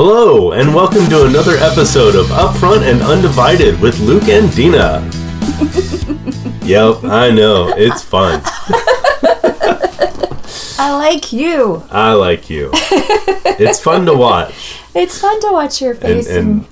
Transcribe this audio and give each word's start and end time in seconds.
Hello, 0.00 0.52
and 0.52 0.72
welcome 0.76 1.04
to 1.08 1.26
another 1.26 1.56
episode 1.56 2.14
of 2.14 2.26
Upfront 2.26 2.88
and 2.88 3.02
Undivided 3.02 3.80
with 3.80 3.98
Luke 3.98 4.28
and 4.28 4.48
Dina. 4.54 5.00
yep, 6.62 7.02
I 7.02 7.32
know. 7.32 7.74
It's 7.76 8.04
fun. 8.04 8.40
I 10.78 10.94
like 10.96 11.32
you. 11.32 11.82
I 11.90 12.12
like 12.12 12.48
you. 12.48 12.70
It's 12.72 13.80
fun 13.80 14.06
to 14.06 14.14
watch. 14.14 14.80
It's 14.94 15.20
fun 15.20 15.40
to 15.40 15.50
watch 15.50 15.82
your 15.82 15.96
face 15.96 16.28
and, 16.28 16.60
and 16.60 16.66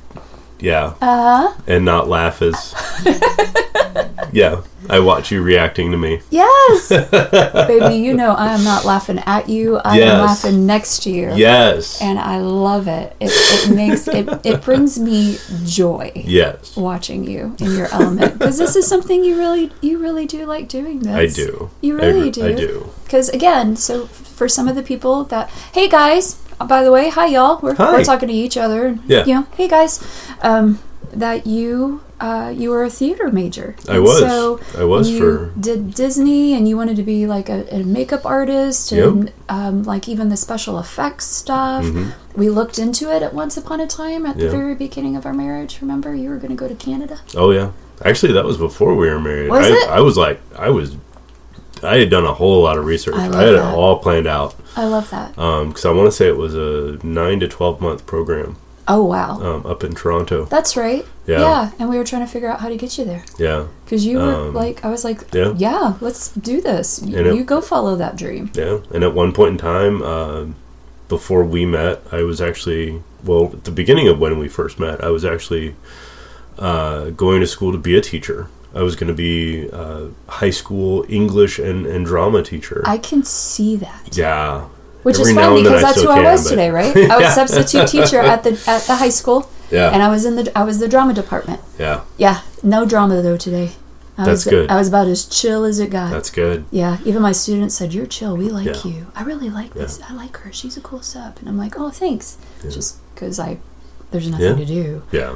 yeah, 0.61 0.95
uh 1.01 1.51
huh. 1.51 1.55
and 1.67 1.85
not 1.85 2.09
laugh 2.09 2.43
as. 2.43 2.77
Yeah, 4.33 4.63
I 4.91 4.99
watch 5.01 5.31
you 5.31 5.41
reacting 5.43 5.91
to 5.93 5.97
me. 5.97 6.21
yes, 6.31 6.89
baby. 7.69 7.97
You 7.97 8.13
know 8.15 8.33
I 8.33 8.53
am 8.55 8.65
not 8.65 8.85
laughing 8.85 9.19
at 9.25 9.49
you. 9.49 9.79
I 9.79 9.99
Yes. 9.99 10.13
am 10.13 10.27
laughing 10.27 10.67
next 10.67 11.03
to 11.05 11.11
you. 11.11 11.33
Yes. 11.35 12.01
and 12.03 12.19
I 12.19 12.39
love 12.39 12.89
it. 12.89 13.17
It, 13.21 13.31
it 13.33 13.75
makes 13.75 14.09
it 14.09 14.29
it 14.45 14.63
brings 14.63 14.99
me 14.99 15.39
joy 15.65 16.11
Yes. 16.15 16.77
watching 16.77 17.25
you 17.25 17.55
in 17.61 17.73
your 17.73 17.89
element 17.93 18.39
because 18.39 18.59
this 18.59 18.77
is 18.77 18.87
something 18.87 19.25
you 19.25 19.37
really 19.39 19.71
you 19.81 19.99
really 19.99 20.27
do 20.27 20.45
like 20.45 20.69
doing. 20.69 21.01
This 21.01 21.33
I 21.39 21.43
do. 21.45 21.71
You 21.81 21.99
I 22.01 22.05
really 22.07 22.23
re- 22.25 22.31
do. 22.31 22.47
I 22.47 22.53
do. 22.53 22.91
Because 23.05 23.29
again, 23.31 23.77
so 23.77 24.07
for 24.07 24.49
some 24.49 24.69
of 24.69 24.75
the 24.75 24.83
people 24.83 25.25
that, 25.25 25.49
hey 25.73 25.89
guys, 25.89 26.35
by 26.67 26.83
the 26.83 26.91
way, 26.93 27.09
hi 27.11 27.27
y'all. 27.27 27.61
We're, 27.63 27.75
Hi. 27.75 27.93
we're 27.93 28.05
talking 28.05 28.29
to 28.29 28.35
each 28.35 28.57
other. 28.57 28.99
Yeah. 29.07 29.25
You 29.25 29.35
know, 29.35 29.47
hey 29.57 29.69
guys, 29.69 30.01
um, 30.43 30.81
that 31.19 31.47
you 31.47 32.03
uh, 32.21 32.53
you 32.57 32.71
were 32.71 32.83
a 32.85 32.89
theater 32.91 33.31
major. 33.31 33.77
I 33.89 33.95
And 33.97 34.03
was. 34.05 34.19
So 34.21 34.61
I 34.79 34.85
was 34.85 35.11
you 35.11 35.19
for- 35.19 35.61
did 35.61 35.93
Disney, 35.95 36.55
and 36.55 36.67
you 36.69 36.77
wanted 36.77 36.97
to 36.97 37.03
be 37.03 37.27
like 37.27 37.49
a, 37.49 37.67
a 37.75 37.83
makeup 37.85 38.25
artist, 38.25 38.93
and 38.93 39.33
um, 39.49 39.83
like 39.83 40.09
even 40.09 40.29
the 40.31 40.37
special 40.37 40.79
effects 40.79 41.27
stuff. 41.27 41.85
We 42.35 42.49
looked 42.51 42.79
into 42.79 43.11
it 43.15 43.23
at 43.23 43.33
once 43.35 43.57
upon 43.57 43.81
a 43.81 43.87
time 43.87 44.25
at 44.27 44.37
Mm-hmm. 44.37 44.41
Yeah. 44.41 44.51
the 44.51 44.57
very 44.57 44.75
beginning 44.75 45.17
of 45.17 45.25
our 45.27 45.33
marriage. 45.35 45.81
Remember, 45.81 46.15
you 46.15 46.29
were 46.31 46.37
going 46.39 46.51
to 46.51 46.57
go 46.57 46.69
to 46.69 46.75
Canada. 46.75 47.21
Oh 47.35 47.51
yeah. 47.51 47.73
Actually, 48.05 48.33
that 48.35 48.45
was 48.45 48.59
before 48.59 48.95
we 48.95 49.09
were 49.09 49.19
married. 49.21 49.51
Was 49.51 49.67
I, 49.67 49.71
it? 49.71 49.89
I 49.91 50.01
was 50.01 50.17
like, 50.19 50.41
I 50.59 50.69
was. 50.71 50.97
I 51.83 51.99
had 51.99 52.09
done 52.11 52.25
a 52.25 52.33
whole 52.33 52.63
lot 52.63 52.79
of 52.79 52.87
research. 52.87 53.15
I 53.15 53.21
I, 53.21 53.23
had 53.25 53.33
that. 53.33 53.55
it 53.55 53.61
all 53.61 53.99
planned 53.99 54.27
out. 54.27 54.55
I 54.77 54.85
love 54.87 55.11
that. 55.11 55.31
because 55.35 55.85
I 55.85 55.91
want 55.93 56.07
to 56.07 56.13
say 56.13 56.27
it 56.27 56.37
was 56.39 56.55
a 56.55 56.99
nine 57.07 57.41
to 57.41 57.49
twelve 57.49 57.81
month 57.83 58.07
program 58.07 58.57
Oh 58.89 59.05
wow, 59.05 59.41
um, 59.41 59.67
up 59.67 59.83
in 59.83 59.95
Toronto. 59.95 60.45
that's 60.45 60.77
right. 60.77 61.05
Yeah. 61.27 61.41
yeah, 61.41 61.71
and 61.81 61.89
we 61.91 61.99
were 61.99 62.05
trying 62.05 62.25
to 62.25 62.31
figure 62.31 62.49
out 62.49 62.61
how 62.61 62.69
to 62.69 62.77
get 62.77 62.97
you 62.99 63.05
there. 63.05 63.25
Yeah, 63.37 63.67
Because 63.85 64.07
you 64.07 64.19
were 64.19 64.33
Um, 64.49 64.55
like, 64.55 64.85
I 64.85 64.89
was 64.91 65.03
like, 65.03 65.23
yeah. 65.35 65.55
yeah, 65.57 65.95
let's 66.01 66.29
do 66.29 66.61
this. 66.61 67.03
You, 67.05 67.19
it- 67.19 67.35
you 67.35 67.43
go 67.45 67.61
follow 67.61 67.97
that 67.97 68.15
dream. 68.17 68.51
yeah. 68.55 68.79
And 68.95 69.03
at 69.03 69.13
one 69.13 69.33
point 69.33 69.51
in 69.53 69.59
time, 69.59 70.03
uh, 70.03 70.45
before 71.09 71.43
we 71.45 71.67
met, 71.67 72.01
I 72.13 72.23
was 72.23 72.41
actually 72.41 73.03
well 73.25 73.51
at 73.53 73.65
the 73.65 73.73
beginning 73.73 74.07
of 74.07 74.21
when 74.21 74.39
we 74.39 74.47
first 74.49 74.79
met. 74.79 75.03
I 75.03 75.09
was 75.11 75.25
actually 75.25 75.75
uh, 76.59 77.11
going 77.11 77.41
to 77.41 77.47
school 77.47 77.73
to 77.73 77.79
be 77.79 77.97
a 77.97 78.01
teacher. 78.01 78.49
I 78.75 78.83
was 78.83 78.95
going 78.95 79.09
to 79.09 79.15
be 79.15 79.69
uh, 79.73 80.07
high 80.29 80.51
school 80.51 81.05
English 81.09 81.59
and, 81.59 81.87
and 81.87 82.05
drama 82.07 82.43
teacher. 82.43 82.83
I 82.87 82.99
can 82.99 83.23
see 83.25 83.75
that, 83.77 84.17
yeah, 84.17 84.69
which 85.07 85.19
Every 85.21 85.31
is 85.33 85.39
fun 85.39 85.63
because 85.63 85.83
that's 85.83 85.95
who 85.97 86.01
still 86.03 86.13
I 86.13 86.23
was 86.33 86.43
but- 86.45 86.51
today, 86.51 86.71
right? 86.71 86.95
I 87.15 87.17
was 87.23 87.33
substitute 87.35 87.87
teacher 87.95 88.19
at 88.21 88.43
the 88.43 88.51
at 88.67 88.83
the 88.91 88.97
high 89.03 89.15
school, 89.21 89.49
yeah, 89.71 89.91
and 89.93 90.03
I 90.03 90.09
was 90.15 90.25
in 90.29 90.35
the 90.39 90.45
I 90.59 90.65
was 90.65 90.77
the 90.81 90.89
drama 90.89 91.15
department. 91.15 91.61
yeah. 91.79 92.03
Yeah, 92.19 92.41
no 92.63 92.85
drama 92.85 93.23
though 93.23 93.37
today. 93.37 93.71
I 94.19 94.25
That's 94.25 94.45
was, 94.47 94.53
good. 94.55 94.71
I 94.71 94.77
was 94.81 94.89
about 94.89 95.09
as 95.09 95.27
chill 95.27 95.63
as 95.65 95.79
it 95.79 95.91
got. 95.91 96.11
That's 96.11 96.31
good. 96.31 96.65
yeah, 96.71 96.97
even 97.05 97.21
my 97.23 97.33
students 97.33 97.75
said, 97.79 97.93
"You're 97.95 98.07
chill. 98.07 98.35
We 98.37 98.49
like 98.49 98.67
Yeah. 98.85 98.91
you. 98.93 99.07
I 99.15 99.23
really 99.23 99.51
like 99.51 99.75
this. 99.75 100.01
I 100.09 100.13
like 100.15 100.35
her. 100.39 100.51
She's 100.53 100.77
a 100.77 100.81
cool 100.81 101.03
sub." 101.03 101.37
And 101.39 101.49
I'm 101.51 101.59
like, 101.59 101.79
"Oh, 101.79 101.91
thanks." 101.91 102.37
Just 102.63 102.97
because 103.15 103.39
I 103.39 103.59
there's 104.11 104.29
nothing 104.31 104.59
Yeah. 104.59 104.65
to 104.65 104.67
do. 104.81 105.03
Yeah. 105.13 105.33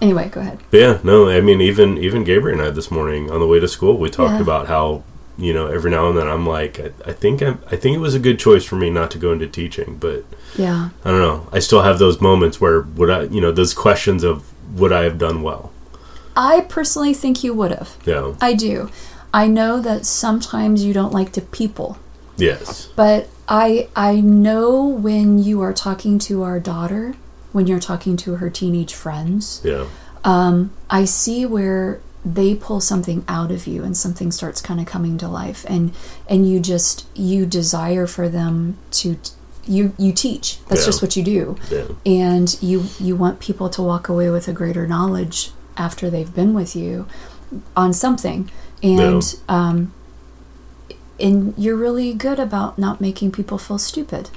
Anyway, 0.00 0.30
go 0.30 0.40
ahead. 0.40 0.58
Yeah, 0.72 0.98
no, 1.04 1.28
I 1.28 1.40
mean, 1.42 1.60
even 1.60 1.98
even 1.98 2.24
Gabriel 2.24 2.58
and 2.58 2.66
I 2.66 2.70
this 2.72 2.90
morning 2.90 3.30
on 3.30 3.38
the 3.38 3.46
way 3.46 3.60
to 3.60 3.68
school, 3.68 3.94
we 3.98 4.08
talked 4.10 4.34
Yeah. 4.40 4.46
about 4.48 4.66
how 4.66 5.02
you 5.42 5.52
know 5.52 5.66
every 5.66 5.90
now 5.90 6.08
and 6.08 6.16
then 6.18 6.28
I'm 6.28 6.46
like, 6.46 6.78
I, 6.80 6.90
I 7.06 7.12
think 7.12 7.42
I'm, 7.42 7.58
I 7.70 7.76
think 7.76 7.96
it 7.96 8.00
was 8.00 8.14
a 8.14 8.18
good 8.18 8.38
choice 8.38 8.64
for 8.64 8.76
me 8.76 8.90
not 8.90 9.10
to 9.12 9.18
go 9.18 9.32
into 9.32 9.46
teaching, 9.46 9.96
but 9.98 10.24
Yeah. 10.56 10.90
I 11.04 11.10
don't 11.10 11.20
know. 11.20 11.48
I 11.52 11.58
still 11.58 11.82
have 11.82 11.98
those 11.98 12.20
moments 12.20 12.60
where 12.60 12.82
would 12.82 13.10
I, 13.10 13.22
you 13.24 13.40
know, 13.40 13.52
those 13.52 13.74
questions 13.74 14.22
of 14.24 14.52
would 14.78 14.92
I 14.92 15.02
have 15.04 15.18
done 15.18 15.42
well? 15.42 15.72
I 16.36 16.62
personally 16.68 17.12
think 17.14 17.42
you 17.44 17.52
would 17.54 17.72
have. 17.72 17.96
Yeah. 18.06 18.34
I 18.40 18.54
do. 18.54 18.90
I 19.34 19.46
know 19.46 19.80
that 19.80 20.06
sometimes 20.06 20.84
you 20.84 20.92
don't 20.92 21.12
like 21.12 21.32
to 21.32 21.40
people, 21.40 21.98
Yes. 22.36 22.88
but 22.96 23.28
I 23.48 23.88
I 23.96 24.20
know 24.20 24.84
when 24.86 25.38
you 25.42 25.60
are 25.62 25.72
talking 25.72 26.18
to 26.20 26.42
our 26.42 26.60
daughter, 26.60 27.14
when 27.52 27.66
you're 27.66 27.80
talking 27.80 28.16
to 28.18 28.36
her 28.36 28.48
teenage 28.50 28.94
friends, 28.94 29.60
Yeah. 29.64 29.86
um, 30.24 30.70
I 30.88 31.04
see 31.06 31.44
where 31.46 32.00
they 32.24 32.54
pull 32.54 32.80
something 32.80 33.24
out 33.26 33.50
of 33.50 33.66
you 33.66 33.82
and 33.82 33.96
something 33.96 34.30
starts 34.30 34.60
kind 34.60 34.78
of 34.78 34.86
coming 34.86 35.18
to 35.18 35.26
life 35.26 35.64
and 35.68 35.92
and 36.28 36.48
you 36.48 36.60
just 36.60 37.04
you 37.16 37.44
desire 37.44 38.06
for 38.06 38.28
them 38.28 38.76
to 38.92 39.16
you 39.64 39.92
you 39.98 40.12
teach. 40.12 40.58
That's 40.68 40.82
Yeah. 40.82 40.86
just 40.86 41.02
what 41.02 41.16
you 41.16 41.22
do. 41.24 41.56
Yeah. 41.70 41.84
and 42.06 42.56
you 42.62 42.84
you 43.00 43.16
want 43.16 43.40
people 43.40 43.68
to 43.70 43.82
walk 43.82 44.08
away 44.08 44.30
with 44.30 44.46
a 44.48 44.52
greater 44.52 44.86
knowledge 44.86 45.50
after 45.76 46.10
they've 46.10 46.32
been 46.34 46.54
with 46.54 46.76
you 46.76 47.06
on 47.76 47.92
something. 47.92 48.50
And 48.82 49.24
um 49.48 49.92
and 51.20 51.54
you're 51.56 51.76
really 51.76 52.14
good 52.14 52.38
about 52.38 52.78
not 52.78 53.00
making 53.00 53.32
people 53.32 53.58
feel 53.58 53.78
stupid. 53.78 54.30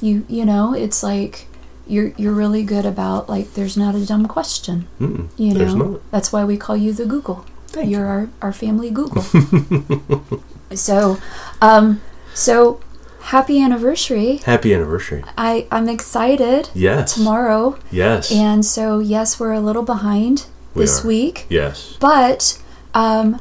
You 0.00 0.24
you 0.28 0.44
know 0.44 0.74
it's 0.74 1.02
like 1.02 1.46
you're 1.88 2.08
you're 2.16 2.32
really 2.32 2.62
good 2.62 2.84
about 2.86 3.28
like 3.28 3.54
there's 3.54 3.76
not 3.76 3.94
a 3.94 4.04
dumb 4.06 4.26
question 4.26 4.86
Mm-mm. 5.00 5.28
you 5.36 5.54
know 5.54 6.00
that's 6.10 6.32
why 6.32 6.44
we 6.44 6.56
call 6.56 6.76
you 6.76 6.92
the 6.92 7.06
google 7.06 7.44
Thank 7.68 7.90
you're 7.90 8.06
our, 8.06 8.28
our 8.42 8.52
family 8.52 8.90
google 8.90 9.22
so 10.74 11.18
um 11.62 12.00
so 12.34 12.80
happy 13.22 13.60
anniversary 13.60 14.36
Happy 14.44 14.72
anniversary. 14.74 15.22
i 15.36 15.66
i'm 15.70 15.88
excited 15.88 16.70
Yes. 16.74 17.14
tomorrow 17.14 17.78
Yes. 17.90 18.30
and 18.32 18.64
so, 18.64 18.98
yes, 19.00 19.38
we're 19.40 19.52
a 19.52 19.60
little 19.60 19.82
behind 19.82 20.46
We 20.74 20.82
this 20.82 21.04
are. 21.04 21.08
week. 21.08 21.46
yes. 21.48 21.96
But 22.00 22.60
um, 22.94 23.40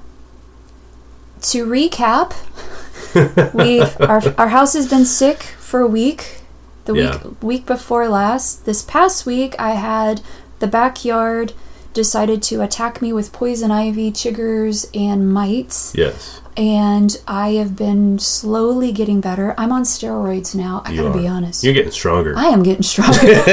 to 1.41 1.65
recap, 1.65 2.33
we've 3.53 3.95
our, 4.01 4.21
our 4.37 4.49
house 4.49 4.73
has 4.73 4.89
been 4.89 5.05
sick 5.05 5.43
for 5.43 5.79
a 5.81 5.87
week. 5.87 6.36
The 6.87 6.93
Yeah. 6.95 7.11
week 7.23 7.43
week 7.43 7.65
before 7.65 8.07
last, 8.07 8.65
this 8.65 8.81
past 8.81 9.25
week, 9.25 9.55
I 9.59 9.71
had 9.71 10.21
the 10.59 10.67
backyard 10.67 11.53
decided 11.93 12.41
to 12.43 12.61
attack 12.61 13.01
me 13.01 13.11
with 13.11 13.31
poison 13.33 13.71
ivy, 13.71 14.11
chiggers, 14.11 14.85
and 14.95 15.31
mites. 15.33 15.93
Yes. 15.95 16.39
And 16.55 17.19
I 17.27 17.49
have 17.55 17.75
been 17.75 18.17
slowly 18.19 18.91
getting 18.91 19.19
better. 19.21 19.53
I'm 19.57 19.71
on 19.71 19.83
steroids 19.83 20.55
now. 20.55 20.81
I 20.85 20.91
You 20.91 21.03
gotta 21.03 21.17
be 21.19 21.27
honest. 21.27 21.63
You're 21.63 21.73
getting 21.73 21.91
stronger. 21.91 22.33
I 22.37 22.45
am 22.45 22.63
getting 22.63 22.83
stronger. 22.83 23.19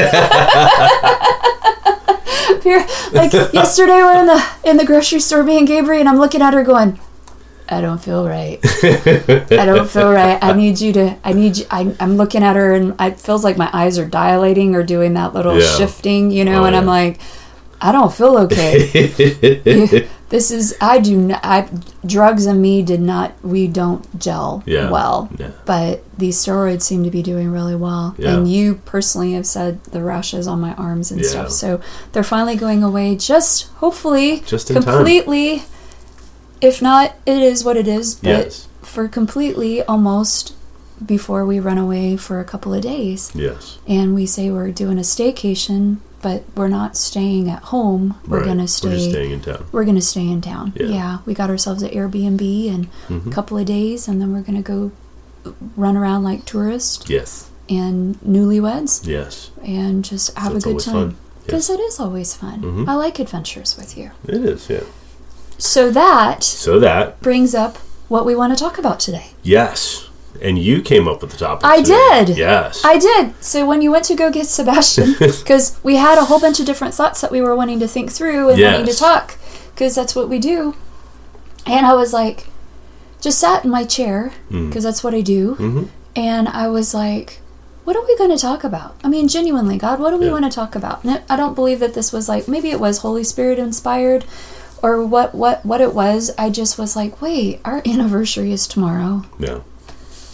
Like 3.13 3.33
yesterday, 3.33 4.03
we're 4.03 4.21
in 4.21 4.27
the 4.27 4.45
in 4.65 4.77
the 4.77 4.85
grocery 4.85 5.21
store, 5.21 5.43
me 5.45 5.59
and 5.59 5.67
Gabriel, 5.69 6.01
and 6.01 6.09
I'm 6.09 6.19
looking 6.19 6.43
at 6.43 6.53
her 6.53 6.65
going, 6.65 6.99
"I 7.69 7.81
don't 7.81 7.99
feel 8.03 8.27
right. 8.29 8.59
I 8.63 9.65
don't 9.67 9.89
feel 9.89 10.13
right. 10.13 10.39
I 10.43 10.53
need 10.53 10.81
you 10.81 10.93
to. 10.95 11.17
I 11.25 11.33
need 11.33 11.59
you. 11.59 11.67
I, 11.71 11.95
I'm 12.01 12.17
looking 12.17 12.43
at 12.43 12.57
her, 12.57 12.73
and 12.75 12.95
it 13.01 13.19
feels 13.21 13.43
like 13.45 13.57
my 13.57 13.71
eyes 13.73 13.99
are 13.99 14.07
dilating 14.07 14.75
or 14.75 14.83
doing 14.83 15.15
that 15.15 15.35
little 15.35 15.59
Yeah. 15.61 15.77
shifting, 15.77 16.31
you 16.31 16.45
know. 16.45 16.63
Oh, 16.63 16.65
and 16.67 16.77
I'm 16.77 16.87
like, 16.87 17.21
I 17.81 17.93
don't 17.93 18.13
feel 18.13 18.39
okay. 18.39 18.89
this 20.29 20.51
is. 20.51 20.75
I 20.81 20.99
do 20.99 21.17
not. 21.19 21.41
I, 21.45 21.69
drugs 22.07 22.47
and 22.47 22.61
me 22.63 22.83
did 22.83 23.01
not. 23.01 23.33
We 23.43 23.67
don't 23.67 24.19
gel 24.19 24.63
Yeah. 24.67 24.91
well 24.91 25.29
Yeah. 25.39 25.51
but 25.65 26.03
these 26.19 26.37
steroids 26.37 26.83
seem 26.83 27.03
to 27.05 27.11
be 27.11 27.23
doing 27.23 27.51
really 27.51 27.75
well. 27.77 28.15
Yeah. 28.19 28.35
And 28.37 28.51
you 28.51 28.77
personally 28.85 29.33
have 29.33 29.47
said 29.47 29.83
the 29.85 30.03
rashes 30.03 30.47
on 30.47 30.61
my 30.61 30.75
arms 30.75 31.11
and 31.11 31.21
Yeah. 31.21 31.29
stuff. 31.29 31.51
So 31.51 31.81
they're 32.13 32.23
finally 32.23 32.57
going 32.57 32.83
away, 32.83 33.17
just 33.17 33.69
hopefully, 33.77 34.43
Just 34.47 34.71
in 34.71 34.83
time. 34.83 35.05
If 36.61 36.81
not, 36.81 37.15
it 37.27 37.43
is 37.43 37.65
what 37.65 37.77
it 37.77 37.87
is. 37.89 38.15
But 38.17 38.29
Yes. 38.29 38.69
for 38.83 39.09
completely, 39.09 39.83
almost 39.83 40.53
before 41.05 41.45
we 41.45 41.59
run 41.61 41.77
away 41.79 42.17
for 42.17 42.41
a 42.41 42.45
couple 42.45 42.73
of 42.73 42.83
days, 42.83 43.31
Yes. 43.35 43.79
and 43.87 44.15
we 44.15 44.27
say 44.27 44.51
we're 44.51 44.71
doing 44.71 44.97
a 44.99 45.03
staycation, 45.03 45.97
but 46.23 46.45
we're 46.57 46.69
not 46.69 46.97
staying 46.97 47.51
at 47.51 47.65
home. 47.65 48.15
We're 48.27 48.39
Right. 48.39 48.47
gonna 48.47 48.69
stay. 48.69 48.89
We're 48.91 49.11
staying 49.11 49.31
in 49.33 49.41
town. 49.41 49.65
We're 49.73 49.85
gonna 49.85 50.01
stay 50.01 50.27
in 50.27 50.41
town. 50.41 50.73
Yeah. 50.77 50.87
Yeah, 50.87 51.19
we 51.27 51.35
got 51.35 51.51
ourselves 51.51 51.83
an 51.83 51.91
Airbnb 51.91 52.69
and 52.73 52.87
Mhm. 53.11 53.27
a 53.27 53.31
couple 53.31 53.59
of 53.59 53.67
days, 53.67 54.09
and 54.09 54.21
then 54.21 54.33
we're 54.33 54.41
gonna 54.43 54.63
go 54.63 54.93
run 55.77 55.97
around 55.97 56.23
like 56.25 56.47
tourists 56.47 57.05
Yes. 57.11 57.47
and 57.69 58.17
newlyweds 58.27 59.07
Yes. 59.07 59.51
and 59.63 60.03
just 60.05 60.33
have 60.39 60.55
That's 60.55 60.65
a 60.65 60.69
good 60.73 60.81
time. 60.81 61.17
Because 61.45 61.69
it 61.69 61.79
is 61.81 62.01
always 62.01 62.33
fun. 62.33 62.63
Mhm. 62.63 62.89
I 62.89 62.95
like 62.95 63.19
adventures 63.19 63.75
with 63.77 63.99
you. 63.99 64.13
It 64.27 64.43
is. 64.43 64.71
Yeah. 64.71 64.81
So 65.59 65.91
that 65.91 66.43
So 66.45 66.79
that 66.81 67.21
brings 67.21 67.55
up 67.55 67.77
what 68.09 68.27
we 68.27 68.35
want 68.35 68.57
to 68.57 68.63
talk 68.63 68.79
about 68.79 69.01
today. 69.01 69.29
yes, 69.43 70.09
and 70.43 70.59
you 70.59 70.83
came 70.83 71.07
up 71.09 71.23
with 71.23 71.31
the 71.31 71.37
topic. 71.37 71.65
I 71.65 71.77
today. 71.81 72.25
did. 72.27 72.37
Yes. 72.39 72.85
I 72.85 72.99
did. 72.99 73.35
So 73.43 73.65
when 73.67 73.81
you 73.83 73.91
went 73.93 74.05
to 74.07 74.15
go 74.15 74.31
get 74.31 74.47
Sebastian, 74.47 75.15
because 75.19 75.79
we 75.83 75.97
had 75.97 76.19
a 76.19 76.25
whole 76.27 76.41
bunch 76.41 76.59
of 76.61 76.67
different 76.67 76.93
thoughts 76.93 77.21
that 77.21 77.31
we 77.31 77.41
were 77.41 77.55
wanting 77.55 77.79
to 77.81 77.89
think 77.89 78.11
through 78.11 78.51
and 78.51 78.61
wanting 78.61 78.87
to 78.87 78.95
talk, 78.95 79.39
because 79.75 79.95
that's 79.95 80.15
what 80.17 80.29
we 80.29 80.39
do. 80.39 80.75
And 81.67 81.87
I 81.87 81.95
was 81.95 82.13
like, 82.13 82.49
just 83.21 83.39
sat 83.39 83.65
in 83.65 83.71
my 83.71 83.85
chair, 83.85 84.33
Mm. 84.51 84.69
because 84.69 84.85
that's 84.85 85.03
what 85.05 85.15
I 85.15 85.21
do. 85.23 85.55
Mhm. 85.59 85.89
And 86.17 86.49
I 86.49 86.69
was 86.69 86.93
like, 86.93 87.41
what 87.85 87.97
are 87.97 88.05
we 88.07 88.17
going 88.19 88.31
to 88.31 88.37
talk 88.39 88.65
about? 88.65 88.97
I 89.05 89.09
mean, 89.09 89.29
genuinely, 89.29 89.79
God, 89.79 89.99
what 90.01 90.11
do 90.11 90.17
we 90.19 90.27
Yeah. 90.27 90.33
want 90.33 90.45
to 90.45 90.51
talk 90.51 90.75
about? 90.75 91.05
And 91.05 91.23
I 91.31 91.37
don't 91.37 91.55
believe 91.55 91.79
that 91.81 91.95
this 91.95 92.13
was 92.13 92.29
like, 92.29 92.49
maybe 92.49 92.71
it 92.71 92.81
was 92.81 92.99
Holy 92.99 93.25
Spirit 93.25 93.59
inspired 93.59 94.25
or 94.85 95.05
what, 95.05 95.35
what, 95.35 95.65
what 95.65 95.81
it 95.81 95.95
was. 95.95 96.31
I 96.37 96.51
just 96.51 96.77
was 96.79 96.95
like, 96.95 97.23
wait, 97.23 97.61
our 97.65 97.81
anniversary 97.87 98.53
is 98.53 98.67
tomorrow. 98.69 99.25
Yeah. 99.39 99.61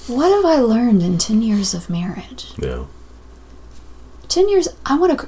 What 0.08 0.30
have 0.34 0.44
I 0.44 0.56
learned 0.60 1.02
in 1.02 1.18
10 1.18 1.40
years 1.40 1.72
of 1.72 1.88
marriage? 1.88 2.52
Yeah. 2.58 2.86
10 4.30 4.48
years 4.48 4.68
i 4.86 4.96
want 4.96 5.18
to 5.18 5.26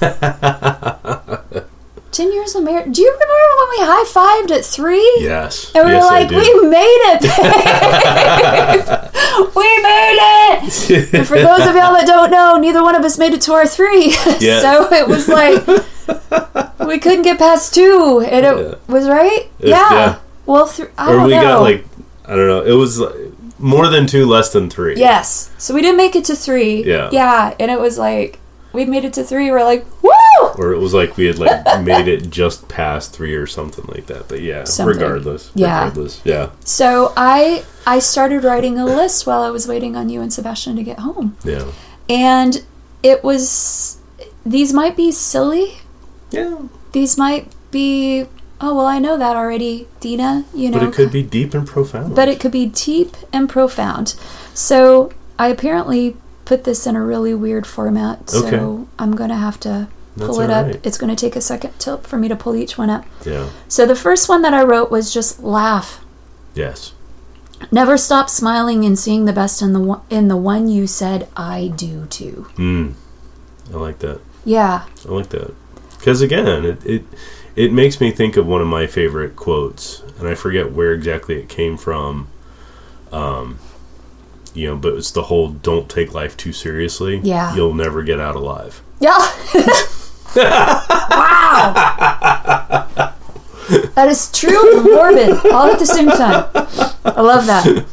10 2.12 2.32
years 2.32 2.54
of 2.54 2.62
marriage 2.62 2.94
do 2.94 3.02
you 3.02 3.10
remember 3.12 3.34
when 3.58 3.68
we 3.70 3.78
high-fived 3.86 4.50
at 4.56 4.64
three 4.64 5.16
Yes. 5.18 5.72
and 5.74 5.84
we 5.84 5.90
yes, 5.90 6.02
were 6.04 6.08
like 6.08 6.30
we 6.30 6.68
made 6.68 7.00
it 7.10 7.20
babe. 7.22 8.86
we 9.56 9.82
made 9.82 10.18
it 10.20 11.14
and 11.14 11.26
for 11.26 11.38
those 11.38 11.66
of 11.66 11.74
y'all 11.74 11.92
that 11.94 12.04
don't 12.06 12.30
know 12.30 12.56
neither 12.56 12.82
one 12.84 12.94
of 12.94 13.04
us 13.04 13.18
made 13.18 13.32
it 13.34 13.40
to 13.42 13.52
our 13.52 13.66
three 13.66 14.14
Yeah. 14.38 14.60
so 14.60 14.92
it 14.92 15.08
was 15.08 15.26
like 15.28 15.64
we 16.86 16.98
couldn't 16.98 17.22
get 17.22 17.38
past 17.38 17.74
two 17.74 18.24
and 18.26 18.46
it 18.46 18.56
Yeah. 18.56 18.74
was 18.92 19.08
right 19.08 19.50
It- 19.60 19.68
yeah. 19.68 19.90
yeah. 19.92 20.18
well 20.46 20.66
th- 20.68 20.88
i 20.98 21.10
or 21.10 21.16
don't 21.16 21.24
we 21.26 21.34
know 21.34 21.42
got 21.42 21.60
like 21.62 21.84
I 22.26 22.36
don't 22.36 22.46
know. 22.46 22.62
It 22.62 22.72
was 22.74 22.98
like, 23.00 23.14
more 23.58 23.88
than 23.88 24.06
two, 24.06 24.26
less 24.26 24.52
than 24.52 24.68
three. 24.70 24.96
yes 24.96 25.50
so 25.58 25.74
we 25.74 25.80
didn't 25.82 25.96
make 25.96 26.14
it 26.16 26.24
to 26.26 26.36
three 26.36 26.84
Yeah. 26.84 27.08
yeah 27.12 27.54
and 27.58 27.70
it 27.70 27.80
was 27.80 27.98
like 27.98 28.38
we 28.72 28.84
made 28.84 29.04
it 29.04 29.12
to 29.14 29.24
three 29.24 29.50
we're 29.50 29.64
like 29.64 29.84
woo 30.02 30.10
Or 30.58 30.72
it 30.72 30.78
was 30.78 30.92
like 30.94 31.16
we 31.16 31.24
had 31.26 31.38
like 31.38 31.64
made 31.84 32.06
it 32.08 32.30
just 32.30 32.68
past 32.68 33.12
three 33.14 33.34
or 33.34 33.46
something 33.46 33.84
like 33.88 34.06
that. 34.06 34.28
But 34.28 34.40
yeah, 34.42 34.64
Something. 34.64 34.94
regardless. 34.98 35.50
Yeah. 35.54 35.78
Regardless. 35.84 36.20
Yeah. 36.24 36.50
So 36.64 37.12
I 37.16 37.64
I 37.86 37.98
started 37.98 38.44
writing 38.44 38.78
a 38.78 38.84
list 38.84 39.26
while 39.26 39.42
I 39.42 39.50
was 39.50 39.66
waiting 39.66 39.96
on 39.96 40.08
you 40.10 40.20
and 40.20 40.32
Sebastian 40.32 40.76
to 40.76 40.82
get 40.82 40.98
home. 41.00 41.36
Yeah. 41.44 41.64
And 42.08 42.62
it 43.02 43.24
was 43.24 43.98
these 44.44 44.72
might 44.72 44.96
be 44.96 45.10
silly. 45.12 45.78
Yeah. 46.30 46.58
These 46.92 47.16
might 47.18 47.52
be 47.70 48.26
oh 48.60 48.74
well 48.74 48.86
I 48.86 48.98
know 48.98 49.16
that 49.16 49.36
already, 49.36 49.86
Dina, 50.00 50.44
you 50.54 50.70
know. 50.70 50.78
But 50.80 50.88
it 50.88 50.94
could 50.94 51.12
be 51.12 51.22
deep 51.22 51.54
and 51.54 51.66
profound. 51.66 52.14
but 52.16 52.28
it 52.28 52.40
could 52.40 52.52
be 52.52 52.66
deep 52.66 53.16
and 53.32 53.48
profound. 53.48 54.14
So 54.54 55.12
I 55.38 55.48
apparently 55.48 56.16
put 56.44 56.64
this 56.64 56.86
in 56.86 56.96
a 56.96 57.04
really 57.04 57.34
weird 57.34 57.66
format. 57.66 58.30
So 58.30 58.46
Okay. 58.46 58.86
I'm 58.98 59.14
gonna 59.14 59.36
have 59.36 59.60
to 59.60 59.88
That's 60.16 60.28
pull 60.28 60.40
it 60.40 60.50
up. 60.50 60.66
alright. 60.66 60.80
It's 60.86 60.98
gonna 60.98 61.14
take 61.16 61.36
a 61.36 61.40
second 61.40 61.78
to, 61.80 61.98
for 61.98 62.16
me 62.18 62.26
to 62.28 62.36
pull 62.36 62.56
each 62.56 62.76
one 62.78 62.90
up. 62.90 63.04
Yeah. 63.24 63.48
So 63.68 63.86
the 63.86 63.94
first 63.96 64.28
one 64.28 64.42
that 64.42 64.54
I 64.54 64.62
wrote 64.62 64.90
was 64.90 65.12
just 65.12 65.42
laugh. 65.42 66.04
Yes. 66.54 66.92
Never 67.72 67.96
stop 67.98 68.30
smiling 68.30 68.84
and 68.84 68.98
seeing 68.98 69.24
the 69.24 69.32
best 69.32 69.60
in 69.62 69.72
the 69.72 69.80
one, 69.80 70.00
in 70.10 70.28
the 70.28 70.36
one 70.36 70.68
you 70.68 70.86
said 70.86 71.28
I 71.36 71.72
do 71.76 72.06
to. 72.06 72.46
Mm. 72.56 72.94
I 73.72 73.76
like 73.76 73.98
that. 73.98 74.20
Yeah. 74.44 74.84
I 75.06 75.12
like 75.12 75.28
that. 75.30 75.54
Because 75.98 76.22
again, 76.22 76.64
it, 76.64 76.84
it 76.86 77.04
it 77.56 77.72
makes 77.72 78.00
me 78.00 78.10
think 78.10 78.36
of 78.36 78.46
one 78.46 78.60
of 78.60 78.68
my 78.68 78.86
favorite 78.86 79.36
quotes, 79.36 80.02
and 80.18 80.28
I 80.28 80.34
forget 80.34 80.72
where 80.72 80.92
exactly 80.92 81.36
it 81.36 81.48
came 81.48 81.76
from. 81.76 82.28
Um, 83.10 83.58
you 84.54 84.68
know, 84.68 84.76
but 84.76 84.94
it's 84.94 85.10
the 85.10 85.24
whole 85.24 85.48
"Don't 85.48 85.88
take 85.88 86.14
life 86.14 86.36
too 86.36 86.52
seriously." 86.52 87.20
Yeah. 87.22 87.54
you'll 87.54 87.74
never 87.74 88.02
get 88.02 88.20
out 88.20 88.36
alive. 88.36 88.82
Yeah. 89.00 89.18
wow. 90.36 91.72
that 93.94 94.08
is 94.08 94.30
true 94.32 94.76
and 94.76 94.84
morbid 94.90 95.30
all 95.52 95.70
at 95.70 95.78
the 95.78 95.86
same 95.86 96.08
time. 96.08 96.46
I 97.04 97.20
love 97.20 97.46
that. 97.46 97.84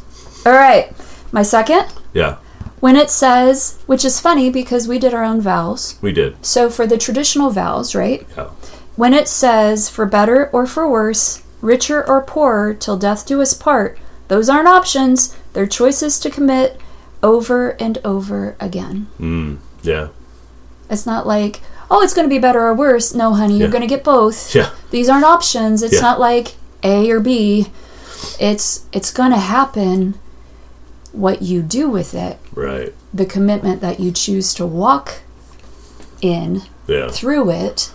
All 0.46 0.54
right. 0.54 0.92
My 1.32 1.44
second, 1.44 1.86
Yeah, 2.14 2.38
when 2.86 2.96
it 2.96 3.10
says, 3.10 3.80
which 3.88 4.06
is 4.06 4.20
funny 4.20 4.48
because 4.52 4.88
we 4.88 5.00
did 5.00 5.12
our 5.12 5.24
own 5.24 5.42
vows. 5.42 5.98
we 6.04 6.12
did. 6.12 6.32
So 6.46 6.70
for 6.70 6.86
the 6.86 7.00
traditional 7.06 7.50
vows, 7.50 7.96
right? 7.96 8.22
Yeah, 8.38 8.50
When 8.96 9.12
it 9.20 9.28
says 9.28 9.90
for 9.90 10.06
better 10.06 10.50
or 10.54 10.68
for 10.68 10.86
worse, 10.88 11.42
richer 11.62 12.08
or 12.08 12.22
poorer, 12.22 12.76
till 12.76 12.96
death 12.96 13.26
do 13.26 13.42
us 13.42 13.56
part, 13.56 13.98
those 14.28 14.50
aren't 14.50 14.68
options. 14.68 15.36
They're 15.54 15.66
choices 15.82 16.20
to 16.20 16.30
commit 16.30 16.80
over 17.24 17.72
and 17.86 17.98
over 18.06 18.56
again. 18.60 19.08
mm, 19.20 19.58
yeah, 19.82 20.10
It's 20.88 21.08
not 21.08 21.26
like, 21.26 21.62
oh, 21.90 22.04
it's 22.04 22.14
going 22.14 22.30
to 22.30 22.36
be 22.36 22.46
better 22.48 22.62
or 22.62 22.76
worse. 22.76 23.16
No, 23.16 23.34
honey, 23.34 23.58
you're 23.58 23.76
going 23.78 23.88
to 23.90 23.96
get 23.96 24.04
both. 24.04 24.54
yeah, 24.54 24.70
These 24.92 25.10
aren't 25.10 25.26
options. 25.26 25.82
It's 25.82 25.96
Yeah. 25.96 26.02
not 26.10 26.20
like 26.20 26.54
A 26.84 27.10
or 27.10 27.20
B. 27.20 27.66
It's 28.40 28.86
it's 28.92 29.12
going 29.12 29.32
to 29.32 29.42
happen 29.58 30.20
what 31.16 31.42
you 31.42 31.62
do 31.62 31.90
with 31.90 32.14
it, 32.14 32.38
right. 32.54 32.94
the 33.14 33.26
commitment 33.26 33.82
that 33.82 34.00
you 34.00 34.12
choose 34.12 34.54
to 34.56 34.66
walk 34.66 35.22
in 36.22 36.62
Yeah, 36.88 37.10
through 37.10 37.50
it 37.52 37.92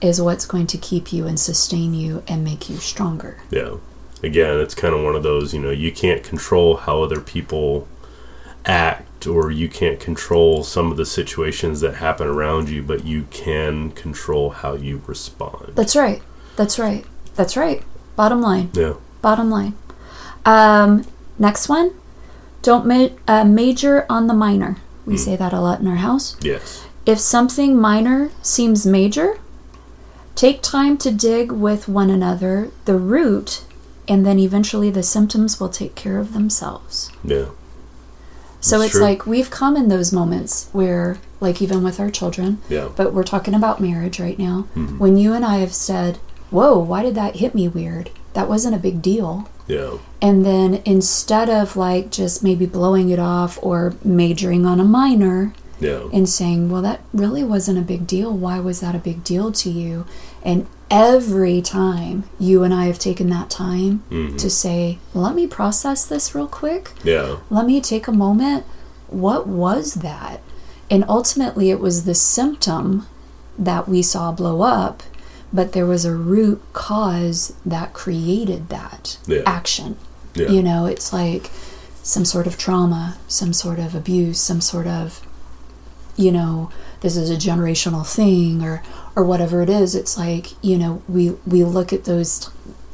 is 0.00 0.20
what's 0.20 0.46
going 0.46 0.66
to 0.68 0.78
keep 0.78 1.12
you 1.12 1.26
and 1.26 1.38
sustain 1.38 1.94
you 1.94 2.22
and 2.26 2.42
make 2.44 2.68
you 2.70 2.76
stronger. 2.76 3.38
yeah. 3.50 3.76
Again, 4.22 4.60
it's 4.60 4.74
kind 4.74 4.94
of 4.94 5.02
one 5.02 5.14
of 5.14 5.22
those. 5.22 5.54
You 5.54 5.60
know, 5.60 5.70
you 5.70 5.90
can't 5.90 6.22
control 6.22 6.76
how 6.76 7.02
other 7.02 7.20
people 7.22 7.88
act, 8.66 9.26
or 9.26 9.50
you 9.50 9.66
can't 9.66 9.98
control 9.98 10.62
some 10.62 10.90
of 10.90 10.98
the 10.98 11.06
situations 11.06 11.80
that 11.80 11.94
happen 11.94 12.26
around 12.26 12.68
you, 12.68 12.82
but 12.82 13.02
you 13.06 13.22
can 13.30 13.92
control 13.92 14.50
how 14.50 14.74
you 14.74 15.00
respond. 15.06 15.72
That's 15.74 15.96
right. 15.96 16.20
That's 16.56 16.78
right. 16.78 17.06
That's 17.34 17.56
right. 17.56 17.82
Bottom 18.14 18.42
line. 18.42 18.68
Yeah. 18.74 18.94
Bottom 19.22 19.48
line. 19.50 19.74
Um, 20.44 21.06
next 21.38 21.70
one. 21.70 21.94
Don't 22.62 22.86
ma- 22.86 23.08
uh, 23.26 23.44
major 23.44 24.06
on 24.10 24.26
the 24.26 24.34
minor. 24.34 24.76
We 25.06 25.16
say 25.16 25.34
that 25.36 25.52
a 25.52 25.60
lot 25.60 25.80
in 25.80 25.86
our 25.88 25.96
house. 25.96 26.36
Yes. 26.42 26.86
If 27.06 27.18
something 27.18 27.76
minor 27.76 28.30
seems 28.42 28.86
major, 28.86 29.38
take 30.36 30.62
time 30.62 30.96
to 30.98 31.10
dig 31.10 31.50
with 31.50 31.88
one 31.88 32.10
another 32.10 32.70
the 32.84 32.96
root, 32.96 33.64
and 34.06 34.24
then 34.26 34.38
eventually 34.38 34.90
the 34.90 35.02
symptoms 35.02 35.58
will 35.58 35.68
take 35.70 35.94
care 35.94 36.18
of 36.18 36.32
themselves. 36.32 37.10
Yeah. 37.24 37.46
So 38.60 38.78
That's 38.78 38.90
it's 38.90 38.92
true. 38.98 39.02
like 39.02 39.26
we've 39.26 39.50
come 39.50 39.74
in 39.74 39.88
those 39.88 40.12
moments 40.12 40.68
where, 40.72 41.16
like, 41.40 41.62
even 41.62 41.82
with 41.82 41.98
our 41.98 42.10
children, 42.10 42.58
Yeah. 42.68 42.90
but 42.94 43.14
we're 43.14 43.24
talking 43.24 43.54
about 43.54 43.80
marriage 43.80 44.20
right 44.20 44.38
now. 44.38 44.66
Mm-hmm. 44.76 44.98
When 44.98 45.16
you 45.16 45.32
and 45.32 45.44
I 45.44 45.56
have 45.58 45.72
said, 45.72 46.18
Whoa, 46.50 46.78
why 46.78 47.02
did 47.02 47.14
that 47.14 47.36
hit 47.36 47.54
me 47.54 47.68
weird? 47.68 48.10
That 48.34 48.48
wasn't 48.48 48.74
a 48.74 48.78
big 48.78 49.00
deal. 49.00 49.48
Yeah. 49.70 49.98
And 50.20 50.44
then 50.44 50.82
instead 50.84 51.48
of 51.48 51.76
like 51.76 52.10
just 52.10 52.42
maybe 52.42 52.66
blowing 52.66 53.08
it 53.10 53.18
off 53.18 53.58
or 53.62 53.94
majoring 54.04 54.66
on 54.66 54.80
a 54.80 54.84
minor 54.84 55.52
Yeah. 55.78 56.02
and 56.12 56.28
saying, 56.28 56.70
well, 56.70 56.82
that 56.82 57.00
really 57.12 57.44
wasn't 57.44 57.78
a 57.78 57.82
big 57.92 58.06
deal. 58.06 58.30
Why 58.32 58.58
was 58.60 58.80
that 58.80 58.94
a 58.94 58.98
big 58.98 59.22
deal 59.24 59.50
to 59.52 59.70
you? 59.70 60.04
And 60.42 60.66
every 60.90 61.62
time 61.62 62.24
you 62.38 62.64
and 62.64 62.74
I 62.74 62.84
have 62.86 62.98
taken 62.98 63.30
that 63.30 63.48
time 63.48 64.02
Mhm. 64.10 64.36
to 64.38 64.50
say, 64.50 64.98
let 65.14 65.34
me 65.34 65.46
process 65.46 66.04
this 66.04 66.34
real 66.34 66.48
quick. 66.48 66.92
Yeah. 67.04 67.36
Let 67.48 67.64
me 67.66 67.80
take 67.80 68.08
a 68.08 68.12
moment. 68.12 68.64
What 69.08 69.46
was 69.46 69.94
that? 70.08 70.40
And 70.90 71.04
ultimately, 71.08 71.70
it 71.70 71.80
was 71.80 72.04
the 72.04 72.14
symptom 72.16 73.06
that 73.58 73.88
we 73.88 74.02
saw 74.02 74.32
blow 74.32 74.62
up, 74.62 75.02
but 75.52 75.72
there 75.72 75.86
was 75.86 76.04
a 76.04 76.14
root 76.14 76.62
cause 76.72 77.52
that 77.66 77.92
created 77.92 78.68
that 78.68 79.18
Yeah. 79.26 79.42
action. 79.46 79.96
Yeah. 80.34 80.48
You 80.48 80.62
know, 80.62 80.86
it's 80.86 81.12
like 81.12 81.50
some 82.02 82.24
sort 82.24 82.46
of 82.46 82.56
trauma, 82.56 83.16
some 83.28 83.52
sort 83.52 83.78
of 83.78 83.94
abuse, 83.94 84.40
some 84.40 84.60
sort 84.60 84.86
of, 84.86 85.20
you 86.16 86.30
know, 86.32 86.70
this 87.00 87.16
is 87.16 87.30
a 87.30 87.36
generational 87.36 88.06
thing 88.06 88.62
or 88.62 88.82
or 89.16 89.24
whatever 89.24 89.60
it 89.62 89.70
is. 89.70 89.94
It's 89.94 90.16
like 90.18 90.52
you 90.62 90.76
know 90.78 91.02
we 91.08 91.30
we 91.46 91.64
look 91.64 91.92
at 91.92 92.04
those 92.04 92.50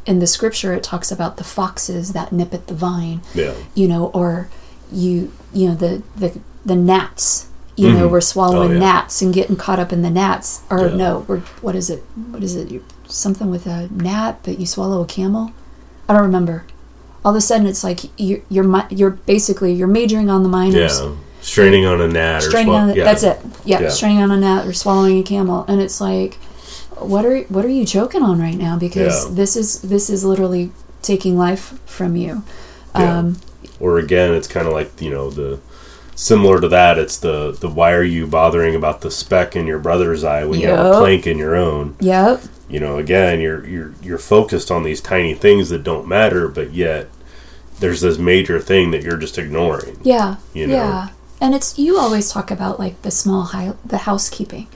in 0.06 0.20
the 0.20 0.26
scripture. 0.26 0.72
It 0.72 0.82
talks 0.84 1.10
about 1.10 1.36
the 1.36 1.44
foxes 1.44 2.12
that 2.12 2.32
nip 2.32 2.54
at 2.54 2.68
the 2.68 2.74
vine 2.74 3.20
Yeah. 3.34 3.54
you 3.74 3.88
know, 3.88 4.06
or 4.14 4.48
you 4.92 5.32
you 5.52 5.68
know 5.68 5.74
the 5.74 6.02
the 6.16 6.38
the 6.64 6.76
gnats. 6.76 7.46
You 7.76 7.92
know, 7.92 8.08
Mhm. 8.08 8.10
we're 8.10 8.20
swallowing 8.22 8.70
Oh, 8.70 8.74
yeah. 8.74 8.78
gnats 8.80 9.20
and 9.20 9.34
getting 9.34 9.54
caught 9.56 9.78
up 9.78 9.92
in 9.92 10.00
the 10.02 10.08
gnats. 10.10 10.60
Or 10.70 10.88
Yeah. 10.88 10.96
no, 10.96 11.24
we're 11.28 11.40
what 11.60 11.74
is 11.74 11.90
it? 11.90 12.02
What 12.30 12.42
is 12.42 12.56
it? 12.56 12.82
Something 13.06 13.50
with 13.50 13.66
a 13.66 13.88
gnat, 13.94 14.38
but 14.42 14.58
you 14.58 14.66
swallow 14.66 15.02
a 15.02 15.04
camel. 15.06 15.50
I 16.08 16.14
don't 16.14 16.22
remember. 16.22 16.64
All 17.24 17.32
of 17.32 17.36
a 17.36 17.40
sudden, 17.40 17.66
it's 17.66 17.84
like 17.84 18.00
you, 18.18 18.42
you're 18.48 18.84
you're 18.90 19.10
basically 19.10 19.72
you're 19.74 19.88
majoring 19.88 20.30
on 20.30 20.42
the 20.42 20.48
minors, 20.48 21.00
Yeah. 21.00 21.08
Straining 21.42 21.84
on 21.86 22.00
a 22.00 22.08
gnat 22.08 22.42
or 22.44 22.48
straining 22.48 22.68
swell- 22.72 22.76
on 22.82 22.88
the, 22.88 22.96
yeah. 22.96 23.04
that's 23.04 23.22
it. 23.22 23.38
Yeah, 23.64 23.88
straining 23.90 24.22
on 24.22 24.30
a 24.32 24.36
gnat 24.36 24.66
or 24.66 24.72
swallowing 24.72 25.18
a 25.18 25.22
camel, 25.22 25.64
and 25.68 25.80
it's 25.80 26.00
like, 26.00 26.38
what 26.98 27.24
are 27.26 27.40
what 27.50 27.64
are 27.64 27.68
you 27.70 27.84
choking 27.84 28.22
on 28.22 28.40
right 28.40 28.56
now? 28.56 28.76
Because 28.78 29.34
this 29.34 29.54
is 29.56 29.80
this 29.82 30.08
is 30.08 30.24
literally 30.24 30.70
taking 31.02 31.36
life 31.36 31.74
from 31.84 32.16
you. 32.16 32.42
Yeah. 32.98 33.18
Um, 33.18 33.36
or 33.78 33.98
again, 33.98 34.32
it's 34.32 34.48
kind 34.48 34.66
of 34.66 34.72
like 34.72 35.00
you 35.00 35.10
know 35.10 35.30
the 35.30 35.58
similar 36.16 36.60
to 36.60 36.68
that. 36.68 36.98
It's 36.98 37.18
the 37.18 37.52
the 37.52 37.68
why 37.68 37.92
are 37.92 38.02
you 38.02 38.26
bothering 38.26 38.74
about 38.74 39.02
the 39.02 39.10
speck 39.10 39.54
in 39.54 39.68
your 39.68 39.78
brother's 39.78 40.24
eye 40.24 40.44
when 40.44 40.58
you 40.58 40.66
have 40.66 40.86
a 40.86 40.98
plank 40.98 41.28
in 41.28 41.38
your 41.38 41.54
own? 41.54 41.94
Yep. 42.00 42.42
You 42.68 42.80
know, 42.80 42.98
again, 42.98 43.40
you're 43.40 43.64
you're 43.64 43.94
you're 44.02 44.18
focused 44.18 44.72
on 44.72 44.82
these 44.82 45.00
tiny 45.00 45.34
things 45.34 45.68
that 45.68 45.84
don't 45.84 46.08
matter, 46.08 46.48
but 46.48 46.72
yet 46.72 47.08
there's 47.78 48.00
this 48.00 48.18
major 48.18 48.58
thing 48.60 48.90
that 48.90 49.02
you're 49.02 49.18
just 49.18 49.38
ignoring. 49.38 49.98
Yeah. 50.02 50.36
You 50.52 50.66
know? 50.66 50.74
Yeah. 50.74 51.08
And 51.40 51.54
it's 51.54 51.78
you 51.78 51.98
always 51.98 52.30
talk 52.30 52.50
about 52.50 52.80
like 52.80 53.00
the 53.02 53.10
small 53.10 53.42
high, 53.44 53.74
the 53.84 53.98
housekeeping. 53.98 54.66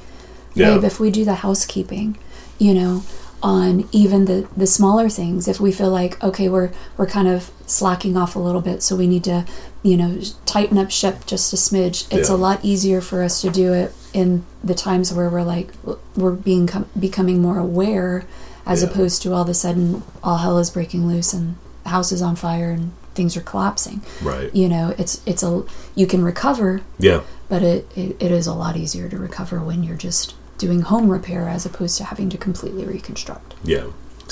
Yeah. 0.54 0.75
Babe, 0.75 0.85
if 0.85 1.00
we 1.00 1.11
do 1.11 1.25
the 1.25 1.37
housekeeping, 1.37 2.18
you 2.59 2.75
know, 2.75 3.02
on 3.42 3.88
even 3.92 4.25
the 4.26 4.47
the 4.56 4.66
smaller 4.66 5.09
things, 5.09 5.49
if 5.49 5.61
we 5.61 5.73
feel 5.73 5.90
like 5.90 6.23
okay, 6.23 6.49
we're 6.49 6.70
we're 6.97 7.06
kind 7.06 7.28
of 7.28 7.50
slacking 7.66 8.16
off 8.16 8.37
a 8.37 8.38
little 8.38 8.61
bit, 8.61 8.82
so 8.82 8.97
we 8.97 9.06
need 9.06 9.25
to, 9.25 9.44
you 9.82 9.97
know, 9.97 10.20
tighten 10.47 10.76
up 10.78 10.90
ship 10.90 11.25
just 11.26 11.52
a 11.52 11.56
smidge. 11.56 12.06
It's 12.12 12.28
Yeah. 12.28 12.35
a 12.35 12.37
lot 12.37 12.61
easier 12.64 13.00
for 13.00 13.23
us 13.23 13.40
to 13.42 13.50
do 13.50 13.73
it 13.73 13.94
in 14.12 14.44
the 14.62 14.75
times 14.75 15.12
where 15.12 15.28
we're 15.30 15.42
like 15.42 15.68
we're 16.16 16.32
being 16.32 16.66
com- 16.66 16.87
becoming 16.99 17.40
more 17.40 17.59
aware, 17.59 18.25
as 18.66 18.82
Yeah. 18.82 18.88
opposed 18.88 19.23
to 19.23 19.32
all 19.32 19.42
of 19.42 19.49
a 19.49 19.54
sudden 19.54 20.02
all 20.23 20.38
hell 20.38 20.59
is 20.59 20.70
breaking 20.70 21.06
loose 21.09 21.32
and 21.32 21.54
house 21.87 22.12
is 22.12 22.20
on 22.23 22.37
fire 22.37 22.70
and 22.70 22.90
things 23.14 23.37
are 23.37 23.40
collapsing 23.40 24.00
Right. 24.23 24.54
you 24.54 24.68
know 24.68 24.94
it's 24.97 25.20
it's 25.26 25.42
a 25.42 25.64
you 25.97 26.06
can 26.06 26.23
recover 26.23 26.80
Yeah. 26.99 27.23
but 27.49 27.62
it, 27.62 27.90
it, 27.97 28.16
it 28.20 28.30
is 28.30 28.47
a 28.47 28.52
lot 28.54 28.76
easier 28.76 29.09
to 29.09 29.16
recover 29.18 29.59
when 29.61 29.82
you're 29.82 29.97
just 29.97 30.35
doing 30.61 30.83
home 30.83 31.09
repair 31.09 31.49
as 31.49 31.64
opposed 31.67 31.97
to 31.97 32.05
having 32.05 32.29
to 32.29 32.38
completely 32.38 32.85
reconstruct. 32.85 33.55
Yeah, 33.64 33.87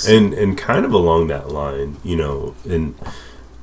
and 0.07 0.33
and 0.33 0.57
kind 0.57 0.85
of 0.85 0.93
along 0.93 1.27
that 1.27 1.49
line, 1.49 1.97
you 2.03 2.15
know, 2.15 2.55
and 2.63 2.95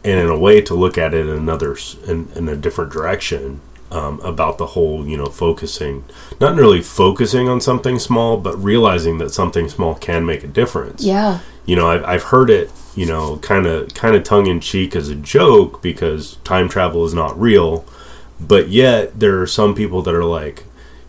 and 0.04 0.20
in 0.20 0.28
a 0.28 0.38
way 0.38 0.60
to 0.60 0.74
look 0.74 0.98
at 0.98 1.14
it 1.14 1.26
in 1.26 1.36
another 1.36 1.76
in, 2.06 2.28
in 2.34 2.48
a 2.48 2.56
different 2.56 2.92
direction 2.92 3.60
um, 3.90 4.20
about 4.20 4.58
the 4.58 4.66
whole, 4.66 5.06
you 5.06 5.16
know, 5.16 5.26
focusing, 5.26 6.04
not 6.40 6.56
really 6.56 6.82
focusing 6.82 7.48
on 7.48 7.60
something 7.60 7.98
small, 7.98 8.36
but 8.36 8.56
realizing 8.56 9.18
that 9.18 9.30
something 9.30 9.68
small 9.68 9.94
can 9.94 10.26
make 10.26 10.42
a 10.44 10.48
difference. 10.48 11.04
yeah. 11.04 11.40
You 11.64 11.74
know, 11.74 11.88
I've 11.88 12.04
I've 12.04 12.22
heard 12.24 12.48
it, 12.48 12.70
you 12.94 13.06
know, 13.06 13.38
kind 13.38 13.66
of 13.66 13.92
kind 13.94 14.14
of 14.14 14.22
tongue 14.22 14.46
in 14.46 14.60
cheek 14.60 14.94
as 14.94 15.08
a 15.08 15.16
joke 15.16 15.82
because 15.82 16.36
time 16.44 16.68
travel 16.68 17.04
is 17.04 17.12
not 17.12 17.36
real, 17.40 17.84
but 18.38 18.68
yet 18.68 19.18
there 19.18 19.40
are 19.40 19.48
some 19.48 19.74
people 19.74 20.00
that 20.02 20.14
are 20.14 20.24
like 20.24 20.62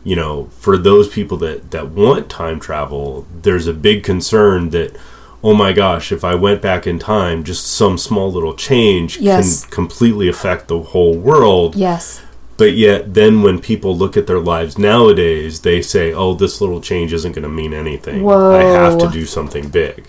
you 0.07 0.15
know 0.15 0.45
for 0.51 0.77
those 0.77 1.09
people 1.09 1.35
that 1.35 1.71
that 1.71 1.89
want 1.89 2.29
time 2.29 2.61
travel 2.61 3.27
there's 3.41 3.67
a 3.67 3.73
big 3.73 4.05
concern 4.05 4.69
that 4.69 4.95
oh 5.43 5.53
my 5.53 5.73
gosh 5.73 6.13
if 6.13 6.23
i 6.23 6.33
went 6.33 6.61
back 6.61 6.87
in 6.87 6.97
time 6.97 7.43
just 7.43 7.67
some 7.67 7.97
small 7.97 8.31
little 8.31 8.53
change 8.53 9.17
Yes. 9.17 9.65
can 9.65 9.71
completely 9.71 10.29
affect 10.29 10.69
the 10.69 10.79
whole 10.81 11.17
world. 11.17 11.75
Yes. 11.75 12.21
But 12.55 12.73
yet 12.73 13.13
then 13.13 13.41
when 13.43 13.59
people 13.59 13.95
look 13.95 14.15
at 14.15 14.27
their 14.27 14.39
lives 14.39 14.77
nowadays 14.77 15.61
they 15.61 15.81
say 15.81 16.13
oh 16.13 16.33
this 16.33 16.61
little 16.61 16.79
change 16.79 17.11
isn't 17.11 17.33
going 17.33 17.43
to 17.43 17.49
mean 17.61 17.73
anything. 17.73 18.25
I 18.27 18.63
have 18.63 18.97
to 18.99 19.09
do 19.09 19.25
something 19.25 19.67
big. 19.69 20.07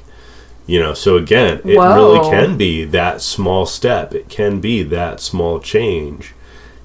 You 0.66 0.78
know 0.78 0.94
so 0.94 1.16
again 1.16 1.60
it 1.64 1.76
Whoa. 1.76 1.94
really 1.94 2.30
can 2.30 2.56
be 2.56 2.84
that 2.84 3.20
small 3.20 3.66
step. 3.66 4.14
It 4.14 4.28
can 4.28 4.60
be 4.60 4.84
that 4.84 5.18
small 5.20 5.58
change 5.58 6.34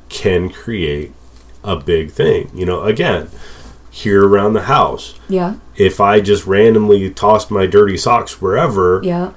can 0.10 0.50
create 0.50 1.12
a 1.64 1.76
big 1.76 2.12
thing. 2.12 2.50
You 2.54 2.66
know 2.66 2.84
again 2.84 3.30
here 3.94 4.28
around 4.28 4.54
the 4.54 4.64
house. 4.64 5.14
Yeah. 5.30 5.58
If 5.76 6.02
i 6.02 6.20
just 6.20 6.48
randomly 6.48 7.10
tossed 7.12 7.52
my 7.52 7.68
dirty 7.68 7.96
socks 7.96 8.42
wherever 8.42 9.00
yeah. 9.04 9.34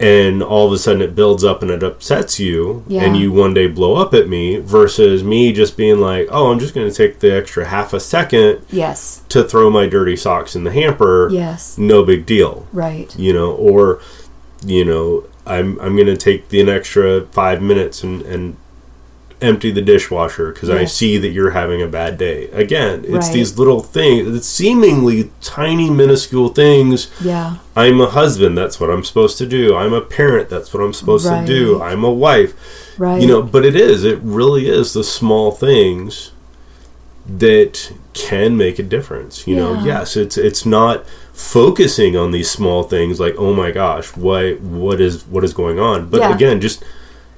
and 0.00 0.42
all 0.42 0.66
of 0.66 0.72
a 0.72 0.78
sudden 0.78 1.00
it 1.00 1.14
builds 1.14 1.44
up 1.44 1.62
and 1.62 1.70
it 1.70 1.84
upsets 1.84 2.40
you 2.40 2.82
Yeah. 2.88 3.04
and 3.04 3.16
you 3.16 3.30
one 3.30 3.54
day 3.54 3.68
blow 3.68 3.94
up 3.94 4.12
at 4.12 4.28
me 4.28 4.56
versus 4.56 5.22
me 5.22 5.52
just 5.52 5.76
being 5.76 6.00
like 6.00 6.26
oh 6.32 6.50
i'm 6.50 6.58
just 6.58 6.74
going 6.74 6.88
to 6.88 6.94
take 6.94 7.20
the 7.20 7.32
extra 7.32 7.66
half 7.66 7.92
a 7.92 8.00
second 8.00 8.64
yes. 8.70 9.22
to 9.28 9.44
throw 9.44 9.70
my 9.70 9.86
dirty 9.86 10.16
socks 10.16 10.56
in 10.56 10.64
the 10.64 10.72
hamper 10.72 11.28
yes. 11.30 11.78
no 11.78 12.02
big 12.04 12.26
deal. 12.26 12.66
Right. 12.72 13.16
You 13.16 13.32
know 13.32 13.52
or 13.52 14.00
you 14.66 14.84
know 14.84 15.24
i'm 15.46 15.78
i'm 15.80 15.94
going 15.94 16.08
to 16.08 16.16
take 16.16 16.48
the 16.48 16.60
an 16.60 16.68
extra 16.68 17.20
5 17.26 17.62
minutes 17.62 18.02
and 18.02 18.22
and 18.22 18.56
empty 19.42 19.70
the 19.70 19.82
dishwasher 19.82 20.52
because 20.52 20.70
i 20.70 20.84
see 20.84 21.18
that 21.18 21.28
you're 21.28 21.50
having 21.50 21.82
a 21.82 21.86
bad 21.88 22.16
day 22.16 22.48
again 22.50 23.00
it's 23.04 23.26
Right. 23.26 23.32
these 23.32 23.58
little 23.58 23.80
things 23.80 24.34
it's 24.36 24.46
seemingly 24.46 25.30
tiny 25.40 25.90
minuscule 25.90 26.48
things 26.50 27.10
yeah 27.20 27.56
I'm 27.74 28.02
a 28.02 28.06
husband, 28.10 28.56
that's 28.58 28.78
what 28.78 28.90
I'm 28.90 29.02
supposed 29.02 29.38
to 29.38 29.46
do. 29.46 29.74
I'm 29.74 29.94
a 29.94 30.02
parent, 30.02 30.50
that's 30.50 30.74
what 30.74 30.82
I'm 30.82 30.92
supposed 30.92 31.26
to 31.26 31.42
do. 31.46 31.80
I'm 31.82 32.04
a 32.04 32.10
wife. 32.12 32.52
right 32.98 33.18
You 33.18 33.26
know, 33.26 33.42
but 33.42 33.64
it 33.64 33.74
is, 33.74 34.04
it 34.04 34.18
really 34.22 34.68
is 34.68 34.92
the 34.92 35.02
small 35.02 35.52
things 35.52 36.32
that 37.26 37.92
can 38.12 38.56
make 38.58 38.78
a 38.78 38.82
difference. 38.82 39.46
You 39.46 39.56
know, 39.56 39.82
yes, 39.84 40.16
it's 40.16 40.36
it's 40.36 40.66
not 40.66 41.06
focusing 41.32 42.16
on 42.16 42.30
these 42.32 42.50
small 42.50 42.82
things 42.82 43.18
like, 43.20 43.34
"Oh 43.38 43.54
my 43.54 43.70
gosh, 43.70 44.08
why 44.16 44.54
what 44.54 45.00
is 45.00 45.22
what 45.26 45.42
is 45.44 45.54
going 45.54 45.78
on?" 45.78 46.08
But 46.10 46.20
Yeah. 46.20 46.34
again, 46.34 46.60
just 46.60 46.84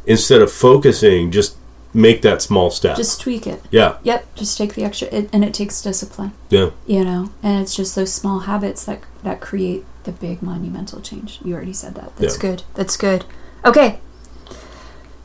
instead 0.06 0.42
of 0.42 0.50
focusing, 0.50 1.30
just 1.30 1.54
make 1.96 2.22
that 2.22 2.42
small 2.42 2.70
step. 2.70 2.96
just 2.96 3.20
tweak 3.20 3.46
it 3.46 3.62
yeah. 3.70 3.96
yep 4.02 4.26
just 4.34 4.58
take 4.58 4.74
the 4.74 4.82
extra 4.84 5.06
it, 5.08 5.30
and 5.32 5.44
it 5.44 5.54
takes 5.54 5.80
discipline 5.80 6.32
Yeah. 6.50 6.70
you 6.86 7.04
know 7.04 7.30
and 7.42 7.62
it's 7.62 7.74
just 7.76 7.94
those 7.94 8.12
small 8.12 8.40
habits 8.40 8.84
that 8.84 9.00
that 9.22 9.40
create 9.40 9.84
the 10.02 10.12
big 10.12 10.42
monumental 10.42 11.00
change 11.00 11.38
you 11.44 11.54
already 11.54 11.72
said 11.72 11.94
that 11.94 12.14
that's 12.16 12.34
Yeah. 12.36 12.40
good 12.50 12.62
that's 12.74 12.96
good 12.96 13.24
okay 13.64 14.00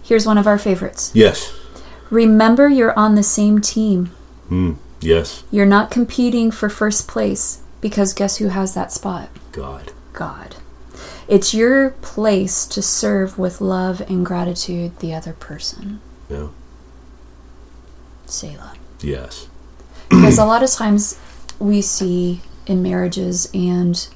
here's 0.04 0.26
one 0.26 0.38
of 0.38 0.48
our 0.48 0.58
favorites 0.60 1.12
Yes. 1.14 1.52
remember 2.10 2.68
you're 2.70 2.98
on 2.98 3.16
the 3.16 3.24
same 3.24 3.60
team 3.62 4.12
Mm. 4.50 4.78
Yes. 5.02 5.44
you're 5.52 5.66
not 5.66 5.92
competing 5.92 6.50
for 6.52 6.70
first 6.70 7.08
place 7.08 7.62
because 7.82 8.14
guess 8.14 8.38
who 8.38 8.48
has 8.50 8.74
that 8.74 8.92
spot 8.92 9.30
God. 9.52 9.92
god 10.14 10.56
it's 11.28 11.54
your 11.54 11.92
place 12.02 12.66
to 12.68 12.82
serve 12.82 13.38
with 13.38 13.62
love 13.62 14.02
and 14.10 14.26
gratitude 14.26 14.98
the 15.00 15.14
other 15.14 15.34
person 15.34 16.02
Yeah. 16.30 16.48
selah 18.28 18.74
Yes. 19.02 19.48
because 20.10 20.38
a 20.38 20.46
lot 20.46 20.62
of 20.64 20.70
times 20.70 21.18
we 21.60 21.82
see 21.82 22.42
in 22.68 22.84
marriages 22.84 23.50
and 23.54 24.08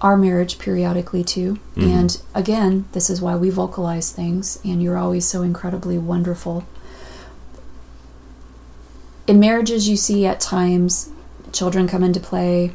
our 0.00 0.16
marriage 0.16 0.58
periodically 0.58 1.22
too 1.22 1.58
Mhm. 1.76 1.88
and 1.92 2.20
again 2.34 2.84
this 2.92 3.10
is 3.10 3.20
why 3.20 3.36
we 3.36 3.50
vocalize 3.50 4.10
things 4.10 4.58
and 4.64 4.82
you're 4.82 4.96
always 4.96 5.26
so 5.28 5.42
incredibly 5.42 5.98
wonderful 5.98 6.64
in 9.26 9.38
marriages 9.40 9.88
you 9.88 9.96
see 9.96 10.24
at 10.26 10.40
times 10.40 11.10
children 11.52 11.86
come 11.88 12.02
into 12.02 12.20
play 12.20 12.72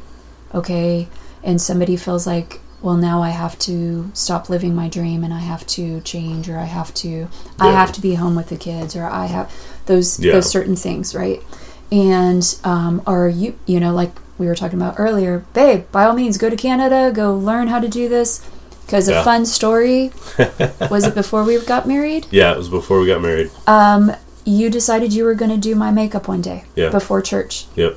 okay 0.54 1.08
and 1.42 1.60
somebody 1.60 1.96
feels 1.96 2.26
like 2.26 2.60
well 2.82 2.96
now 2.96 3.22
i 3.22 3.30
have 3.30 3.58
to 3.58 4.10
stop 4.14 4.48
living 4.50 4.74
my 4.74 4.88
dream 4.88 5.22
and 5.24 5.32
i 5.32 5.38
have 5.38 5.66
to 5.66 6.00
change 6.02 6.48
or 6.48 6.58
i 6.58 6.64
have 6.64 6.92
to 6.94 7.28
i 7.58 7.70
have 7.70 7.92
to 7.92 8.00
be 8.00 8.14
home 8.14 8.34
with 8.34 8.48
the 8.48 8.56
kids 8.56 8.94
or 8.96 9.04
i 9.06 9.26
have 9.26 9.50
those 9.86 10.18
Yeah. 10.20 10.32
those 10.32 10.50
certain 10.50 10.76
things 10.76 11.14
right 11.14 11.42
and 11.90 12.58
um 12.64 13.02
or 13.06 13.28
you 13.28 13.54
you 13.66 13.78
know 13.80 13.92
like 13.94 14.12
we 14.38 14.46
were 14.46 14.54
talking 14.54 14.80
about 14.80 14.96
earlier 14.98 15.44
babe 15.54 15.84
by 15.92 16.04
all 16.04 16.14
means 16.14 16.38
go 16.38 16.50
to 16.50 16.56
canada 16.56 17.12
go 17.14 17.34
learn 17.36 17.68
how 17.68 17.78
to 17.78 17.88
do 17.88 18.08
this 18.08 18.46
because 18.84 19.08
a 19.08 19.22
fun 19.22 19.46
story 19.46 20.10
was 20.90 21.04
it 21.06 21.14
before 21.14 21.44
we 21.44 21.58
got 21.64 21.86
married 21.86 22.26
Yeah, 22.30 22.52
it 22.52 22.58
was 22.58 22.68
before 22.68 22.98
we 23.00 23.06
got 23.06 23.22
married. 23.22 23.50
um 23.66 24.12
you 24.44 24.68
decided 24.70 25.12
you 25.12 25.24
were 25.24 25.34
going 25.34 25.52
to 25.52 25.56
do 25.56 25.76
my 25.76 25.92
makeup 25.92 26.26
one 26.26 26.42
day 26.42 26.64
Yeah. 26.74 26.90
before 26.90 27.22
church 27.22 27.66
Yep. 27.76 27.96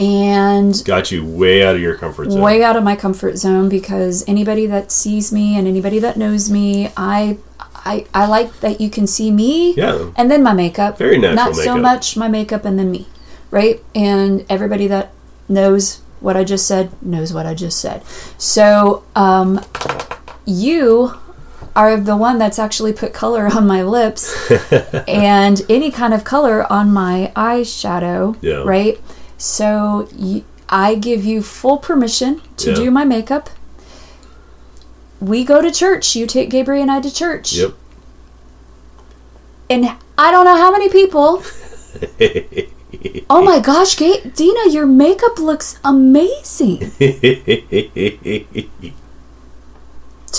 And 0.00 0.82
Got 0.84 1.12
you 1.12 1.24
way 1.24 1.62
out 1.64 1.74
of 1.76 1.80
your 1.80 1.94
comfort 1.96 2.30
zone. 2.30 2.40
way 2.40 2.62
out 2.64 2.74
of 2.76 2.82
my 2.82 2.96
comfort 2.96 3.36
zone 3.36 3.68
because 3.68 4.24
anybody 4.26 4.66
that 4.66 4.90
sees 4.90 5.30
me 5.30 5.56
and 5.58 5.68
anybody 5.68 5.98
that 6.00 6.16
knows 6.16 6.50
me, 6.50 6.90
I 6.96 7.36
I, 7.82 8.06
I 8.12 8.26
like 8.26 8.60
that 8.60 8.80
you 8.80 8.90
can 8.90 9.06
see 9.06 9.30
me 9.30 9.74
Yeah. 9.74 10.10
and 10.16 10.30
then 10.30 10.42
my 10.42 10.52
makeup. 10.52 10.98
Very 10.98 11.16
natural 11.18 11.46
Not 11.46 11.56
so 11.56 11.76
much 11.78 12.16
my 12.16 12.28
makeup 12.28 12.64
and 12.64 12.78
then 12.78 12.90
me, 12.90 13.06
right? 13.50 13.82
And 13.94 14.44
everybody 14.50 14.86
that 14.88 15.12
knows 15.48 16.00
what 16.20 16.36
I 16.36 16.44
just 16.44 16.66
said 16.66 16.90
knows 17.02 17.32
what 17.32 17.46
I 17.46 17.54
just 17.54 17.78
said. 17.80 18.02
So 18.36 19.04
um, 19.16 19.64
you 20.46 21.14
are 21.76 21.96
the 21.96 22.16
one 22.16 22.38
that's 22.38 22.58
actually 22.58 22.92
put 22.92 23.12
color 23.14 23.46
on 23.46 23.66
my 23.66 23.82
lips 23.82 24.34
and 25.08 25.62
any 25.70 25.90
kind 25.90 26.12
of 26.12 26.24
color 26.24 26.70
on 26.70 26.92
my 26.92 27.32
eyeshadow, 27.36 28.36
Yeah. 28.42 28.62
right? 28.64 29.00
So 29.40 30.06
y 30.16 30.44
I 30.68 30.94
give 30.94 31.24
you 31.24 31.42
full 31.42 31.78
permission 31.78 32.42
to 32.58 32.70
Yeah. 32.70 32.76
do 32.76 32.90
my 32.90 33.04
makeup. 33.04 33.50
We 35.20 35.44
go 35.44 35.60
to 35.62 35.70
church. 35.70 36.14
You 36.14 36.26
take 36.26 36.50
Gabriel 36.50 36.82
and 36.82 36.90
I 36.90 37.00
to 37.00 37.12
church. 37.12 37.52
Yep. 37.54 37.72
And 39.70 39.96
I 40.18 40.30
don't 40.30 40.44
know 40.44 40.56
how 40.56 40.70
many 40.70 40.88
people. 40.88 41.42
oh 43.30 43.42
my 43.42 43.58
gosh, 43.60 43.96
Ga- 43.96 44.22
Dina, 44.34 44.68
your 44.68 44.86
makeup 44.86 45.38
looks 45.38 45.78
amazing. 45.84 46.78
to 46.98 47.14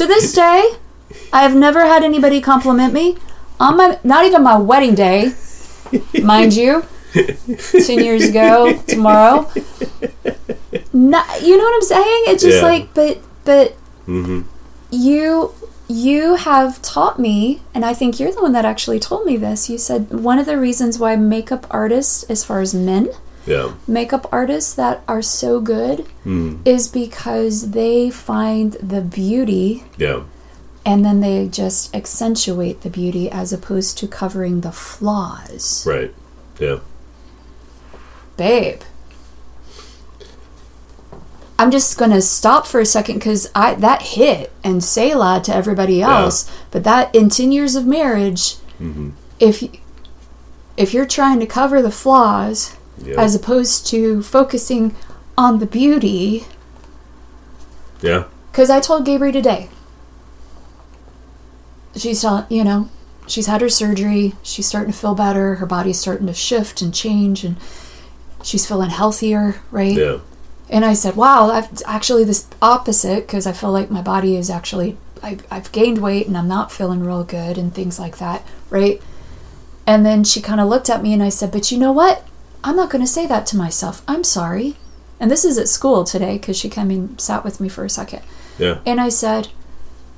this 0.07 0.33
day, 0.33 0.75
I 1.33 1.41
have 1.43 1.55
never 1.55 1.85
had 1.85 2.03
anybody 2.03 2.41
compliment 2.41 2.93
me 2.93 3.17
on 3.59 3.77
my 3.77 3.99
not 4.03 4.25
even 4.25 4.43
my 4.43 4.57
wedding 4.57 4.95
day, 4.95 5.33
mind 6.21 6.53
you, 6.53 6.83
ten 7.85 8.03
years 8.03 8.25
ago 8.29 8.77
tomorrow. 8.87 9.49
Not, 10.93 11.41
you 11.41 11.57
know 11.57 11.63
what 11.63 11.75
I'm 11.75 11.81
saying? 11.81 12.23
It's 12.27 12.43
just 12.43 12.57
Yeah. 12.61 12.63
like, 12.69 12.93
but 12.93 13.19
but 13.45 13.71
hmm 14.05 14.41
you 14.91 15.53
you 15.87 16.35
have 16.35 16.81
taught 16.81 17.17
me 17.19 17.61
and 17.73 17.83
i 17.85 17.93
think 17.93 18.19
you're 18.19 18.31
the 18.31 18.41
one 18.41 18.51
that 18.53 18.65
actually 18.65 18.99
told 18.99 19.25
me 19.25 19.35
this 19.37 19.69
you 19.69 19.77
said 19.77 20.09
one 20.11 20.37
of 20.39 20.45
the 20.45 20.57
reasons 20.57 20.97
why 20.99 21.15
makeup 21.15 21.65
artists 21.69 22.23
as 22.23 22.43
far 22.43 22.59
as 22.61 22.73
men 22.73 23.09
Yeah. 23.45 23.71
makeup 23.87 24.27
artists 24.31 24.73
that 24.73 25.01
are 25.07 25.21
so 25.21 25.59
good 25.61 26.05
Mm. 26.25 26.59
is 26.65 26.87
because 26.89 27.71
they 27.71 28.09
find 28.09 28.73
the 28.73 29.01
beauty 29.01 29.85
Yeah. 29.97 30.21
and 30.85 31.03
then 31.05 31.19
they 31.21 31.47
just 31.47 31.93
accentuate 31.95 32.81
the 32.81 32.89
beauty 32.89 33.29
as 33.29 33.51
opposed 33.53 33.97
to 33.99 34.07
covering 34.07 34.61
the 34.61 34.71
flaws 34.73 35.85
Right. 35.87 36.13
Yeah. 36.59 36.79
Babe 38.37 38.81
I'm 41.59 41.69
just 41.69 41.97
gonna 41.97 42.21
stop 42.21 42.65
for 42.65 42.79
a 42.79 42.85
second 42.85 43.15
because 43.19 43.49
I 43.53 43.75
that 43.75 44.01
hit 44.01 44.51
and 44.63 44.83
selah 44.83 45.41
to 45.43 45.53
everybody 45.55 46.01
else. 46.01 46.49
But 46.71 46.83
that 46.85 47.13
in 47.13 47.29
ten 47.29 47.51
years 47.51 47.75
of 47.75 47.85
marriage, 47.85 48.55
hmm 48.79 49.11
if 49.39 49.63
if 50.77 50.93
you're 50.93 51.05
trying 51.05 51.39
to 51.39 51.45
cover 51.45 51.81
the 51.81 51.91
flaws 51.91 52.75
Yeah. 52.97 53.19
as 53.21 53.35
opposed 53.35 53.85
to 53.87 54.23
focusing 54.23 54.95
on 55.37 55.59
the 55.59 55.65
beauty, 55.67 56.45
yeah. 58.01 58.25
because 58.51 58.69
I 58.71 58.79
told 58.79 59.05
Gabriel 59.05 59.33
today, 59.33 59.69
she's 61.95 62.21
telling 62.21 62.45
you 62.49 62.63
know 62.63 62.89
she's 63.27 63.45
had 63.47 63.61
her 63.61 63.69
surgery, 63.69 64.33
she's 64.41 64.65
starting 64.65 64.91
to 64.93 64.97
feel 64.97 65.13
better, 65.15 65.55
her 65.55 65.65
body's 65.67 65.99
starting 65.99 66.25
to 66.27 66.33
shift 66.33 66.81
and 66.81 66.91
change, 66.93 67.43
and 67.43 67.57
she's 68.43 68.67
feeling 68.67 68.89
healthier, 68.89 69.61
right? 69.71 69.95
Yeah. 69.95 70.19
And 70.69 70.85
I 70.85 70.93
said, 70.93 71.15
wow, 71.15 71.49
I've 71.49 71.69
actually 71.85 72.23
this 72.23 72.47
opposite 72.61 73.27
because 73.27 73.45
I 73.45 73.51
feel 73.51 73.71
like 73.71 73.91
my 73.91 74.01
body 74.01 74.37
is 74.37 74.49
actually, 74.49 74.97
I, 75.21 75.37
I've 75.49 75.71
gained 75.71 75.97
weight 75.97 76.27
and 76.27 76.37
I'm 76.37 76.47
not 76.47 76.71
feeling 76.71 77.03
real 77.03 77.23
good 77.25 77.57
and 77.57 77.73
things 77.73 77.99
like 77.99 78.17
that, 78.19 78.45
right? 78.69 79.01
And 79.85 80.05
then 80.05 80.23
she 80.23 80.41
kind 80.41 80.61
of 80.61 80.69
looked 80.69 80.89
at 80.89 81.03
me 81.03 81.13
and 81.13 81.21
I 81.21 81.29
said, 81.29 81.51
but 81.51 81.71
you 81.71 81.77
know 81.77 81.91
what? 81.91 82.25
I'm 82.63 82.75
not 82.75 82.89
going 82.89 83.03
to 83.03 83.11
say 83.11 83.25
that 83.27 83.45
to 83.47 83.57
myself. 83.57 84.01
I'm 84.07 84.23
sorry. 84.23 84.77
And 85.19 85.29
this 85.29 85.43
is 85.43 85.57
at 85.57 85.67
school 85.67 86.03
today 86.03 86.37
because 86.37 86.57
she 86.57 86.69
came 86.69 86.89
and 86.89 87.19
sat 87.19 87.43
with 87.43 87.59
me 87.59 87.67
for 87.67 87.83
a 87.83 87.89
second. 87.89 88.21
Yeah. 88.57 88.79
And 88.85 89.01
I 89.01 89.09
said, 89.09 89.49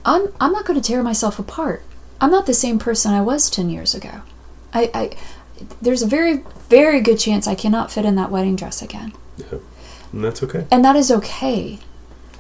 I'm, 0.05 0.27
I'm 0.39 0.51
not 0.51 0.65
going 0.65 0.79
to 0.79 0.87
tear 0.87 1.01
myself 1.01 1.39
apart. 1.39 1.81
I'm 2.21 2.31
not 2.31 2.45
the 2.45 2.53
same 2.53 2.77
person 2.77 3.11
I 3.11 3.21
was 3.21 3.49
10 3.49 3.69
years 3.69 3.95
ago. 3.95 4.21
I, 4.73 4.91
I, 4.93 5.11
there's 5.81 6.01
a 6.01 6.07
very, 6.07 6.43
very 6.69 7.01
good 7.01 7.19
chance 7.19 7.47
I 7.47 7.55
cannot 7.55 7.91
fit 7.91 8.05
in 8.05 8.15
that 8.15 8.31
wedding 8.31 8.55
dress 8.55 8.81
again. 8.81 9.13
Yeah. 9.37 9.59
And 10.11 10.23
that's 10.23 10.43
okay. 10.43 10.67
And 10.71 10.85
that 10.85 10.95
is 10.95 11.11
okay 11.11 11.79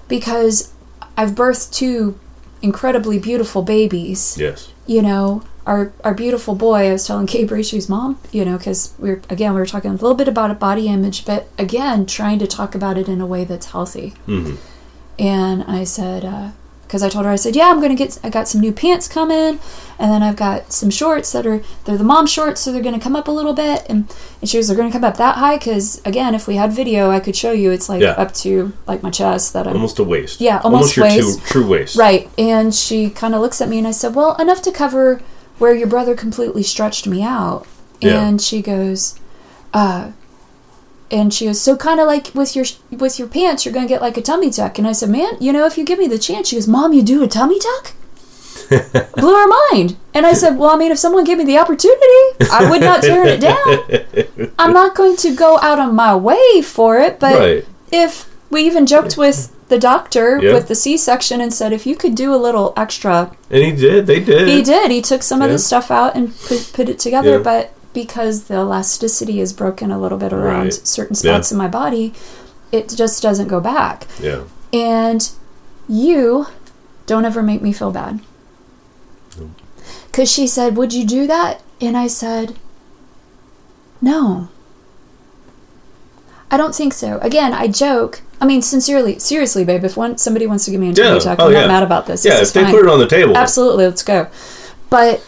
because 0.07 0.73
I've 1.17 1.31
birthed 1.31 1.73
two 1.73 2.19
incredibly 2.61 3.19
beautiful 3.19 3.61
babies. 3.61 4.37
Yes. 4.39 4.71
You 4.85 5.01
know, 5.01 5.43
our 5.65 5.93
our 6.03 6.13
beautiful 6.13 6.55
boy, 6.55 6.89
I 6.89 6.91
was 6.91 7.07
telling 7.07 7.27
Kate 7.27 7.47
Bracey's 7.47 7.87
mom, 7.87 8.19
you 8.31 8.43
know, 8.45 8.57
because 8.57 8.93
we 8.99 9.11
are 9.11 9.21
again, 9.29 9.53
we 9.53 9.59
were 9.59 9.65
talking 9.65 9.91
a 9.91 9.93
little 9.93 10.13
bit 10.13 10.27
about 10.27 10.51
a 10.51 10.55
body 10.55 10.87
image, 10.87 11.25
but 11.25 11.47
again, 11.57 12.05
trying 12.05 12.39
to 12.39 12.47
talk 12.47 12.75
about 12.75 12.97
it 12.97 13.07
in 13.07 13.21
a 13.21 13.25
way 13.25 13.43
that's 13.43 13.67
healthy. 13.67 14.13
Mm-hmm. 14.27 14.55
And 15.19 15.63
I 15.63 15.83
said, 15.83 16.53
because 16.93 17.01
I 17.01 17.09
told 17.09 17.25
her, 17.25 17.31
I 17.31 17.37
said, 17.37 17.55
yeah, 17.55 17.71
I'm 17.71 17.81
gonna 17.81 17.95
get, 17.95 18.19
I 18.23 18.29
got 18.29 18.47
some 18.47 18.61
new 18.61 18.71
pants 18.71 19.07
coming, 19.07 19.59
and 19.97 20.11
then 20.11 20.21
I've 20.21 20.35
got 20.35 20.71
some 20.71 20.91
shorts 20.91 21.31
that 21.31 21.43
are, 21.47 21.59
they're 21.85 21.97
the 21.97 22.03
mom 22.03 22.27
shorts, 22.27 22.61
so 22.61 22.71
they're 22.71 22.83
gonna 22.83 22.99
come 22.99 23.15
up 23.15 23.27
a 23.27 23.31
little 23.31 23.53
bit, 23.55 23.83
and, 23.89 24.13
and 24.41 24.47
she 24.47 24.57
was, 24.57 24.67
they're 24.67 24.77
gonna 24.77 24.91
come 24.91 25.03
up 25.03 25.17
that 25.17 25.37
high, 25.37 25.57
because 25.57 25.99
again, 26.05 26.35
if 26.35 26.47
we 26.47 26.55
had 26.55 26.71
video, 26.71 27.09
I 27.09 27.19
could 27.19 27.35
show 27.35 27.51
you, 27.51 27.71
it's 27.71 27.89
like 27.89 27.99
Yeah. 27.99 28.11
up 28.11 28.31
to 28.35 28.73
like 28.85 29.01
my 29.01 29.09
chest 29.09 29.53
that 29.53 29.65
I'm, 29.65 29.73
Almost 29.73 29.97
a 29.97 30.03
waist. 30.03 30.39
Yeah, 30.39 30.61
almost 30.63 30.95
your 30.95 31.05
waist. 31.07 31.39
True, 31.47 31.63
true 31.63 31.67
waist. 31.71 31.95
right. 31.95 32.29
And 32.37 32.75
she 32.75 33.09
kind 33.09 33.33
of 33.33 33.41
looks 33.41 33.59
at 33.59 33.69
me, 33.69 33.79
and 33.79 33.87
I 33.87 33.91
said, 33.91 34.13
well, 34.13 34.35
enough 34.35 34.61
to 34.61 34.71
cover 34.71 35.19
where 35.57 35.73
your 35.73 35.87
brother 35.87 36.13
completely 36.13 36.61
stretched 36.61 37.07
me 37.07 37.23
out, 37.23 37.65
Yeah. 38.01 38.23
and 38.27 38.39
she 38.39 38.61
goes, 38.61 39.19
uh. 39.73 40.11
And 41.13 41.31
she 41.33 41.45
goes, 41.45 41.61
so 41.61 41.77
kind 41.77 41.99
of 41.99 42.07
like 42.07 42.31
with 42.33 42.55
your 42.55 42.65
with 42.91 43.19
your 43.19 43.27
pants, 43.27 43.63
you're 43.65 43.73
gonna 43.73 43.87
get 43.87 44.01
like 44.01 44.17
a 44.17 44.21
tummy 44.21 44.49
tuck. 44.49 44.77
And 44.79 44.87
I 44.87 44.93
said, 44.93 45.09
man, 45.09 45.37
you 45.39 45.53
know, 45.53 45.65
if 45.67 45.77
you 45.77 45.85
give 45.85 45.99
me 45.99 46.07
the 46.07 46.17
chance, 46.17 46.47
she 46.49 46.55
goes, 46.55 46.67
mom, 46.67 46.91
you 46.93 47.03
do 47.03 47.21
a 47.23 47.27
tummy 47.27 47.59
tuck? 47.59 47.93
Blew 49.15 49.35
her 49.35 49.47
mind. 49.71 49.97
And 50.13 50.25
I 50.25 50.33
said, 50.33 50.57
well, 50.57 50.71
I 50.71 50.75
mean, 50.77 50.91
if 50.91 50.97
someone 50.97 51.23
gave 51.23 51.37
me 51.37 51.43
the 51.43 51.57
opportunity, 51.59 52.49
I 52.51 52.67
would 52.69 52.81
not 52.81 53.03
turn 53.03 53.27
it 53.27 53.39
down. 53.41 54.51
I'm 54.57 54.73
not 54.73 54.95
going 54.95 55.15
to 55.17 55.35
go 55.35 55.59
out 55.59 55.79
of 55.79 55.93
my 55.93 56.15
way 56.15 56.61
for 56.63 56.97
it, 56.99 57.19
but 57.19 57.37
Right. 57.39 57.65
if 57.91 58.29
we 58.49 58.63
even 58.65 58.85
joked 58.87 59.17
with 59.17 59.51
the 59.69 59.77
doctor 59.79 60.39
Yeah. 60.41 60.53
with 60.53 60.67
the 60.67 60.75
C-section 60.75 61.41
and 61.41 61.53
said, 61.53 61.73
if 61.73 61.85
you 61.85 61.95
could 61.95 62.15
do 62.15 62.33
a 62.33 62.37
little 62.37 62.73
extra 62.77 63.35
And 63.51 63.63
he 63.63 63.71
did. 63.71 64.07
They 64.07 64.19
did. 64.19 64.47
he 64.47 64.61
did. 64.61 64.89
He 64.91 65.01
took 65.01 65.23
some 65.23 65.41
of 65.41 65.49
the 65.51 65.59
stuff 65.59 65.91
out 65.91 66.15
and 66.15 66.35
put, 66.41 66.71
put 66.73 66.89
it 66.89 66.99
together, 66.99 67.37
Yeah. 67.37 67.43
but 67.43 67.71
because 67.93 68.45
the 68.45 68.55
elasticity 68.55 69.39
is 69.39 69.53
broken 69.53 69.91
a 69.91 69.99
little 69.99 70.17
bit 70.17 70.33
around 70.33 70.63
Right. 70.65 70.73
certain 70.87 71.15
spots 71.15 71.51
in 71.51 71.57
my 71.57 71.67
body, 71.67 72.13
it 72.71 72.89
just 72.89 73.21
doesn't 73.21 73.47
go 73.47 73.59
back. 73.59 74.07
Yeah. 74.19 74.41
And 74.71 75.29
you 75.87 76.47
don't 77.05 77.25
ever 77.25 77.43
make 77.43 77.61
me 77.61 77.71
feel 77.73 77.91
bad. 77.91 78.19
Because 80.07 80.31
she 80.31 80.47
said, 80.47 80.77
Would 80.77 80.93
you 80.93 81.05
do 81.05 81.27
that? 81.27 81.61
And 81.81 81.97
I 81.97 82.07
said, 82.07 82.55
No. 84.01 84.47
I 86.51 86.57
don't 86.57 86.75
think 86.75 86.93
so. 86.93 87.17
Again, 87.19 87.53
I 87.53 87.67
joke. 87.67 88.21
I 88.39 88.45
mean, 88.45 88.61
sincerely, 88.61 89.17
seriously, 89.19 89.63
babe, 89.63 89.83
if 89.83 89.97
one, 89.97 90.17
somebody 90.17 90.45
wants 90.45 90.65
to 90.65 90.71
give 90.71 90.79
me 90.79 90.89
a 90.89 90.93
Yeah. 90.93 91.17
tuck, 91.17 91.37
Oh, 91.39 91.47
I'm 91.47 91.53
yeah. 91.53 91.61
not 91.61 91.67
mad 91.67 91.83
about 91.83 92.05
this. 92.05 92.23
Yeah. 92.23 92.37
This 92.39 92.49
If 92.49 92.53
they 92.53 92.63
fine. 92.63 92.73
put 92.73 92.85
it 92.85 92.89
on 92.91 92.99
the 92.99 93.07
table. 93.07 93.35
Absolutely, 93.35 93.85
let's 93.85 94.03
go. 94.03 94.27
But 94.89 95.23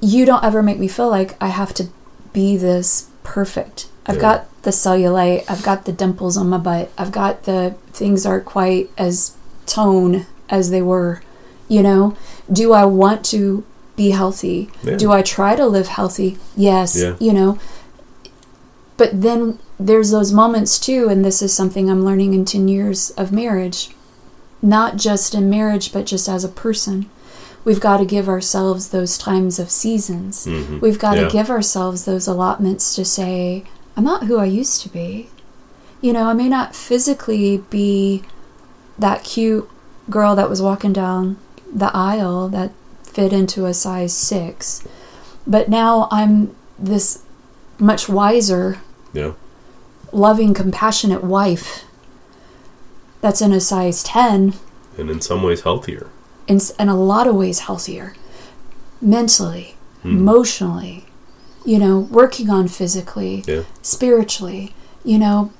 you 0.00 0.24
don't 0.26 0.42
ever 0.42 0.62
make 0.62 0.78
me 0.78 0.88
feel 0.88 1.08
like 1.08 1.36
I 1.40 1.48
have 1.48 1.72
to 1.74 1.88
be 2.34 2.58
this 2.58 3.06
perfect. 3.22 3.86
I've 4.04 4.16
Yeah. 4.16 4.20
got 4.20 4.62
the 4.62 4.70
cellulite, 4.70 5.44
I've 5.48 5.62
got 5.62 5.86
the 5.86 5.92
dimples 5.92 6.36
on 6.36 6.50
my 6.50 6.58
butt, 6.58 6.90
I've 6.98 7.12
got 7.12 7.44
the 7.44 7.74
things 7.94 8.26
aren't 8.26 8.44
quite 8.44 8.90
as 8.98 9.32
tone 9.64 10.26
as 10.50 10.68
they 10.68 10.82
were. 10.82 11.22
You 11.68 11.82
know, 11.82 12.14
do 12.52 12.74
I 12.74 12.84
want 12.84 13.24
to 13.26 13.64
be 13.96 14.10
healthy? 14.10 14.68
Yeah. 14.82 14.96
Do 14.96 15.10
I 15.12 15.22
try 15.22 15.56
to 15.56 15.66
live 15.66 15.88
healthy? 15.88 16.36
Yes. 16.54 16.94
Yeah. 16.96 17.14
You 17.18 17.32
know, 17.32 17.58
but 18.98 19.22
then 19.22 19.58
there's 19.80 20.10
those 20.10 20.32
moments 20.32 20.78
too, 20.78 21.08
and 21.08 21.24
this 21.24 21.40
is 21.42 21.52
something 21.54 21.90
I'm 21.90 22.04
learning 22.04 22.34
in 22.34 22.44
10 22.44 22.68
years 22.68 23.10
of 23.10 23.32
marriage. 23.32 23.90
Not 24.62 24.96
just 24.96 25.34
in 25.34 25.50
marriage, 25.50 25.92
but 25.92 26.06
just 26.06 26.28
as 26.28 26.44
a 26.44 26.48
person. 26.48 27.06
We've 27.64 27.80
got 27.80 27.96
to 27.98 28.04
give 28.04 28.28
ourselves 28.28 28.88
those 28.88 29.16
times 29.16 29.58
of 29.58 29.70
seasons. 29.70 30.46
Mhm. 30.46 30.80
We've 30.80 30.98
got 30.98 31.16
Yeah. 31.16 31.24
to 31.24 31.30
give 31.30 31.48
ourselves 31.50 32.04
those 32.04 32.26
allotments 32.26 32.94
to 32.96 33.04
say, 33.04 33.64
I'm 33.96 34.04
not 34.04 34.24
who 34.24 34.38
I 34.38 34.44
used 34.44 34.82
to 34.82 34.88
be. 34.88 35.30
You 36.00 36.12
know, 36.12 36.24
I 36.24 36.34
may 36.34 36.48
not 36.48 36.74
physically 36.74 37.62
be 37.70 38.22
that 38.98 39.24
cute 39.24 39.68
girl 40.10 40.34
that 40.36 40.50
was 40.50 40.60
walking 40.60 40.92
down 40.92 41.36
the 41.74 41.90
aisle 41.96 42.48
that 42.50 42.72
fit 43.02 43.32
into 43.32 43.64
a 43.64 43.72
size 43.72 44.12
six, 44.12 44.82
but 45.46 45.68
now 45.70 46.08
I'm 46.10 46.54
this 46.78 47.20
much 47.78 48.08
wiser 48.08 48.78
Yeah. 49.14 49.32
loving, 50.12 50.52
compassionate 50.52 51.24
wife 51.24 51.84
that's 53.22 53.40
in 53.40 53.52
a 53.52 53.60
size 53.60 54.02
10 54.02 54.54
And 54.98 55.08
in 55.10 55.20
some 55.20 55.42
ways 55.42 55.62
healthier. 55.62 56.08
In, 56.46 56.60
in 56.78 56.88
a 56.88 56.96
lot 56.96 57.26
of 57.26 57.34
ways 57.34 57.60
healthier 57.60 58.14
mentally, 59.00 59.74
Hmm. 60.02 60.10
emotionally, 60.18 61.04
you 61.64 61.78
know, 61.78 61.98
working 61.98 62.50
on 62.50 62.68
physically, 62.68 63.42
Yeah. 63.46 63.62
spiritually, 63.82 64.74
you 65.04 65.18
know, 65.18 65.50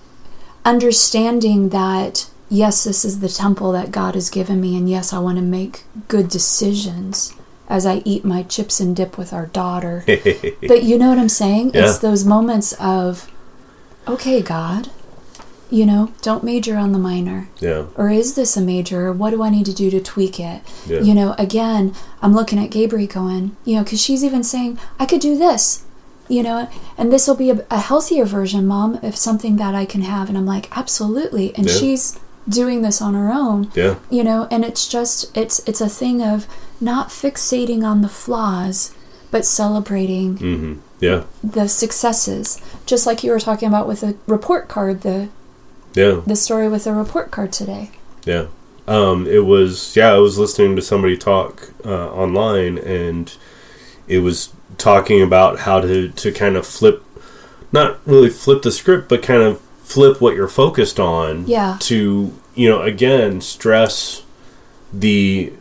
understanding 0.65 1.69
that 1.71 2.27
yes, 2.51 2.85
this 2.85 3.05
is 3.05 3.21
the 3.21 3.29
temple 3.29 3.73
that 3.73 3.91
God 3.91 4.15
has 4.15 4.31
given 4.31 4.61
me, 4.61 4.77
and 4.77 4.89
yes, 4.89 5.13
I 5.13 5.19
want 5.19 5.37
to 5.39 5.43
make 5.43 5.85
good 6.09 6.29
decisions 6.29 7.33
as 7.69 7.85
I 7.87 8.03
eat 8.05 8.25
my 8.25 8.43
chips 8.43 8.79
and 8.81 8.95
dip 8.95 9.17
with 9.19 9.33
our 9.33 9.47
daughter. 9.47 10.05
But 10.69 10.85
you 10.85 10.99
know 10.99 11.09
what 11.09 11.19
I'm 11.19 11.29
saying? 11.31 11.73
Yeah. 11.75 11.87
It's 11.89 11.99
those 11.99 12.25
moments 12.25 12.73
of, 12.75 13.31
okay, 14.07 14.41
God, 14.43 14.91
you 15.75 15.85
know, 15.85 16.13
don't 16.23 16.45
major 16.45 16.77
on 16.77 16.93
the 16.93 16.99
minor. 16.99 17.49
yeah. 17.59 17.87
Or 17.97 18.09
is 18.09 18.35
this 18.37 18.57
a 18.57 18.61
major? 18.61 19.09
Or 19.09 19.13
what 19.13 19.31
do 19.31 19.43
I 19.43 19.51
need 19.51 19.67
to 19.67 19.75
do 19.75 19.91
to 19.91 20.01
tweak 20.01 20.39
it? 20.39 20.63
Yeah. 20.87 21.01
You 21.01 21.15
know, 21.15 21.35
again, 21.37 21.93
I'm 22.23 22.33
looking 22.33 22.59
at 22.61 22.71
Gabriel 22.71 23.09
going, 23.09 23.57
you 23.65 23.77
know, 23.77 23.83
because 23.85 24.01
she's 24.01 24.23
even 24.23 24.45
saying, 24.45 24.79
I 25.01 25.05
could 25.07 25.21
do 25.21 25.37
this, 25.37 25.83
you 26.29 26.43
know, 26.45 26.69
and 26.97 27.13
this 27.13 27.27
will 27.27 27.35
be 27.37 27.51
a, 27.51 27.67
a 27.71 27.81
healthier 27.81 28.25
version, 28.25 28.67
mom, 28.67 28.95
of 29.03 29.17
something 29.17 29.57
that 29.57 29.75
I 29.75 29.85
can 29.85 30.03
have. 30.03 30.29
And 30.29 30.39
I'm 30.39 30.47
like, 30.47 30.69
absolutely. 30.77 31.53
And 31.57 31.67
Yeah. 31.69 31.75
she's 31.75 32.19
doing 32.49 32.83
this 32.83 33.01
on 33.01 33.15
her 33.15 33.33
own 33.33 33.71
Yeah. 33.75 33.95
you 34.11 34.23
know 34.23 34.47
and 34.51 34.67
it's 34.67 34.87
just 34.87 35.35
it's 35.35 35.61
it's 35.67 35.81
a 35.81 35.89
thing 35.89 36.21
of 36.23 36.47
not 36.79 37.09
fixating 37.09 37.83
on 37.83 38.03
the 38.03 38.09
flaws 38.09 38.95
but 39.31 39.47
celebrating 39.47 40.37
mm-hmm. 40.37 40.75
Yeah. 41.01 41.25
the 41.43 41.69
successes. 41.69 42.61
Just 42.87 43.07
like 43.07 43.25
you 43.25 43.31
were 43.33 43.41
talking 43.41 43.67
about 43.69 43.89
with 43.89 44.03
a 44.03 44.15
report 44.27 44.69
card, 44.69 45.01
the 45.01 45.29
Yeah. 45.95 46.21
the 46.27 46.37
story 46.37 46.69
with 46.69 46.85
the 46.85 46.93
report 46.93 47.31
card 47.31 47.53
today. 47.53 47.91
Yeah. 48.25 48.47
Um, 48.87 49.27
it 49.27 49.47
was, 49.47 49.97
yeah, 49.97 50.13
I 50.13 50.19
was 50.19 50.39
listening 50.39 50.77
to 50.77 50.83
somebody 50.83 51.17
talk 51.17 51.73
uh, 51.85 52.11
online 52.13 52.77
and 52.79 53.35
it 54.09 54.19
was 54.19 54.53
talking 54.77 55.23
about 55.23 55.61
how 55.61 55.81
to, 55.81 56.09
to 56.11 56.33
kind 56.33 56.57
of 56.57 56.67
flip, 56.67 57.03
not 57.73 57.99
really 58.07 58.29
flip 58.29 58.63
the 58.63 58.73
script, 58.73 59.09
but 59.09 59.23
kind 59.23 59.43
of 59.43 59.61
flip 59.83 60.21
what 60.21 60.35
you're 60.35 60.49
focused 60.49 60.99
on 61.01 61.47
Yeah. 61.47 61.77
to, 61.81 62.33
you 62.55 62.69
know, 62.69 62.83
again, 62.83 63.41
stress 63.41 64.23
the 64.93 65.53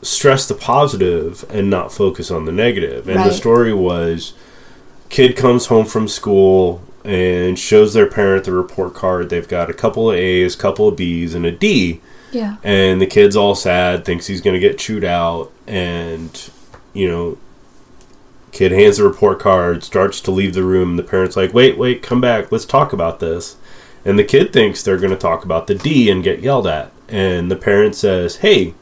stress 0.00 0.46
the 0.46 0.54
positive 0.54 1.44
and 1.50 1.68
not 1.68 1.92
focus 1.92 2.30
on 2.30 2.44
the 2.44 2.52
negative. 2.52 3.08
And 3.08 3.18
the 3.18 3.32
story 3.32 3.74
was 3.74 4.32
kid 5.08 5.36
comes 5.36 5.66
home 5.66 5.86
from 5.86 6.06
school 6.06 6.82
and 7.04 7.58
shows 7.58 7.94
their 7.94 8.08
parent 8.08 8.44
the 8.44 8.52
report 8.52 8.94
card. 8.94 9.30
They've 9.30 9.48
got 9.48 9.70
a 9.70 9.74
couple 9.74 10.10
of 10.10 10.16
A's, 10.16 10.56
couple 10.56 10.88
of 10.88 10.96
B's, 10.96 11.34
and 11.34 11.46
a 11.46 11.52
D. 11.52 12.00
Yeah. 12.32 12.56
And 12.62 13.00
the 13.00 13.06
kid's 13.06 13.36
all 13.36 13.54
sad, 13.54 14.04
thinks 14.04 14.26
he's 14.26 14.40
going 14.40 14.54
to 14.54 14.60
get 14.60 14.78
chewed 14.78 15.04
out, 15.04 15.50
and 15.66 16.50
you 16.92 17.08
know, 17.08 17.38
kid 18.52 18.72
hands 18.72 18.98
the 18.98 19.04
report 19.04 19.38
card, 19.38 19.82
starts 19.82 20.20
to 20.22 20.30
leave 20.30 20.54
the 20.54 20.64
room. 20.64 20.96
The 20.96 21.02
parent's 21.02 21.36
like, 21.36 21.54
"Wait, 21.54 21.78
wait, 21.78 22.02
come 22.02 22.20
back. 22.20 22.52
Let's 22.52 22.64
talk 22.64 22.92
about 22.92 23.20
this." 23.20 23.56
And 24.04 24.18
the 24.18 24.24
kid 24.24 24.52
thinks 24.52 24.82
they're 24.82 24.98
going 24.98 25.10
to 25.10 25.16
talk 25.16 25.44
about 25.44 25.66
the 25.66 25.74
D 25.74 26.10
and 26.10 26.22
get 26.22 26.40
yelled 26.40 26.66
at. 26.66 26.92
And 27.08 27.50
the 27.50 27.56
parent 27.56 27.94
says, 27.94 28.36
"Hey, 28.36 28.74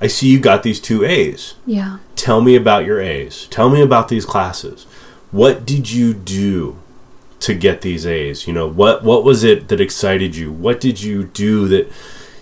I 0.00 0.06
see 0.06 0.30
you 0.30 0.40
got 0.40 0.62
these 0.62 0.80
two 0.80 1.04
A's. 1.04 1.54
Yeah. 1.66 1.98
Tell 2.14 2.40
me 2.40 2.54
about 2.54 2.86
your 2.86 3.00
A's. 3.00 3.48
Tell 3.48 3.68
me 3.68 3.82
about 3.82 4.08
these 4.08 4.24
classes. 4.24 4.84
What 5.30 5.66
did 5.66 5.90
you 5.90 6.14
do 6.14 6.78
to 7.40 7.54
get 7.54 7.80
these 7.82 8.06
A's? 8.06 8.46
You 8.46 8.52
know, 8.52 8.66
what 8.68 9.02
what 9.04 9.24
was 9.24 9.44
it 9.44 9.68
that 9.68 9.80
excited 9.80 10.36
you? 10.36 10.50
What 10.52 10.80
did 10.80 11.02
you 11.02 11.24
do 11.24 11.68
that 11.68 11.90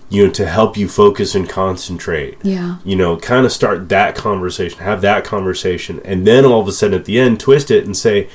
you 0.09 0.24
know 0.26 0.32
to 0.32 0.46
help 0.46 0.76
you 0.76 0.88
focus 0.88 1.35
and 1.35 1.48
concentrate? 1.48 2.38
Yeah. 2.42 2.76
You 2.85 2.96
know, 2.96 3.16
kind 3.16 3.44
of 3.44 3.52
start 3.52 3.88
that 3.88 4.14
conversation, 4.14 4.78
have 4.80 5.00
that 5.02 5.24
conversation, 5.24 6.00
and 6.04 6.26
then 6.26 6.44
all 6.44 6.61
of 6.61 6.68
a 6.68 6.72
sudden 6.72 6.98
at 6.98 7.04
the 7.04 7.18
end 7.18 7.40
twist 7.40 7.70
it 7.70 7.85
and 7.85 7.96
say, 7.96 8.28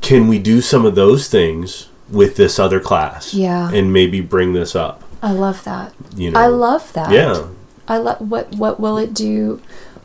"Can 0.00 0.28
we 0.28 0.38
do 0.38 0.60
some 0.60 0.84
of 0.84 0.94
those 0.94 1.28
things 1.28 1.88
with 2.10 2.36
this 2.36 2.58
other 2.58 2.80
class?" 2.80 3.32
Yeah. 3.34 3.70
And 3.72 3.92
maybe 3.92 4.20
bring 4.20 4.52
this 4.52 4.76
up, 4.76 5.02
I 5.22 5.32
love 5.32 5.64
that. 5.64 5.92
you 6.14 6.30
know. 6.30 6.38
I 6.40 6.46
love 6.46 6.92
that. 6.92 7.10
Yeah. 7.10 7.46
I 7.88 7.98
love 7.98 8.20
what 8.20 8.52
what 8.52 8.78
will 8.80 8.98
it 8.98 9.14
do? 9.14 9.60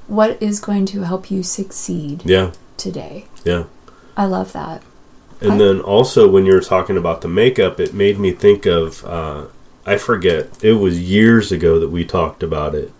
What 0.07 0.37
is 0.41 0.59
going 0.59 0.85
to 0.87 1.01
help 1.03 1.31
you 1.31 1.41
succeed 1.41 2.23
Yeah. 2.25 2.51
today? 2.77 3.25
Yeah. 3.45 3.63
I 4.17 4.25
love 4.25 4.51
that. 4.53 4.81
And 5.41 5.53
I- 5.53 5.57
then 5.57 5.81
also 5.81 6.27
when 6.29 6.45
you 6.45 6.53
were 6.53 6.61
talking 6.61 6.97
about 6.97 7.21
the 7.21 7.27
makeup, 7.27 7.79
it 7.79 7.93
made 7.93 8.19
me 8.19 8.31
think 8.31 8.65
of 8.65 9.03
uh, 9.05 9.45
I 9.85 9.97
forget 9.97 10.49
it 10.63 10.73
was 10.73 10.99
years 11.01 11.51
ago 11.51 11.79
that 11.79 11.89
we 11.89 12.05
talked 12.05 12.43
about 12.43 12.75
it, 12.75 12.91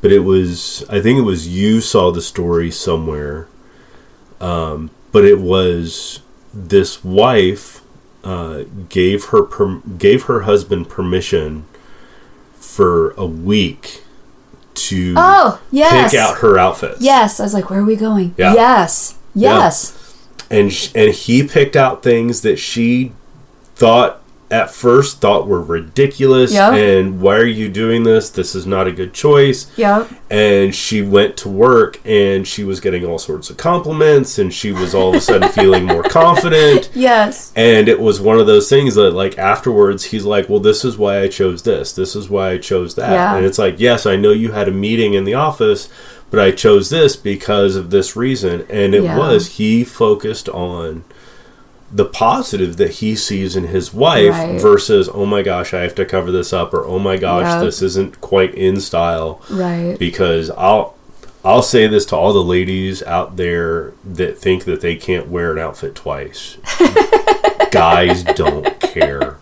but 0.00 0.10
it 0.12 0.20
was 0.20 0.84
I 0.88 1.00
think 1.00 1.18
it 1.18 1.22
was 1.22 1.46
you 1.48 1.80
saw 1.80 2.10
the 2.10 2.20
story 2.22 2.70
somewhere, 2.70 3.46
um, 4.40 4.90
but 5.12 5.24
it 5.24 5.38
was 5.40 6.20
this 6.52 7.04
wife 7.04 7.82
uh, 8.24 8.64
gave 8.88 9.26
her 9.26 9.42
per- 9.42 9.80
gave 9.98 10.24
her 10.24 10.40
husband 10.42 10.88
permission 10.88 11.64
for 12.58 13.10
a 13.12 13.26
week 13.26 14.02
to 14.74 15.14
Oh 15.16 15.60
yes. 15.70 16.10
pick 16.10 16.20
out 16.20 16.38
her 16.38 16.58
outfits. 16.58 17.00
Yes. 17.00 17.38
I 17.40 17.44
was 17.44 17.54
like, 17.54 17.70
where 17.70 17.80
are 17.80 17.84
we 17.84 17.96
going? 17.96 18.34
Yeah. 18.36 18.54
Yes. 18.54 19.16
Yeah. 19.34 19.58
And 20.50 20.72
sh- 20.72 20.90
and 20.94 21.12
he 21.12 21.42
picked 21.42 21.76
out 21.76 22.02
things 22.02 22.42
that 22.42 22.56
she 22.58 23.12
thought 23.74 24.22
at 24.48 24.70
first 24.70 25.20
thought 25.20 25.48
were 25.48 25.60
ridiculous 25.60 26.54
Yeah. 26.54 26.72
and 26.72 27.20
why 27.20 27.34
are 27.34 27.44
you 27.44 27.68
doing 27.68 28.04
this 28.04 28.30
this 28.30 28.54
is 28.54 28.64
not 28.64 28.86
a 28.86 28.92
good 28.92 29.12
choice 29.12 29.66
Yep. 29.76 30.08
and 30.30 30.72
she 30.72 31.02
went 31.02 31.36
to 31.38 31.48
work 31.48 31.98
and 32.06 32.46
she 32.46 32.62
was 32.62 32.78
getting 32.78 33.04
all 33.04 33.18
sorts 33.18 33.50
of 33.50 33.56
compliments 33.56 34.38
and 34.38 34.54
she 34.54 34.70
was 34.70 34.94
all 34.94 35.08
of 35.08 35.16
a 35.16 35.20
sudden 35.20 35.48
feeling 35.48 35.84
more 35.84 36.02
confident 36.08 36.90
Yes. 36.94 37.50
and 37.56 37.88
it 37.88 37.98
was 37.98 38.20
one 38.20 38.38
of 38.38 38.46
those 38.46 38.68
things 38.70 38.94
that 38.94 39.10
like 39.10 39.36
afterwards 39.36 40.04
he's 40.04 40.24
like 40.24 40.48
well 40.48 40.60
this 40.60 40.84
is 40.84 40.96
why 40.96 41.22
i 41.22 41.26
chose 41.26 41.62
this 41.62 41.92
this 41.92 42.14
is 42.14 42.30
why 42.30 42.50
i 42.52 42.56
chose 42.58 42.94
that 42.94 43.10
Yeah. 43.10 43.34
and 43.36 43.44
it's 43.44 43.58
like 43.58 43.80
yes 43.80 44.06
i 44.06 44.14
know 44.14 44.30
you 44.30 44.52
had 44.52 44.68
a 44.68 44.72
meeting 44.72 45.14
in 45.14 45.24
the 45.24 45.34
office 45.34 45.88
but 46.30 46.40
i 46.40 46.50
chose 46.50 46.90
this 46.90 47.16
because 47.16 47.76
of 47.76 47.90
this 47.90 48.16
reason 48.16 48.66
and 48.68 48.94
it 48.94 49.04
Yeah. 49.04 49.16
was 49.18 49.56
he 49.56 49.84
focused 49.84 50.48
on 50.48 51.04
the 51.92 52.04
positive 52.04 52.76
that 52.78 52.94
he 52.94 53.14
sees 53.14 53.54
in 53.54 53.68
his 53.68 53.94
wife 53.94 54.32
Right. 54.32 54.60
versus 54.60 55.08
oh 55.12 55.24
my 55.24 55.42
gosh 55.42 55.72
i 55.72 55.80
have 55.82 55.94
to 55.94 56.04
cover 56.04 56.32
this 56.32 56.52
up 56.52 56.74
or 56.74 56.84
oh 56.84 56.98
my 56.98 57.16
gosh 57.16 57.44
Yeah. 57.44 57.60
this 57.60 57.80
isn't 57.80 58.20
quite 58.20 58.54
in 58.54 58.80
style 58.80 59.40
Right. 59.50 59.96
because 59.98 60.50
I'll 60.50 60.94
I'll 61.44 61.62
say 61.62 61.86
this 61.86 62.04
to 62.06 62.16
all 62.16 62.32
the 62.32 62.42
ladies 62.42 63.04
out 63.04 63.36
there 63.36 63.92
that 64.04 64.36
think 64.36 64.64
that 64.64 64.80
they 64.80 64.96
can't 64.96 65.28
wear 65.28 65.52
an 65.52 65.60
outfit 65.60 65.94
twice. 65.94 66.56
Guys 67.70 68.24
don't 68.24 68.80
care. 68.80 69.38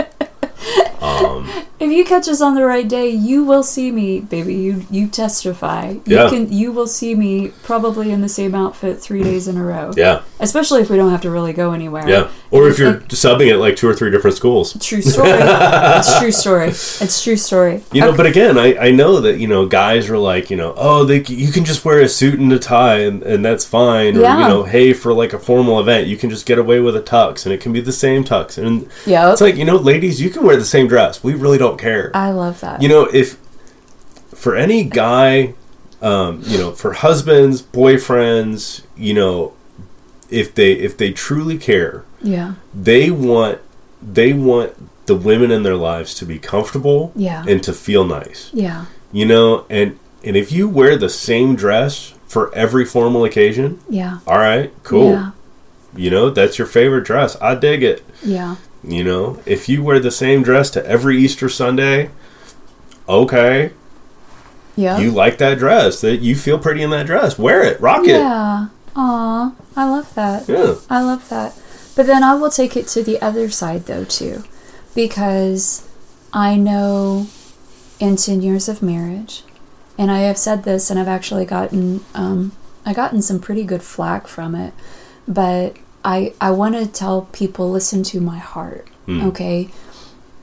Um, 1.01 1.49
If 1.85 1.93
you 1.93 2.05
catch 2.05 2.29
us 2.29 2.41
on 2.41 2.55
the 2.55 2.65
right 2.65 2.89
day, 2.89 3.09
you 3.11 3.45
will 3.45 3.63
see 3.63 3.91
me, 3.93 4.21
baby. 4.21 4.55
You 4.55 4.87
you 4.91 5.07
testify. 5.07 5.91
You 6.07 6.17
Yeah. 6.17 6.29
can 6.31 6.51
you 6.53 6.73
will 6.73 6.87
see 6.87 7.15
me 7.15 7.53
probably 7.63 8.11
in 8.11 8.21
the 8.23 8.29
same 8.29 8.55
outfit 8.55 9.01
three 9.01 9.23
days 9.23 9.49
in 9.49 9.57
a 9.59 9.65
row. 9.65 9.91
Yeah, 9.97 10.21
Especially 10.41 10.81
if 10.81 10.89
we 10.91 10.97
don't 10.97 11.11
have 11.11 11.21
to 11.23 11.31
really 11.31 11.53
go 11.53 11.73
anywhere. 11.73 12.09
yeah. 12.09 12.29
Or 12.51 12.69
if 12.69 12.79
you're 12.79 12.95
subbing 13.11 13.51
at 13.53 13.59
like 13.59 13.75
two 13.77 13.89
or 13.89 13.95
three 13.95 14.11
different 14.13 14.37
schools. 14.37 14.77
True 14.81 15.03
story. 15.03 15.29
it's 15.33 16.19
true 16.21 16.31
story. 16.33 16.69
It's 16.69 17.23
true 17.23 17.37
story. 17.37 17.83
You 17.93 18.01
know, 18.03 18.09
Okay. 18.09 18.17
but 18.17 18.27
again, 18.27 18.57
I, 18.59 18.77
I 18.77 18.91
know 18.91 19.21
that 19.21 19.39
you 19.39 19.49
know 19.49 19.67
guys 19.67 20.09
are 20.09 20.19
like 20.19 20.51
you 20.51 20.57
know 20.57 20.73
oh 20.77 21.05
they 21.05 21.23
you 21.25 21.51
can 21.53 21.65
just 21.65 21.85
wear 21.85 22.01
a 22.01 22.09
suit 22.09 22.39
and 22.39 22.53
a 22.53 22.59
tie 22.59 23.01
and, 23.01 23.23
and 23.23 23.45
that's 23.45 23.65
fine 23.65 24.17
or 24.17 24.21
Yeah. 24.21 24.41
you 24.43 24.49
know 24.49 24.63
hey 24.65 24.93
for 24.93 25.13
like 25.13 25.33
a 25.33 25.39
formal 25.39 25.81
event 25.81 26.07
you 26.07 26.17
can 26.17 26.31
just 26.31 26.47
get 26.47 26.59
away 26.59 26.81
with 26.81 26.97
a 26.97 27.03
tux 27.03 27.45
and 27.45 27.53
it 27.53 27.61
can 27.61 27.73
be 27.73 27.81
the 27.81 27.93
same 27.93 28.25
tux 28.25 28.57
and 28.59 28.89
Yep. 29.07 29.33
it's 29.33 29.41
like 29.41 29.57
you 29.57 29.65
know 29.65 29.77
ladies 29.77 30.21
you 30.21 30.31
can 30.31 30.45
wear 30.45 30.57
the 30.57 30.65
same 30.65 30.87
dress 30.89 31.23
we 31.25 31.35
really 31.35 31.59
don't 31.75 31.81
care 31.81 32.11
I 32.15 32.31
love 32.31 32.61
that. 32.61 32.83
you 32.83 32.89
know 32.89 33.05
if 33.13 33.35
for 34.35 34.57
any 34.57 34.85
guy 34.85 35.55
um, 36.03 36.43
you 36.45 36.59
know 36.59 36.73
for 36.73 36.93
husbands 36.93 37.63
boyfriends 37.63 38.83
you 38.97 39.15
know 39.15 39.55
if 40.31 40.55
they 40.55 40.73
if 40.73 40.97
they 40.97 41.13
truly 41.13 41.59
care 41.59 42.05
yeah. 42.23 42.55
they 42.75 43.11
want 43.11 43.61
they 44.03 44.33
want 44.33 44.73
the 45.07 45.15
women 45.15 45.51
in 45.51 45.63
their 45.63 45.77
lives 45.77 46.15
to 46.15 46.25
be 46.27 46.39
comfortable 46.39 47.13
Yeah. 47.15 47.45
and 47.47 47.63
to 47.63 47.73
feel 47.73 48.05
nice 48.05 48.51
Yeah. 48.53 48.87
you 49.13 49.25
know 49.27 49.67
and 49.71 49.99
and 50.23 50.37
if 50.37 50.51
you 50.53 50.69
wear 50.69 50.97
the 50.97 51.09
same 51.11 51.55
dress 51.57 52.15
for 52.27 52.55
every 52.55 52.85
formal 52.85 53.25
occasion 53.25 53.81
Yeah. 53.89 54.19
all 54.27 54.39
right 54.39 54.73
cool 54.83 55.11
Yeah. 55.13 55.31
you 55.97 56.11
know 56.11 56.31
that's 56.31 56.59
your 56.59 56.67
favorite 56.67 57.05
dress 57.05 57.37
i 57.41 57.55
dig 57.55 57.83
it 57.83 58.05
Yeah. 58.23 58.57
You 58.87 59.03
know 59.05 59.41
if 59.47 59.69
you 59.69 59.83
wear 59.83 59.99
the 59.99 60.11
same 60.11 60.43
dress 60.43 60.71
to 60.71 60.85
every 60.87 61.17
easter 61.19 61.49
sunday 61.49 62.11
okay 63.09 63.73
Yeah. 64.77 64.99
you 64.99 65.11
like 65.11 65.39
that 65.39 65.59
dress 65.59 66.01
that 66.01 66.17
you 66.19 66.35
feel 66.37 66.59
pretty 66.59 66.83
in 66.83 66.91
that 66.91 67.07
dress 67.07 67.39
wear 67.39 67.63
it 67.63 67.81
rock 67.81 68.03
it 68.05 68.09
Yeah. 68.21 68.69
Aw. 68.97 69.53
I 69.77 69.85
love 69.91 70.15
that. 70.15 70.49
yeah 70.49 70.75
I 70.89 71.03
love 71.03 71.29
that. 71.29 71.59
But 71.97 72.07
then 72.07 72.23
I 72.23 72.35
will 72.35 72.51
take 72.51 72.77
it 72.77 72.87
to 72.89 73.03
the 73.03 73.21
other 73.21 73.49
side 73.51 73.87
though 73.87 74.05
too. 74.05 74.45
Because 74.95 75.89
I 76.33 76.57
know 76.57 77.27
in 77.99 78.15
10 78.17 78.41
years 78.43 78.69
of 78.69 78.83
marriage, 78.83 79.43
and 79.99 80.11
I 80.13 80.21
have 80.21 80.39
said 80.39 80.63
this 80.65 80.91
and 80.91 80.99
I've 81.01 81.09
actually 81.09 81.45
gotten 81.45 82.05
um 82.15 82.53
I 82.87 82.93
gotten 82.93 83.21
some 83.23 83.41
pretty 83.41 83.65
good 83.65 83.83
flack 83.83 84.29
from 84.29 84.55
it, 84.55 84.75
but 85.27 85.77
I 86.05 86.35
I 86.41 86.51
want 86.51 86.75
to 86.75 86.87
tell 86.87 87.23
people 87.33 87.71
listen 87.71 88.03
to 88.05 88.21
my 88.21 88.39
heart. 88.39 88.89
Hmm. 89.07 89.23
Okay? 89.23 89.71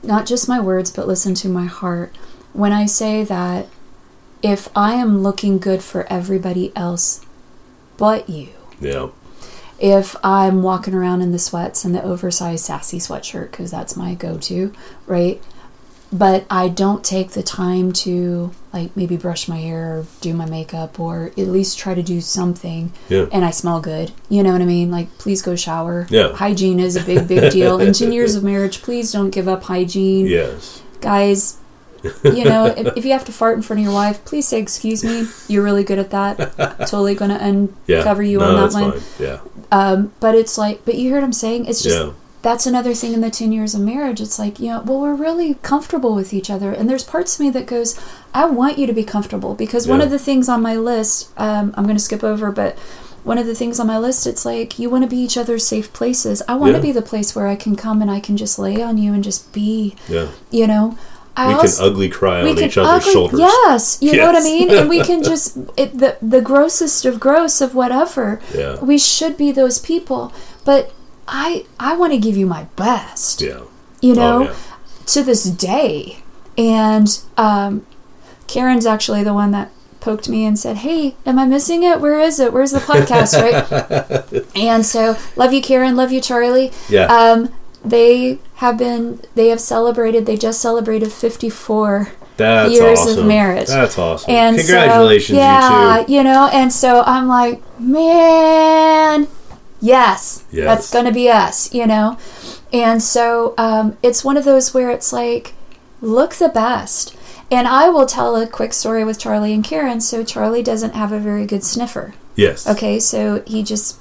Not 0.02 0.26
just 0.26 0.48
my 0.48 0.60
words, 0.60 0.90
but 0.90 1.06
listen 1.06 1.34
to 1.36 1.48
my 1.48 1.66
heart. 1.66 2.16
When 2.52 2.72
I 2.72 2.86
say 2.86 3.24
that 3.24 3.68
if 4.42 4.68
I 4.76 4.94
am 4.94 5.22
looking 5.22 5.58
good 5.58 5.82
for 5.82 6.06
everybody 6.12 6.72
else 6.74 7.24
but 7.96 8.28
you, 8.28 8.48
yeah 8.80 9.08
if 9.82 10.14
I'm 10.22 10.62
walking 10.62 10.94
around 10.94 11.22
in 11.22 11.32
the 11.32 11.40
sweats 11.40 11.84
and 11.84 11.92
the 11.92 12.02
oversized 12.04 12.64
sassy 12.64 12.98
sweatshirt 12.98 13.50
because 13.50 13.72
that's 13.72 13.96
my 13.96 14.14
go-to, 14.14 14.72
right? 15.08 15.42
But 16.12 16.44
I 16.50 16.68
don't 16.68 17.02
take 17.02 17.30
the 17.30 17.42
time 17.42 17.92
to 18.04 18.50
like 18.72 18.94
maybe 18.96 19.16
brush 19.16 19.48
my 19.48 19.56
hair 19.56 19.98
or 19.98 20.06
do 20.20 20.34
my 20.34 20.44
makeup 20.46 21.00
or 21.00 21.26
at 21.38 21.48
least 21.48 21.78
try 21.78 21.94
to 21.94 22.02
do 22.02 22.20
something 22.20 22.92
yeah 23.08 23.26
and 23.32 23.44
I 23.44 23.50
smell 23.50 23.80
good. 23.80 24.12
You 24.28 24.42
know 24.42 24.52
what 24.52 24.60
I 24.60 24.66
mean? 24.66 24.90
Like 24.90 25.16
please 25.18 25.40
go 25.42 25.56
shower. 25.56 26.06
Yeah. 26.10 26.32
Hygiene 26.34 26.80
is 26.80 26.96
a 26.96 27.02
big 27.02 27.26
big 27.28 27.50
deal. 27.52 27.80
In 27.80 27.92
10 27.94 28.12
years 28.12 28.34
of 28.34 28.44
marriage, 28.44 28.82
please 28.82 29.10
don't 29.12 29.30
give 29.30 29.48
up 29.48 29.62
hygiene. 29.64 30.26
yes 30.26 30.82
Guys, 31.00 31.56
You 32.24 32.44
know, 32.44 32.66
if, 32.66 32.96
if 32.98 33.04
you 33.04 33.12
have 33.12 33.24
to 33.26 33.32
fart 33.32 33.56
in 33.56 33.62
front 33.62 33.80
of 33.80 33.84
your 33.84 33.94
wife, 33.94 34.24
please 34.24 34.46
say 34.48 34.58
excuse 34.60 35.02
me. 35.04 35.26
You're 35.48 35.62
really 35.64 35.84
good 35.84 35.98
at 35.98 36.10
that. 36.10 36.36
totally 36.88 37.14
going 37.14 37.30
to 37.30 37.68
Yeah. 37.86 37.98
uncover 37.98 38.22
you 38.22 38.38
no, 38.38 38.46
on 38.48 38.54
that 38.70 38.72
one. 38.80 38.92
fine. 39.00 39.02
Yeah. 39.18 39.40
Um, 39.70 40.12
but 40.20 40.34
it's 40.34 40.58
like, 40.58 40.84
but 40.84 40.96
you 40.96 41.08
hear 41.08 41.14
what 41.16 41.24
I'm 41.24 41.32
saying? 41.32 41.66
It's 41.66 41.82
just 41.82 41.96
Yeah. 41.98 42.12
That's 42.42 42.66
another 42.66 42.92
thing 42.92 43.12
in 43.12 43.20
the 43.20 43.30
10 43.30 43.52
years 43.52 43.74
of 43.74 43.80
marriage. 43.80 44.20
It's 44.20 44.38
like, 44.38 44.58
you 44.58 44.66
know, 44.68 44.82
well, 44.82 45.00
we're 45.00 45.14
really 45.14 45.54
comfortable 45.62 46.14
with 46.14 46.34
each 46.34 46.50
other. 46.50 46.72
And 46.72 46.90
there's 46.90 47.04
parts 47.04 47.34
of 47.34 47.40
me 47.40 47.50
that 47.50 47.66
goes, 47.66 47.98
I 48.34 48.46
want 48.46 48.78
you 48.78 48.86
to 48.88 48.92
be 48.92 49.04
comfortable 49.04 49.54
because 49.54 49.86
one 49.86 50.00
of 50.00 50.10
the 50.10 50.18
things 50.18 50.48
on 50.48 50.60
my 50.60 50.74
list, 50.76 51.32
um, 51.36 51.72
I'm 51.76 51.84
going 51.84 51.96
to 51.96 52.02
skip 52.02 52.24
over, 52.24 52.50
but 52.50 52.76
one 53.22 53.38
of 53.38 53.46
the 53.46 53.54
things 53.54 53.78
on 53.78 53.86
my 53.86 53.96
list, 53.98 54.26
it's 54.26 54.44
like 54.44 54.80
you 54.80 54.90
want 54.90 55.04
to 55.04 55.08
be 55.10 55.16
each 55.18 55.36
other's 55.36 55.64
safe 55.64 55.92
places. 55.92 56.42
I 56.48 56.56
want 56.56 56.72
Yeah. 56.72 56.78
to 56.78 56.82
be 56.82 56.90
the 56.92 57.02
place 57.02 57.36
where 57.36 57.46
I 57.46 57.54
can 57.54 57.76
come 57.76 58.02
and 58.02 58.10
I 58.10 58.18
can 58.18 58.36
just 58.36 58.58
lay 58.58 58.82
on 58.82 58.98
you 58.98 59.12
and 59.14 59.22
just 59.22 59.52
be, 59.52 59.94
Yeah. 60.08 60.26
you 60.50 60.66
know. 60.66 60.98
I 61.36 61.48
We 61.48 61.54
also, 61.54 61.84
can 61.84 61.92
ugly 61.92 62.08
cry 62.10 62.42
on 62.42 62.58
each 62.58 62.76
other's 62.76 63.02
ugly- 63.04 63.12
shoulders. 63.12 63.40
Yes, 63.40 63.98
you 64.02 64.16
know 64.16 64.26
what 64.26 64.36
I 64.36 64.40
mean. 64.44 64.68
And 64.70 64.86
we 64.88 65.00
can 65.10 65.22
just 65.22 65.56
it, 65.78 65.96
the 65.96 66.16
the 66.20 66.42
grossest 66.42 67.06
of 67.06 67.18
gross 67.20 67.62
of 67.62 67.74
whatever. 67.74 68.38
Yeah. 68.54 68.78
We 68.80 68.98
should 68.98 69.38
be 69.38 69.50
those 69.50 69.78
people, 69.78 70.30
but 70.66 70.92
I 71.28 71.64
I 71.78 71.96
want 71.96 72.12
to 72.12 72.18
give 72.18 72.36
you 72.36 72.46
my 72.46 72.64
best. 72.76 73.40
Yeah. 73.40 73.60
You 74.00 74.14
know, 74.14 74.38
Oh, 74.38 74.42
yeah. 74.44 74.54
to 75.06 75.22
this 75.22 75.44
day, 75.44 76.18
and 76.58 77.06
um, 77.36 77.86
Karen's 78.48 78.84
actually 78.86 79.22
the 79.22 79.32
one 79.34 79.52
that 79.52 79.70
poked 80.00 80.28
me 80.28 80.44
and 80.44 80.58
said, 80.58 80.78
"Hey, 80.78 81.14
am 81.24 81.38
I 81.38 81.44
missing 81.46 81.84
it? 81.84 82.00
Where 82.00 82.18
is 82.18 82.40
it? 82.40 82.52
Where's 82.52 82.72
the 82.72 82.80
podcast?" 82.80 83.34
right. 83.40 84.44
And 84.56 84.84
so, 84.84 85.16
love 85.36 85.52
you, 85.52 85.62
Karen. 85.62 85.94
Love 85.96 86.10
you, 86.12 86.20
Charlie. 86.20 86.72
Yeah. 86.88 87.06
Um, 87.06 87.52
they 87.84 88.38
have 88.56 88.76
been. 88.78 89.20
They 89.36 89.48
have 89.48 89.60
celebrated. 89.60 90.26
They 90.26 90.36
just 90.36 90.60
celebrated 90.60 91.12
fifty 91.12 91.48
four 91.48 92.10
That's 92.36 92.72
years 92.72 93.06
of 93.06 93.24
marriage. 93.26 93.68
That's 93.68 93.96
awesome. 93.98 94.30
and 94.32 94.56
Congratulations, 94.58 95.38
so, 95.38 95.42
yeah, 95.42 96.00
you 96.08 96.16
you 96.18 96.22
know, 96.24 96.48
and 96.52 96.72
so 96.72 97.02
I'm 97.06 97.28
like, 97.28 97.62
man, 97.80 99.28
yes, 99.82 100.44
Yes. 100.50 100.64
that's 100.64 100.90
gonna 100.90 101.12
be 101.12 101.28
us, 101.28 101.72
you 101.74 101.86
know. 101.86 102.16
And 102.72 103.02
so 103.02 103.52
um, 103.58 103.98
it's 104.02 104.24
one 104.24 104.38
of 104.38 104.44
those 104.46 104.72
where 104.72 104.90
it's 104.90 105.12
like, 105.12 105.52
look 106.00 106.34
the 106.36 106.48
best. 106.48 107.14
And 107.50 107.68
I 107.68 107.90
will 107.90 108.06
tell 108.06 108.34
a 108.36 108.46
quick 108.46 108.72
story 108.72 109.04
with 109.04 109.18
Charlie 109.18 109.52
and 109.52 109.62
Karen. 109.62 110.00
So 110.00 110.24
Charlie 110.24 110.62
doesn't 110.62 110.94
have 110.94 111.12
a 111.12 111.18
very 111.18 111.44
good 111.44 111.62
sniffer. 111.62 112.14
Yes. 112.34 112.66
Okay, 112.66 112.98
so 112.98 113.42
he 113.46 113.62
just 113.62 113.98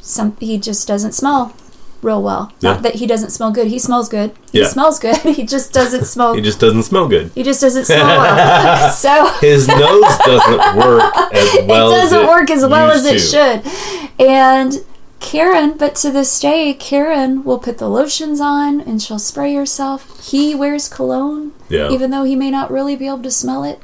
some 0.00 0.34
he 0.40 0.56
just 0.56 0.88
doesn't 0.88 1.12
smell 1.12 1.54
real 2.00 2.22
well. 2.22 2.52
Yeah. 2.60 2.72
Not 2.74 2.82
that 2.84 2.94
he 2.94 3.06
doesn't 3.06 3.30
smell 3.30 3.50
good. 3.50 3.66
He 3.66 3.78
smells 3.78 4.08
good. 4.08 4.32
He 4.50 4.60
Yeah. 4.60 4.68
smells 4.68 4.98
good. 4.98 5.16
he 5.36 5.44
just 5.44 5.74
doesn't 5.74 6.04
smell. 6.14 6.32
He 6.34 6.40
just 6.40 6.58
doesn't 6.60 6.84
smell 6.84 7.06
good. 7.06 7.32
he 7.34 7.42
just 7.42 7.60
doesn't 7.60 7.84
smell 7.84 8.06
well. 8.06 8.90
so 8.92 9.26
His 9.40 9.68
nose 9.68 10.16
doesn't 10.24 10.76
work 10.78 11.02
as 11.34 11.58
well 11.66 11.90
it 11.90 11.96
as 11.98 12.10
doesn't 12.10 12.26
work 12.28 12.50
as 12.50 12.66
well 12.66 12.90
as 12.90 13.04
it 13.04 13.12
to. 13.14 13.18
should. 13.18 14.26
And 14.26 14.82
Karen, 15.20 15.76
but 15.76 15.94
to 15.96 16.10
this 16.10 16.38
day, 16.38 16.72
Karen 16.74 17.42
will 17.42 17.58
put 17.58 17.78
the 17.78 17.88
lotions 17.88 18.40
on 18.40 18.80
and 18.80 19.00
she'll 19.02 19.18
spray 19.18 19.54
herself. 19.54 20.24
He 20.30 20.54
wears 20.54 20.88
cologne, 20.88 21.52
Yeah. 21.68 21.90
even 21.90 22.10
though 22.10 22.24
he 22.24 22.36
may 22.36 22.50
not 22.50 22.70
really 22.70 22.96
be 22.96 23.06
able 23.06 23.22
to 23.22 23.30
smell 23.30 23.64
it. 23.64 23.80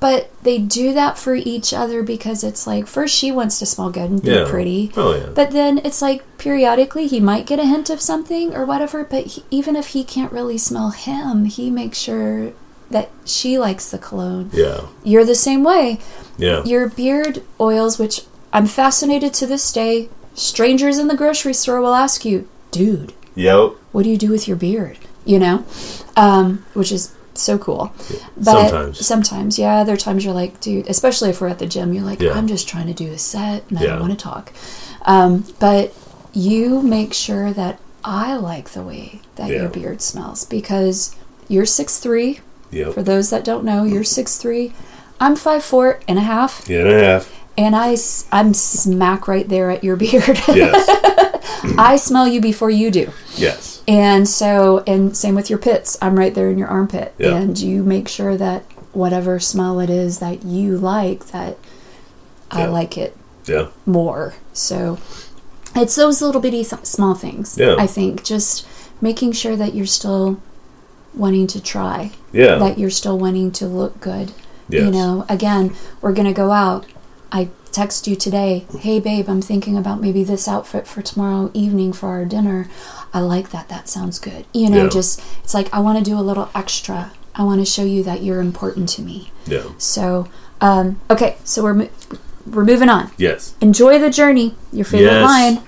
But 0.00 0.30
they 0.44 0.58
do 0.58 0.92
that 0.94 1.18
for 1.18 1.34
each 1.34 1.72
other 1.74 2.02
because 2.04 2.44
it's 2.44 2.66
like, 2.68 2.86
first, 2.86 3.14
she 3.14 3.32
wants 3.32 3.58
to 3.58 3.66
smell 3.66 3.90
good 3.90 4.10
and 4.10 4.22
be 4.22 4.30
Yeah. 4.30 4.46
pretty. 4.48 4.92
Oh 4.96 5.12
yeah. 5.14 5.26
But 5.34 5.50
then 5.50 5.80
it's 5.84 6.00
like 6.00 6.22
periodically 6.38 7.08
he 7.08 7.18
might 7.18 7.46
get 7.46 7.58
a 7.58 7.64
hint 7.66 7.90
of 7.90 8.00
something 8.00 8.54
or 8.54 8.64
whatever. 8.64 9.02
But 9.02 9.26
he, 9.26 9.44
even 9.50 9.74
if 9.74 9.88
he 9.88 10.04
can't 10.04 10.30
really 10.32 10.56
smell 10.58 10.90
him, 10.90 11.46
he 11.46 11.68
makes 11.68 11.98
sure 11.98 12.52
that 12.90 13.10
she 13.24 13.58
likes 13.58 13.90
the 13.90 13.98
cologne. 13.98 14.50
yeah. 14.52 14.82
You're 15.04 15.24
the 15.24 15.34
same 15.34 15.62
way 15.64 15.98
Yeah. 16.38 16.62
your 16.64 16.88
beard 16.88 17.42
oils, 17.60 17.98
which 17.98 18.22
I'm 18.52 18.66
fascinated 18.66 19.34
to 19.34 19.46
this 19.46 19.70
day. 19.72 20.08
Strangers 20.38 20.98
in 20.98 21.08
the 21.08 21.16
grocery 21.16 21.52
store 21.52 21.80
will 21.80 21.94
ask 21.94 22.24
you, 22.24 22.48
dude, 22.70 23.12
Yep. 23.34 23.72
what 23.92 24.04
do 24.04 24.10
you 24.10 24.16
do 24.16 24.30
with 24.30 24.46
your 24.46 24.56
beard? 24.56 24.98
You 25.24 25.38
know, 25.38 25.64
um, 26.16 26.64
which 26.74 26.92
is 26.92 27.10
so 27.34 27.58
cool. 27.58 27.92
But 28.36 28.68
Sometimes. 28.68 29.06
sometimes, 29.06 29.58
yeah, 29.58 29.84
there 29.84 29.94
are 29.94 29.98
times 29.98 30.24
you're 30.24 30.34
like, 30.34 30.60
dude, 30.60 30.88
especially 30.88 31.30
if 31.30 31.40
we're 31.40 31.48
at 31.48 31.58
the 31.58 31.66
gym, 31.66 31.92
you're 31.92 32.04
like, 32.04 32.20
Yeah. 32.20 32.32
I'm 32.32 32.46
just 32.46 32.68
trying 32.68 32.86
to 32.86 32.94
do 32.94 33.10
a 33.12 33.18
set 33.18 33.64
and 33.68 33.78
I 33.78 33.82
Yeah. 33.82 33.88
don't 33.90 34.00
want 34.00 34.18
to 34.18 34.22
talk. 34.24 34.52
Um, 35.04 35.44
but 35.58 35.92
you 36.32 36.82
make 36.82 37.12
sure 37.14 37.52
that 37.52 37.78
I 38.04 38.36
like 38.36 38.70
the 38.70 38.82
way 38.82 39.20
that 39.36 39.50
Yeah. 39.50 39.62
your 39.62 39.68
beard 39.68 40.00
smells 40.02 40.44
because 40.44 41.14
you're 41.48 41.66
six 41.66 41.98
three. 41.98 42.40
Yep. 42.70 42.94
For 42.94 43.02
those 43.02 43.30
that 43.30 43.44
don't 43.44 43.64
know, 43.64 43.84
you're 43.84 44.04
six 44.04 44.36
three. 44.36 44.72
I'm 45.20 45.34
five 45.36 45.64
four 45.64 46.00
and 46.08 46.18
a 46.18 46.22
half 46.22 46.64
Yeah 46.68 46.80
and 46.80 46.88
a 46.88 47.04
half. 47.04 47.30
And 47.58 47.76
I, 47.76 47.96
I'm 48.32 48.54
smack 48.54 49.28
right 49.28 49.46
there 49.48 49.70
at 49.70 49.84
your 49.84 49.96
beard. 49.96 50.40
Yes. 50.48 50.88
I 51.76 51.96
smell 51.96 52.26
you 52.28 52.40
before 52.40 52.70
you 52.70 52.90
do. 52.90 53.10
yes. 53.36 53.82
And 53.88 54.28
so, 54.28 54.84
and 54.86 55.16
same 55.16 55.34
with 55.34 55.50
your 55.50 55.58
pits. 55.58 55.98
I'm 56.00 56.16
right 56.18 56.34
there 56.34 56.50
in 56.50 56.56
your 56.58 56.68
armpit. 56.68 57.14
Yeah. 57.18 57.34
And 57.36 57.58
you 57.58 57.82
make 57.82 58.06
sure 58.08 58.36
that 58.36 58.62
whatever 58.92 59.38
smell 59.40 59.80
it 59.80 59.90
is 59.90 60.18
that 60.20 60.44
you 60.44 60.76
like, 60.78 61.26
that 61.28 61.56
I 62.50 62.66
like 62.66 62.96
it 62.96 63.16
Yeah. 63.46 63.68
more. 63.86 64.34
So 64.52 64.98
it's 65.74 65.96
those 65.96 66.22
little 66.22 66.40
bitty 66.40 66.64
th- 66.64 66.84
small 66.84 67.14
things. 67.14 67.56
Yeah. 67.58 67.74
I 67.78 67.86
think 67.86 68.22
just 68.24 68.66
making 69.00 69.32
sure 69.32 69.56
that 69.56 69.74
you're 69.74 69.86
still 69.86 70.40
wanting 71.14 71.46
to 71.48 71.60
try, 71.62 72.12
Yeah. 72.32 72.56
that 72.58 72.78
you're 72.78 72.90
still 72.90 73.18
wanting 73.18 73.50
to 73.52 73.66
look 73.66 74.00
good. 74.00 74.32
Yes. 74.68 74.84
You 74.84 74.90
know, 74.90 75.24
again, 75.28 75.74
we're 76.00 76.12
going 76.12 76.28
to 76.28 76.34
go 76.34 76.50
out. 76.52 76.86
I 77.30 77.48
text 77.72 78.06
you 78.06 78.16
today, 78.16 78.66
hey 78.80 78.98
babe, 79.00 79.28
I'm 79.28 79.42
thinking 79.42 79.76
about 79.76 80.00
maybe 80.00 80.24
this 80.24 80.48
outfit 80.48 80.86
for 80.86 81.02
tomorrow 81.02 81.50
evening 81.54 81.92
for 81.92 82.08
our 82.08 82.24
dinner. 82.24 82.68
I 83.12 83.20
like 83.20 83.50
that. 83.50 83.68
That 83.68 83.88
sounds 83.88 84.18
good. 84.18 84.46
You 84.54 84.70
know, 84.70 84.84
Yeah. 84.84 84.88
just 84.88 85.20
it's 85.44 85.54
like 85.54 85.68
I 85.72 85.80
want 85.80 85.98
to 85.98 86.04
do 86.04 86.18
a 86.18 86.22
little 86.22 86.48
extra. 86.54 87.12
I 87.34 87.42
want 87.44 87.60
to 87.60 87.64
show 87.66 87.84
you 87.84 88.02
that 88.04 88.22
you're 88.22 88.40
important 88.40 88.88
to 88.90 89.02
me. 89.02 89.30
Yeah. 89.46 89.62
So, 89.78 90.26
um, 90.60 91.00
okay, 91.10 91.36
so 91.44 91.62
we're 91.62 91.74
mo- 91.74 91.88
we're 92.50 92.64
moving 92.64 92.88
on. 92.88 93.10
Yes. 93.18 93.54
Enjoy 93.60 93.98
the 93.98 94.10
journey. 94.10 94.54
Your 94.72 94.84
favorite 94.86 95.12
Yes. 95.12 95.24
line. 95.24 95.60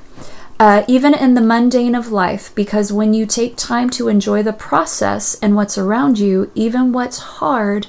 Uh, 0.59 0.83
even 0.89 1.15
in 1.15 1.35
the 1.35 1.41
mundane 1.41 1.95
of 1.95 2.11
life, 2.13 2.51
because 2.55 2.93
when 2.93 3.15
you 3.15 3.25
take 3.25 3.57
time 3.57 3.89
to 3.89 4.09
enjoy 4.09 4.43
the 4.43 4.53
process 4.53 5.35
and 5.41 5.57
what's 5.57 5.79
around 5.79 6.19
you, 6.19 6.51
even 6.55 6.93
what's 6.93 7.19
hard, 7.19 7.87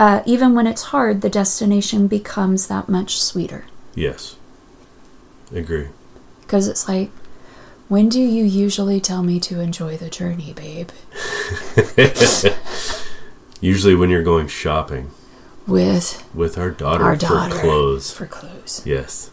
uh, 0.00 0.22
even 0.24 0.54
when 0.54 0.66
it's 0.66 0.84
hard, 0.84 1.20
the 1.20 1.28
destination 1.28 2.06
becomes 2.08 2.66
that 2.68 2.88
much 2.88 3.20
sweeter. 3.20 3.66
Yes. 3.94 4.36
Agree. 5.54 5.88
Because 6.40 6.66
it's 6.68 6.88
like, 6.88 7.10
when 7.88 8.08
do 8.08 8.18
you 8.18 8.44
usually 8.44 8.98
tell 8.98 9.22
me 9.22 9.38
to 9.40 9.60
enjoy 9.60 9.98
the 9.98 10.08
journey, 10.08 10.54
babe? 10.54 10.88
Usually 13.60 13.94
when 13.94 14.08
you're 14.08 14.22
going 14.22 14.48
shopping 14.48 15.10
With 15.66 16.24
with 16.34 16.56
our 16.56 16.70
daughter 16.70 17.04
our 17.04 17.16
for 17.18 17.50
clothes. 17.60 18.10
For 18.10 18.26
clothes. 18.26 18.82
Yes. 18.86 19.30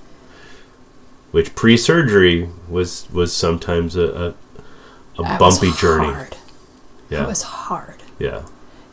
Which 1.32 1.56
pre-surgery 1.56 2.50
was 2.68 3.08
was 3.14 3.34
sometimes 3.34 3.96
a 3.96 4.36
a, 5.18 5.22
a 5.24 5.38
bumpy 5.38 5.72
journey. 5.72 6.12
Hard. 6.12 6.36
Yeah. 7.10 7.24
It 7.24 7.28
was 7.28 7.44
hard. 7.44 8.04
yeah. 8.20 8.44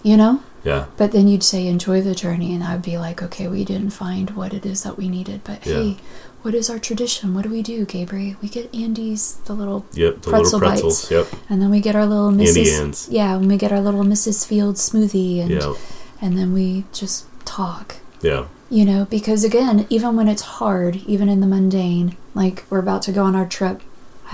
You 0.04 0.16
know? 0.16 0.42
Yeah. 0.64 0.86
But 0.96 1.12
then 1.12 1.28
you'd 1.28 1.42
say, 1.42 1.66
enjoy 1.66 2.00
the 2.00 2.14
journey, 2.14 2.54
and 2.54 2.64
I'd 2.64 2.82
be 2.82 2.96
like, 2.98 3.22
okay, 3.22 3.46
we 3.48 3.64
didn't 3.64 3.90
find 3.90 4.30
what 4.30 4.52
it 4.54 4.64
is 4.64 4.82
that 4.82 4.96
we 4.96 5.08
needed, 5.08 5.42
but 5.44 5.64
Yeah. 5.66 5.74
hey, 5.74 5.96
what 6.42 6.54
is 6.54 6.68
our 6.70 6.78
tradition? 6.78 7.34
What 7.34 7.42
do 7.44 7.50
we 7.50 7.62
do, 7.62 7.84
Gabriel? 7.84 8.36
We 8.42 8.48
get 8.48 8.74
Andy's, 8.74 9.36
the 9.44 9.52
little, 9.54 9.84
Yep. 9.92 10.22
The 10.22 10.30
Pretzel 10.30 10.58
little 10.58 10.60
pretzels. 10.60 11.00
bites. 11.02 11.10
Yep. 11.10 11.40
and 11.50 11.62
then 11.62 11.70
we 11.70 11.80
get 11.80 11.94
our 11.96 12.06
little 12.06 12.30
Mrs. 12.32 12.80
Ann's. 12.80 13.08
Yeah, 13.10 13.36
and 13.36 13.46
we 13.48 13.56
get 13.56 13.72
our 13.72 13.80
little 13.80 14.04
Mrs. 14.04 14.46
Field 14.46 14.76
smoothie, 14.76 15.40
and 15.42 15.50
Yeah. 15.50 15.74
and 16.20 16.36
then 16.38 16.52
we 16.52 16.84
just 16.92 17.26
talk. 17.44 17.96
Yeah. 18.22 18.44
You 18.70 18.84
know, 18.86 19.06
because 19.08 19.44
again, 19.44 19.86
even 19.90 20.16
when 20.16 20.28
it's 20.28 20.42
hard, 20.42 20.96
even 21.06 21.28
in 21.28 21.40
the 21.40 21.46
mundane, 21.46 22.16
like 22.34 22.64
we're 22.70 22.78
about 22.78 23.02
to 23.02 23.12
go 23.12 23.22
on 23.24 23.34
our 23.36 23.46
trip, 23.46 23.82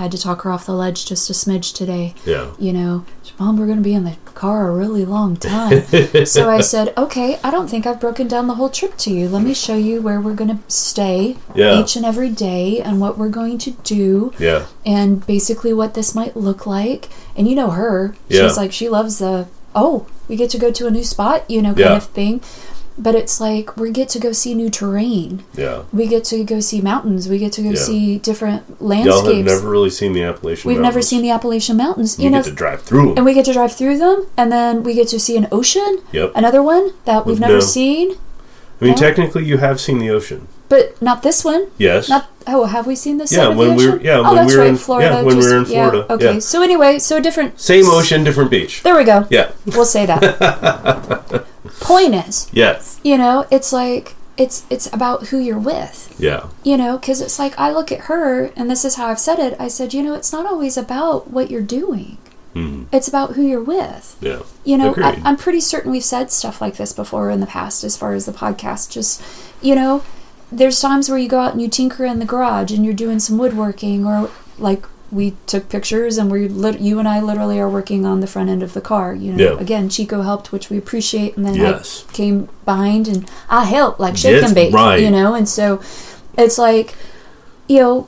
had 0.01 0.11
to 0.13 0.19
talk 0.19 0.43
her 0.43 0.51
off 0.53 0.67
the 0.67 0.73
ledge 0.73 1.07
just 1.07 1.29
a 1.31 1.33
smidge 1.33 1.75
today. 1.75 2.15
Yeah. 2.25 2.51
You 2.59 2.73
know, 2.73 3.05
Mom, 3.39 3.57
we're 3.59 3.67
going 3.67 3.79
to 3.79 3.85
be 3.85 3.95
in 3.95 4.05
the 4.05 4.17
car 4.35 4.69
a 4.69 4.75
really 4.75 5.05
long 5.05 5.37
time. 5.37 5.85
so 6.27 6.51
I 6.51 6.61
said, 6.61 6.93
okay, 6.97 7.39
I 7.45 7.51
don't 7.51 7.69
think 7.69 7.87
I've 7.87 8.01
broken 8.01 8.27
down 8.29 8.47
the 8.49 8.55
whole 8.55 8.69
trip 8.69 8.97
to 8.99 9.11
you. 9.11 9.29
Let 9.29 9.43
me 9.43 9.55
show 9.55 9.77
you 9.77 10.03
where 10.03 10.21
we're 10.21 10.35
going 10.35 10.57
to 10.57 10.63
stay 10.71 11.37
Yeah. 11.55 11.81
each 11.81 11.97
and 11.97 12.05
every 12.05 12.31
day 12.31 12.81
and 12.81 13.01
what 13.01 13.17
we're 13.19 13.29
going 13.31 13.59
to 13.59 13.71
do 13.85 14.33
Yeah. 14.39 14.67
and 14.85 15.25
basically 15.27 15.73
what 15.73 15.95
this 15.95 16.15
might 16.15 16.37
look 16.37 16.67
like. 16.67 17.09
And 17.37 17.49
you 17.49 17.55
know 17.55 17.71
her. 17.71 18.15
Yeah. 18.29 18.49
She's 18.49 18.57
like, 18.57 18.73
she 18.73 18.89
loves 18.89 19.19
the, 19.19 19.49
oh, 19.75 20.07
we 20.29 20.37
get 20.37 20.51
to 20.51 20.59
go 20.59 20.71
to 20.73 20.87
a 20.87 20.91
new 20.91 21.05
spot, 21.05 21.49
you 21.51 21.63
know, 21.63 21.71
kind 21.71 21.79
Yeah. 21.81 21.97
of 21.97 22.05
thing. 22.07 22.43
But 23.01 23.15
it's 23.15 23.41
like 23.41 23.77
we 23.77 23.91
get 23.91 24.09
to 24.11 24.19
go 24.21 24.31
see 24.33 24.53
new 24.55 24.69
terrain. 24.69 25.43
Yeah. 25.57 25.83
We 25.93 26.07
get 26.07 26.23
to 26.25 26.45
go 26.45 26.61
see 26.61 26.81
mountains. 26.83 27.29
We 27.29 27.39
get 27.39 27.53
to 27.55 27.63
go 27.63 27.71
Yeah. 27.71 27.77
see 27.89 28.19
different 28.19 28.81
landscapes. 28.81 29.25
Y'all 29.27 29.35
have 29.37 29.45
never 29.47 29.69
really 29.71 29.89
seen 29.91 30.13
the 30.13 30.23
Appalachian 30.23 30.69
We've 30.69 30.77
never 30.79 30.85
Mountains. 31.01 31.09
seen 31.09 31.23
the 31.23 31.31
Appalachian 31.31 31.77
Mountains. 31.79 32.19
You, 32.19 32.25
You, 32.25 32.31
know, 32.31 32.39
get 32.39 32.45
to 32.51 32.51
drive 32.53 32.83
through 32.83 33.07
them. 33.07 33.15
and 33.17 33.25
we 33.25 33.33
get 33.35 33.47
to 33.47 33.53
drive 33.55 33.73
through 33.75 33.97
them, 33.99 34.27
and 34.37 34.53
then 34.53 34.83
we 34.83 34.93
get 34.95 35.09
to 35.09 35.19
see 35.19 35.37
an 35.37 35.49
ocean. 35.51 36.01
Yep. 36.13 36.33
Another 36.35 36.63
one 36.63 36.93
that 37.07 37.25
we've 37.27 37.41
never 37.41 37.55
no- 37.55 37.61
seen, 37.61 38.13
I 38.81 38.85
mean, 38.85 38.93
Yeah. 38.95 39.07
technically, 39.07 39.45
you 39.45 39.57
have 39.59 39.81
seen 39.81 39.99
the 39.99 40.11
ocean. 40.11 40.47
but 40.69 40.95
not 41.03 41.25
this 41.25 41.45
one. 41.45 41.67
Yes. 41.79 42.09
Not 42.09 42.29
oh, 42.47 42.65
have 42.67 42.87
we 42.87 42.95
seen 42.95 43.19
this? 43.19 43.33
Yeah, 43.33 43.49
when 43.49 43.71
the 43.71 43.75
we 43.75 43.91
were- 43.91 44.01
yeah, 44.01 44.19
oh, 44.19 44.23
when 44.23 44.37
that's 44.37 44.53
we 44.53 44.57
were 44.57 44.63
right, 44.63 44.69
in- 44.71 44.77
Florida. 44.77 45.09
yeah, 45.17 45.23
when 45.23 45.37
we 45.37 45.45
were 45.45 45.57
in 45.57 45.65
yeah, 45.65 45.91
Florida, 45.91 46.13
Okay, 46.15 46.33
yeah. 46.35 46.39
so 46.39 46.63
anyway, 46.63 46.99
so 47.01 47.19
different 47.21 47.61
Same 47.61 47.87
ocean, 47.89 48.23
different 48.23 48.51
beach. 48.53 48.83
There 48.85 48.95
we 48.97 49.03
go. 49.03 49.27
Yeah. 49.31 49.51
We'll 49.67 49.85
say 49.85 50.07
that. 50.07 51.45
Point 51.81 52.15
is, 52.15 52.49
Yes. 52.53 53.01
you 53.03 53.17
know, 53.19 53.47
it's 53.51 53.73
like 53.73 54.15
it's 54.37 54.65
it's 54.71 54.87
about 54.93 55.29
who 55.29 55.39
you're 55.39 55.59
with. 55.59 56.15
Yeah. 56.19 56.47
You 56.63 56.77
know, 56.77 56.97
because 56.99 57.21
it's 57.21 57.39
like 57.39 57.59
I 57.59 57.71
look 57.73 57.91
at 57.93 58.01
her, 58.03 58.47
and 58.57 58.71
this 58.71 58.85
is 58.85 58.95
how 58.97 59.07
I've 59.09 59.19
said 59.21 59.39
it. 59.39 59.57
I 59.59 59.69
said, 59.69 59.93
you 59.95 60.03
know, 60.03 60.15
it's 60.15 60.33
not 60.33 60.47
always 60.47 60.77
about 60.77 61.31
what 61.31 61.51
you're 61.51 61.61
doing. 61.63 62.17
Mhm. 62.55 62.87
It's 62.93 63.07
about 63.09 63.33
who 63.33 63.43
you're 63.43 63.63
with. 63.63 64.17
Yeah. 64.21 64.41
You 64.65 64.77
know, 64.79 64.95
I, 64.99 65.21
I'm 65.25 65.37
pretty 65.37 65.61
certain 65.61 65.91
we've 65.93 66.03
said 66.05 66.31
stuff 66.31 66.61
like 66.61 66.77
this 66.77 66.93
before 66.93 67.31
in 67.31 67.41
the 67.41 67.47
past 67.47 67.85
as 67.85 67.97
far 67.97 68.13
as 68.15 68.27
the 68.27 68.33
podcast. 68.33 68.91
Just, 68.91 69.23
you 69.63 69.75
know, 69.75 70.03
there's 70.51 70.81
times 70.81 71.09
where 71.09 71.19
you 71.19 71.29
go 71.29 71.39
out 71.41 71.53
and 71.53 71.63
you 71.63 71.69
tinker 71.69 72.05
in 72.05 72.19
the 72.19 72.25
garage 72.25 72.73
and 72.73 72.85
you're 72.85 72.95
doing 72.95 73.21
some 73.21 73.39
woodworking, 73.39 74.05
or 74.05 74.31
like 74.59 74.85
we 75.13 75.35
took 75.47 75.69
pictures 75.69 76.19
and 76.19 76.31
we 76.31 76.47
lit- 76.49 76.81
you 76.81 76.99
and 76.99 77.09
I 77.09 77.21
literally 77.21 77.59
are 77.59 77.69
working 77.69 78.07
on 78.07 78.21
the 78.21 78.27
front 78.27 78.49
end 78.49 78.63
of 78.63 78.75
the 78.75 78.81
car. 78.81 79.15
You 79.15 79.33
know, 79.33 79.45
Yeah. 79.55 79.59
again, 79.61 79.89
Chico 79.89 80.23
helped, 80.23 80.53
which 80.53 80.71
we 80.71 80.79
appreciate, 80.79 81.37
and 81.37 81.45
then 81.45 81.55
Yes. 81.57 82.05
I 82.09 82.13
came 82.13 82.49
behind 82.65 83.09
and 83.09 83.29
I 83.49 83.65
helped, 83.65 83.99
like 84.01 84.17
shake 84.17 84.37
Yes, 84.37 84.45
and 84.47 84.55
bake, 84.55 84.73
right. 84.75 85.01
you 85.01 85.11
know, 85.11 85.35
and 85.35 85.49
so 85.49 85.81
it's 86.39 86.59
like, 86.59 86.95
you 87.69 87.81
know, 87.81 88.07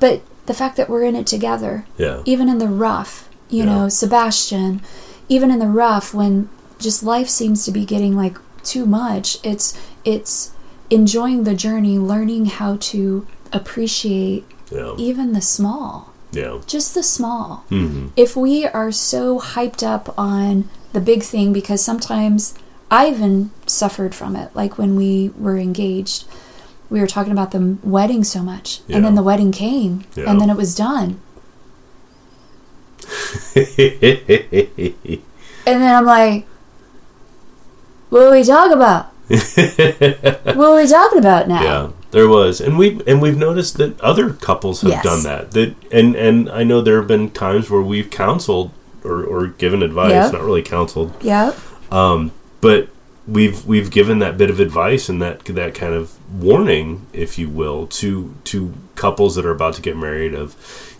but 0.00 0.22
the 0.46 0.54
fact 0.54 0.76
that 0.76 0.90
we're 0.90 1.04
in 1.04 1.14
it 1.14 1.26
together, 1.26 1.86
Yeah. 1.96 2.18
even 2.24 2.48
in 2.48 2.58
the 2.58 2.68
rough, 2.68 3.28
you 3.48 3.64
Yeah. 3.64 3.66
know, 3.66 3.88
Sebastian, 3.88 4.80
even 5.28 5.50
in 5.50 5.58
the 5.60 5.68
rough 5.68 6.12
when 6.12 6.48
just 6.80 7.02
life 7.04 7.28
seems 7.28 7.64
to 7.64 7.70
be 7.70 7.84
getting 7.84 8.16
like 8.16 8.36
too 8.64 8.86
much, 8.86 9.38
it's 9.44 9.74
it's 10.04 10.50
enjoying 10.88 11.44
the 11.44 11.54
journey, 11.54 11.98
learning 11.98 12.46
how 12.46 12.76
to 12.80 13.26
appreciate 13.52 14.44
Yeah. 14.72 14.92
even 14.96 15.32
the 15.32 15.40
small, 15.40 16.09
Yeah. 16.32 16.60
just 16.66 16.94
the 16.94 17.02
small. 17.02 17.64
hmm 17.68 18.08
If 18.16 18.36
we 18.36 18.66
are 18.66 18.92
so 18.92 19.40
hyped 19.40 19.82
up 19.86 20.14
on 20.18 20.68
the 20.92 21.00
big 21.00 21.22
thing 21.22 21.52
because 21.52 21.82
sometimes 21.84 22.54
I 22.90 23.08
even 23.10 23.50
suffered 23.66 24.14
from 24.14 24.34
it, 24.36 24.50
like 24.54 24.78
when 24.78 24.96
we 24.96 25.30
were 25.38 25.56
engaged. 25.58 26.24
We 26.88 26.98
were 27.00 27.06
talking 27.06 27.30
about 27.32 27.52
the 27.52 27.76
wedding 27.84 28.24
so 28.24 28.42
much, 28.42 28.80
and 28.88 29.04
then 29.04 29.14
the 29.14 29.22
wedding 29.22 29.52
came, 29.52 30.02
Yeah. 30.16 30.28
and 30.28 30.40
then 30.40 30.50
it 30.50 30.56
was 30.56 30.74
done. 30.74 31.20
And 35.66 35.82
then 35.82 35.94
I'm 35.94 36.04
like, 36.06 36.46
what 38.08 38.22
are 38.22 38.30
we 38.32 38.42
talking 38.42 38.72
about? 38.72 39.06
what 39.28 40.68
are 40.68 40.76
we 40.76 40.86
talking 40.88 41.18
about 41.18 41.46
now? 41.46 41.62
Yeah, 41.62 41.90
there 42.10 42.28
was, 42.28 42.60
and 42.60 42.76
we 42.78 43.00
and 43.06 43.20
we've 43.22 43.36
noticed 43.38 43.76
that 43.78 44.00
other 44.00 44.30
couples 44.32 44.80
have 44.82 44.90
Yes. 44.90 45.04
done 45.04 45.22
that. 45.24 45.52
That 45.52 45.74
and 45.92 46.14
and 46.16 46.48
I 46.50 46.64
know 46.64 46.80
there 46.80 46.96
have 46.98 47.08
been 47.08 47.30
times 47.30 47.70
where 47.70 47.82
we've 47.82 48.10
counseled 48.10 48.72
or, 49.04 49.22
or 49.22 49.46
given 49.46 49.82
advice, 49.82 50.10
Yep. 50.10 50.32
not 50.32 50.42
really 50.42 50.62
counseled, 50.62 51.12
yeah 51.22 51.46
Yep. 51.46 51.92
Um, 51.92 52.32
but 52.60 52.88
we've 53.26 53.64
we've 53.64 53.90
given 53.90 54.18
that 54.20 54.36
bit 54.36 54.50
of 54.50 54.60
advice 54.60 55.08
and 55.08 55.20
that 55.22 55.44
that 55.46 55.74
kind 55.74 55.94
of 55.94 56.12
warning, 56.32 57.06
if 57.12 57.38
you 57.38 57.48
will, 57.48 57.86
to 57.86 58.34
to 58.44 58.72
couples 58.96 59.34
that 59.36 59.46
are 59.46 59.50
about 59.50 59.74
to 59.74 59.82
get 59.82 59.96
married 59.96 60.34
of, 60.34 60.54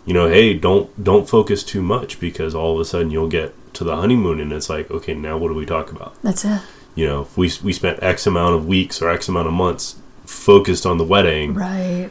you 0.06 0.14
know, 0.14 0.28
hey, 0.28 0.54
don't 0.54 0.88
don't 1.02 1.28
focus 1.28 1.62
too 1.62 1.82
much 1.82 2.18
because 2.20 2.54
all 2.54 2.74
of 2.74 2.80
a 2.80 2.84
sudden 2.84 3.10
you'll 3.10 3.28
get 3.28 3.54
to 3.74 3.84
the 3.84 3.96
honeymoon 3.96 4.40
and 4.40 4.52
it's 4.52 4.68
like, 4.70 4.90
okay, 4.90 5.14
now 5.14 5.36
what 5.36 5.48
do 5.48 5.54
we 5.54 5.66
talk 5.66 5.90
about? 5.92 6.14
That's 6.22 6.44
it. 6.44 6.60
You 6.94 7.06
know, 7.06 7.22
if 7.22 7.36
we 7.36 7.50
we 7.62 7.72
spent 7.72 8.02
X 8.02 8.26
amount 8.26 8.54
of 8.54 8.66
weeks 8.66 9.00
or 9.02 9.10
X 9.10 9.28
amount 9.28 9.46
of 9.48 9.52
months 9.52 9.96
focused 10.30 10.86
on 10.86 10.96
the 10.98 11.04
wedding, 11.04 11.54
Right. 11.54 12.10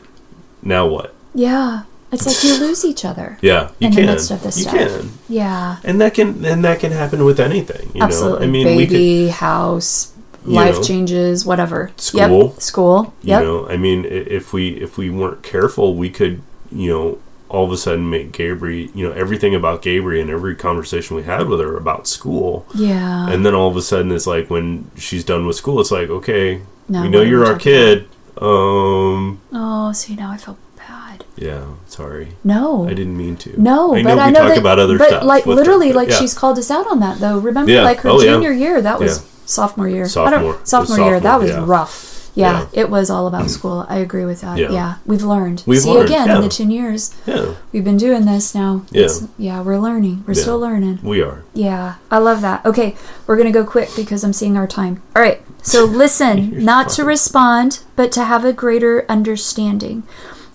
now 0.61 0.85
what? 0.87 1.15
Yeah. 1.33 1.83
It's 2.11 2.25
like 2.25 2.43
you 2.43 2.59
lose 2.59 2.83
each 2.83 3.05
other. 3.05 3.37
Yeah, 3.41 3.69
you 3.79 3.87
In 3.87 3.91
the 3.93 3.97
can. 4.01 4.05
midst 4.07 4.31
of 4.31 4.41
this 4.43 4.57
you 4.57 4.63
stuff. 4.63 4.75
can, 4.75 5.11
Yeah. 5.29 5.77
and 5.83 6.01
that 6.01 6.13
can 6.15 6.43
and 6.43 6.63
that 6.65 6.79
can 6.79 6.91
happen 6.91 7.23
with 7.23 7.39
anything. 7.39 7.91
You 7.93 8.01
Absolutely. 8.01 8.39
know, 8.39 8.45
I 8.45 8.47
mean, 8.51 8.75
we 8.77 8.85
could. 8.87 8.93
Baby, 8.93 9.27
house, 9.29 10.11
life 10.43 10.75
know, 10.77 10.83
changes, 10.83 11.45
whatever. 11.45 11.91
school. 11.97 12.47
Yep. 12.53 12.61
School. 12.61 13.13
You 13.21 13.33
know, 13.39 13.69
I 13.69 13.77
mean, 13.77 14.05
if 14.05 14.53
we 14.53 14.69
if 14.69 14.97
we 14.97 15.09
weren't 15.11 15.43
careful, 15.43 15.93
we 15.95 16.09
could, 16.09 16.41
you 16.71 16.89
know, 16.91 17.17
all 17.47 17.65
of 17.65 17.71
a 17.71 17.77
sudden 17.77 18.09
make 18.09 18.31
Gabriel, 18.31 18.89
you 18.95 19.07
know, 19.07 19.13
everything 19.13 19.53
about 19.53 19.83
Gabriel 19.83 20.21
and 20.21 20.31
every 20.31 20.55
conversation 20.55 21.15
we 21.15 21.23
had 21.23 21.47
with 21.47 21.59
her 21.59 21.77
about 21.77 22.07
school, 22.07 22.65
yeah. 22.73 23.29
and 23.29 23.45
then 23.45 23.53
all 23.53 23.69
of 23.69 23.75
a 23.77 23.81
sudden 23.83 24.11
it's 24.11 24.25
like 24.27 24.49
when 24.49 24.89
she's 24.97 25.23
done 25.23 25.45
with 25.45 25.55
school, 25.55 25.79
it's 25.79 25.91
like, 25.91 26.09
okay, 26.09 26.61
Now 26.89 27.03
we 27.03 27.09
know 27.09 27.21
you're 27.21 27.45
our 27.45 27.57
kid. 27.57 28.07
Um, 28.41 29.39
oh, 29.53 29.91
see, 29.93 30.15
now 30.15 30.31
I 30.31 30.37
feel 30.37 30.57
bad. 30.77 31.23
yeah, 31.35 31.65
sorry, 31.87 32.29
No. 32.43 32.85
I 32.87 32.93
didn't 32.93 33.17
mean 33.17 33.35
to. 33.37 33.61
No, 33.61 33.93
I 33.93 34.01
but 34.03 34.15
know 34.15 34.21
I 34.21 34.25
we 34.27 34.31
know 34.31 34.39
talk 34.41 34.49
that, 34.49 34.57
about 34.57 34.79
other 34.79 34.97
but 34.97 35.07
stuff, 35.09 35.23
like 35.23 35.43
her, 35.43 35.53
literally, 35.53 35.89
but 35.89 35.95
like 35.97 36.09
yeah. 36.09 36.17
she's 36.19 36.33
called 36.33 36.57
us 36.57 36.71
out 36.71 36.87
on 36.87 36.99
that 37.01 37.19
though. 37.19 37.37
Remember, 37.37 37.71
Yeah. 37.71 37.83
like 37.83 37.99
her 37.99 38.09
Oh, 38.09 38.19
yeah. 38.21 38.31
junior 38.33 38.51
year, 38.51 38.81
that 38.81 38.99
was 38.99 39.17
Yeah. 39.19 39.23
sophomore 39.45 39.87
year. 39.89 40.05
I 40.05 40.07
Sophomore. 40.07 40.53
don't, 40.53 40.61
It 40.61 40.67
sophomore 40.67 40.99
year, 40.99 41.19
that 41.19 41.39
was 41.39 41.49
yeah. 41.51 41.63
rough. 41.65 42.08
Yeah, 42.35 42.61
Yeah. 42.73 42.81
it 42.81 42.89
was 42.89 43.09
all 43.09 43.27
about 43.27 43.49
school. 43.49 43.85
I 43.89 43.97
agree 43.97 44.25
with 44.25 44.41
that. 44.41 44.57
Yeah. 44.57 44.71
Yeah, 44.71 44.95
we've 45.05 45.23
learned. 45.23 45.63
We've 45.65 45.81
See 45.81 45.89
learned, 45.91 46.05
again 46.09 46.27
yeah. 46.27 46.35
in 46.37 46.41
the 46.41 46.49
ten 46.49 46.69
years 46.71 47.13
Yeah, 47.25 47.55
we've 47.71 47.83
been 47.83 47.97
doing 47.97 48.25
this 48.25 48.53
now. 48.55 48.83
Yeah. 48.91 49.07
yeah, 49.37 49.61
we're 49.61 49.79
learning. 49.79 50.23
We're 50.27 50.33
still 50.35 50.59
learning. 50.59 50.99
we 51.03 51.21
are. 51.21 51.43
Yeah, 51.53 51.95
I 52.11 52.17
love 52.19 52.41
that. 52.41 52.65
Okay, 52.65 52.95
we're 53.27 53.35
going 53.37 53.51
to 53.51 53.59
go 53.59 53.65
quick 53.65 53.89
because 53.95 54.23
I'm 54.23 54.33
seeing 54.33 54.57
our 54.57 54.67
time. 54.67 55.01
All 55.15 55.21
right, 55.21 55.41
so 55.61 55.83
listen, 56.03 56.63
not 56.63 56.89
to 56.89 57.03
respond, 57.03 57.79
but 57.95 58.11
to 58.13 58.23
have 58.25 58.45
a 58.45 58.53
greater 58.53 59.05
understanding. 59.09 60.03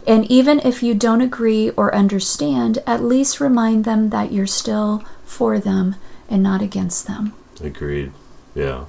And 0.07 0.31
even 0.31 0.61
if 0.61 0.83
you 0.83 0.95
don't 0.95 1.23
agree 1.23 1.71
or 1.71 1.95
understand, 1.95 2.79
at 2.87 3.03
least 3.03 3.41
remind 3.41 3.85
them 3.85 4.11
that 4.11 4.33
you're 4.33 4.47
still 4.47 5.03
for 5.25 5.59
them 5.59 5.97
and 6.29 6.43
not 6.43 6.61
against 6.61 7.07
them. 7.07 7.33
Agreed. 7.63 8.13
Yeah. 8.55 8.85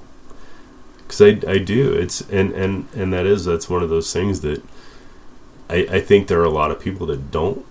Because 1.06 1.20
I, 1.22 1.50
I 1.50 1.58
do. 1.58 1.92
It's 1.92 2.20
and, 2.30 2.52
and 2.52 2.88
and 2.94 3.12
that 3.12 3.26
is 3.26 3.44
that's 3.44 3.70
one 3.70 3.82
of 3.82 3.90
those 3.90 4.12
things 4.12 4.40
that 4.40 4.62
I 5.70 5.86
I 5.90 6.00
think 6.00 6.28
there 6.28 6.40
are 6.40 6.44
a 6.44 6.50
lot 6.50 6.70
of 6.70 6.80
people 6.80 7.06
that 7.06 7.30
don't 7.30 7.64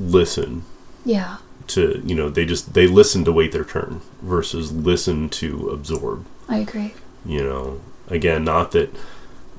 listen 0.00 0.64
Yeah, 1.04 1.36
to 1.68 2.02
you 2.04 2.14
know 2.14 2.28
they 2.30 2.44
just 2.44 2.74
they 2.74 2.86
listen 2.86 3.24
to 3.24 3.32
wait 3.32 3.52
their 3.52 3.64
turn 3.64 4.00
versus 4.20 4.72
listen 4.72 5.28
to 5.30 5.68
absorb. 5.70 6.26
I 6.48 6.58
agree. 6.58 6.94
You 7.24 7.42
know, 7.44 7.80
again, 8.08 8.44
not 8.44 8.72
that 8.72 8.90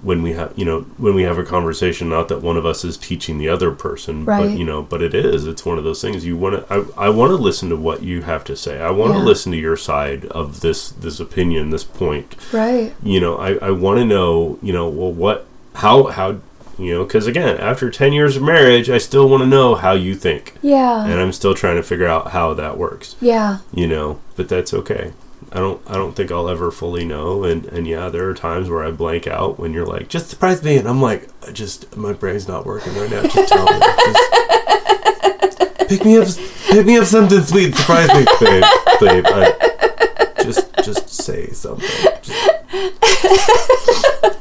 when 0.04 0.22
we 0.22 0.34
have 0.34 0.52
you 0.56 0.66
know 0.66 0.82
when 0.98 1.16
we 1.16 1.24
have 1.24 1.38
a 1.38 1.44
conversation, 1.44 2.10
not 2.10 2.28
that 2.28 2.42
one 2.42 2.58
of 2.58 2.66
us 2.66 2.84
is 2.84 2.98
teaching 2.98 3.38
the 3.38 3.48
other 3.50 3.72
person, 3.72 4.26
but 4.26 4.32
Right. 4.32 4.58
you 4.58 4.66
know, 4.66 4.82
but 4.82 5.02
it 5.02 5.14
is. 5.14 5.48
It's 5.48 5.66
one 5.66 5.78
of 5.78 5.84
those 5.84 6.02
things 6.02 6.26
you 6.26 6.36
want 6.38 6.68
to. 6.68 6.74
I 6.98 7.08
I 7.08 7.10
want 7.10 7.30
to 7.32 7.36
listen 7.38 7.70
to 7.70 7.76
what 7.78 8.04
you 8.04 8.22
have 8.24 8.44
to 8.46 8.56
say. 8.56 8.80
I 8.82 8.92
want 8.92 9.14
to 9.14 9.20
Yeah. 9.20 9.26
listen 9.26 9.52
to 9.54 9.58
your 9.58 9.78
side 9.78 10.26
of 10.26 10.60
this 10.62 10.90
this 10.90 11.20
opinion, 11.20 11.70
this 11.70 11.84
point 11.86 12.36
Right. 12.52 12.94
you 13.02 13.20
know 13.20 13.38
i, 13.38 13.54
I 13.62 13.72
want 13.72 14.00
to 14.00 14.06
know 14.06 14.60
you 14.62 14.74
know 14.74 14.88
well 14.90 15.12
what 15.12 15.46
how 15.76 16.08
how 16.08 16.38
you 16.78 16.94
know 16.94 17.04
because 17.04 17.28
again 17.28 17.58
after 17.58 17.90
10 17.90 18.14
years 18.14 18.36
of 18.38 18.44
marriage 18.44 18.90
i 18.90 18.98
still 18.98 19.30
want 19.30 19.42
to 19.44 19.48
know 19.48 19.76
how 19.76 19.94
you 19.94 20.16
think 20.16 20.54
Yeah. 20.62 21.04
and 21.06 21.20
i'm 21.22 21.32
still 21.32 21.54
trying 21.54 21.76
to 21.78 21.84
figure 21.84 22.08
out 22.08 22.32
how 22.32 22.54
that 22.56 22.78
works 22.78 23.16
yeah. 23.22 23.60
you 23.74 23.88
know 23.88 24.20
but 24.36 24.50
that's 24.50 24.74
okay 24.74 25.14
i 25.52 25.60
don't 25.60 25.82
i 25.90 25.94
don't 25.94 26.16
think 26.16 26.32
i'll 26.32 26.50
ever 26.50 26.72
fully 26.72 27.06
know. 27.06 27.44
And 27.44 27.66
and 27.66 27.88
yeah 27.88 28.10
there 28.10 28.28
are 28.30 28.34
times 28.34 28.70
where 28.70 28.84
i 28.84 28.92
blank 28.92 29.28
out 29.28 29.60
when 29.60 29.74
you're 29.74 29.86
like 29.86 30.08
just 30.10 30.30
surprise 30.30 30.64
me. 30.64 30.78
And 30.78 30.88
i'm 30.88 31.02
like 31.02 31.30
just 31.54 31.96
my 31.98 32.14
brain's 32.14 32.48
not 32.48 32.66
working 32.66 32.94
right 32.96 33.10
now. 33.10 33.24
Just 33.24 33.52
tell 33.52 33.66
me. 33.66 33.80
Just 34.06 35.90
pick 35.90 36.06
me 36.06 36.18
up 36.18 36.28
pick 36.70 36.86
me 36.86 36.98
up 36.98 37.06
something 37.06 37.42
sweet. 37.42 37.76
Surprise 37.76 38.10
me 38.10 38.26
babe 38.40 38.64
babe. 39.00 39.26
I, 39.28 39.54
just 40.44 40.74
just 40.84 41.10
say 41.10 41.48
something. 41.52 41.88
Just- 42.22 42.50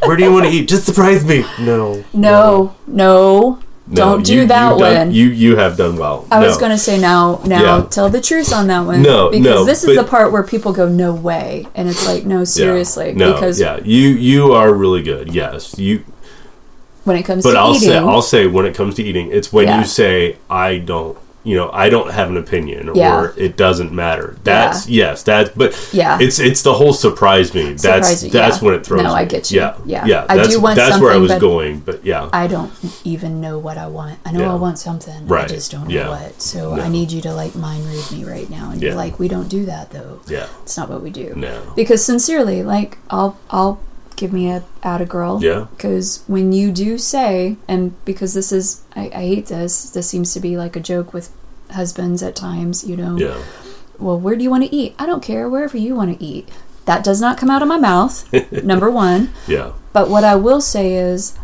where 0.06 0.16
do 0.16 0.24
you 0.24 0.32
want 0.32 0.46
to 0.46 0.50
eat? 0.50 0.68
Just 0.68 0.84
surprise 0.84 1.24
me. 1.24 1.42
No 1.60 2.04
No, 2.12 2.14
no. 2.14 2.74
No, 2.86 3.58
Don't 3.94 4.24
do 4.24 4.34
you- 4.34 4.46
that 4.46 4.70
you've 4.70 4.78
done- 4.78 5.06
one. 5.08 5.12
you 5.14 5.26
you 5.26 5.56
have 5.56 5.76
done 5.76 5.96
well 5.96 6.26
I 6.30 6.38
was 6.40 6.56
going 6.56 6.72
to 6.72 6.78
say 6.78 6.98
now, 6.98 7.40
now 7.44 7.62
Yeah. 7.78 7.86
tell 7.90 8.08
the 8.08 8.20
truth 8.20 8.52
on 8.52 8.66
that 8.68 8.86
one. 8.86 9.02
No, 9.02 9.30
because 9.30 9.44
no, 9.44 9.64
this 9.64 9.84
is 9.84 9.96
the 9.96 10.04
part 10.04 10.32
where 10.32 10.42
people 10.42 10.72
go, 10.72 10.88
no 10.88 11.12
way. 11.12 11.66
And 11.74 11.88
it's 11.88 12.06
like, 12.06 12.24
no, 12.24 12.38
Yeah. 12.38 12.44
seriously. 12.44 13.12
no 13.14 13.32
because 13.34 13.60
yeah 13.60 13.78
you 13.84 14.08
you 14.10 14.52
are 14.52 14.72
really 14.72 15.02
good 15.02 15.34
yes 15.34 15.74
you 15.78 16.04
when 17.04 17.16
it 17.16 17.24
comes 17.24 17.42
But 17.42 17.52
to 17.52 17.58
I'll 17.58 17.74
eating, 17.74 17.88
say 17.88 17.96
I'll 17.98 18.22
say 18.22 18.46
when 18.46 18.64
it 18.64 18.74
comes 18.74 18.94
to 18.96 19.02
eating, 19.02 19.28
it's 19.32 19.52
when 19.52 19.66
Yeah. 19.66 19.80
you 19.80 19.84
say 19.84 20.36
I 20.48 20.78
don't 20.78 21.16
you 21.44 21.56
know 21.56 21.70
I 21.72 21.88
don't 21.88 22.10
have 22.12 22.28
an 22.30 22.36
opinion 22.36 22.90
Yeah. 22.94 23.18
or 23.20 23.34
it 23.36 23.56
doesn't 23.56 23.92
matter. 23.92 24.36
That's 24.44 24.88
yes, 24.88 25.22
that's 25.22 25.50
but 25.50 25.72
Yeah. 25.92 26.18
it's 26.20 26.38
it's 26.38 26.62
the 26.62 26.74
whole 26.74 26.92
surprise 26.92 27.52
me. 27.54 27.72
That's 27.72 27.82
Surprise 28.08 28.24
you, 28.24 28.30
that's 28.30 28.58
yeah. 28.58 28.64
when 28.64 28.74
it 28.74 28.86
throws. 28.86 29.02
No, 29.02 29.12
I 29.12 29.22
me. 29.24 29.28
get 29.28 29.50
you. 29.50 29.60
Yeah, 29.60 29.76
Yeah. 29.84 30.04
yeah. 30.06 30.26
I 30.28 30.36
do 30.36 30.42
that's, 30.42 30.56
want 30.58 30.76
that's 30.76 31.00
where 31.00 31.10
I 31.10 31.14
something, 31.14 31.22
was 31.22 31.32
but- 31.32 31.40
going, 31.40 31.80
but 31.80 32.04
yeah, 32.04 32.28
I 32.32 32.46
don't 32.46 32.72
even 33.04 33.40
know 33.40 33.58
what 33.58 33.76
I 33.78 33.86
want. 33.88 34.18
I 34.24 34.32
know 34.32 34.40
Yeah. 34.40 34.52
I 34.52 34.54
want 34.56 34.78
something. 34.78 35.26
Right. 35.26 35.44
I 35.44 35.48
just 35.48 35.70
don't 35.72 35.88
know 35.88 36.10
what. 36.10 36.40
So 36.40 36.74
No. 36.76 36.82
I 36.82 36.88
need 36.88 37.10
you 37.12 37.20
to 37.22 37.32
like 37.34 37.54
mind 37.56 37.86
read 37.86 38.10
me 38.12 38.24
right 38.24 38.48
now. 38.48 38.70
And 38.70 38.80
Yeah. 38.80 38.88
you're 38.90 38.96
like, 38.96 39.18
we 39.18 39.28
don't 39.28 39.48
do 39.48 39.64
that 39.66 39.90
though. 39.90 40.20
yeah, 40.28 40.46
It's 40.62 40.76
not 40.76 40.88
what 40.88 41.02
we 41.02 41.10
do. 41.10 41.32
no, 41.36 41.72
Because 41.74 42.04
sincerely, 42.04 42.62
like 42.62 42.98
I'll 43.10 43.36
I'll 43.50 43.80
give 44.16 44.32
me 44.32 44.50
a 44.50 44.62
at 44.82 45.00
a 45.00 45.04
girl. 45.06 45.42
yeah, 45.42 45.66
Because 45.76 46.22
when 46.26 46.52
you 46.52 46.70
do 46.72 46.98
say, 46.98 47.56
and 47.68 47.92
because 48.04 48.34
this 48.34 48.52
is, 48.52 48.82
I, 48.96 49.10
I 49.14 49.22
hate 49.26 49.46
this. 49.46 49.90
This 49.90 50.08
seems 50.08 50.32
to 50.34 50.40
be 50.40 50.56
like 50.56 50.76
a 50.76 50.80
joke 50.80 51.12
with 51.12 51.30
husbands 51.70 52.22
at 52.22 52.34
times. 52.36 52.84
You 52.84 52.96
know, 52.96 53.16
yeah, 53.16 53.42
well, 53.98 54.18
where 54.18 54.36
do 54.36 54.42
you 54.42 54.50
want 54.50 54.64
to 54.64 54.74
eat? 54.74 54.94
I 54.98 55.06
don't 55.06 55.22
care, 55.22 55.48
wherever 55.48 55.76
you 55.76 55.94
want 55.94 56.18
to 56.18 56.24
eat. 56.24 56.48
That 56.84 57.04
does 57.04 57.20
not 57.20 57.38
come 57.38 57.48
out 57.50 57.62
of 57.62 57.68
my 57.68 57.78
mouth. 57.78 58.30
number 58.64 58.90
one. 58.90 59.30
yeah, 59.46 59.72
But 59.92 60.08
what 60.10 60.24
I 60.24 60.34
will 60.34 60.60
say 60.60 60.94
is, 60.94 61.38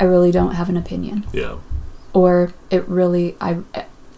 I 0.00 0.04
really 0.04 0.30
don't 0.30 0.52
have 0.54 0.68
an 0.70 0.76
opinion, 0.78 1.26
yeah, 1.32 1.56
or 2.14 2.54
it 2.70 2.88
really, 2.88 3.36
I 3.40 3.58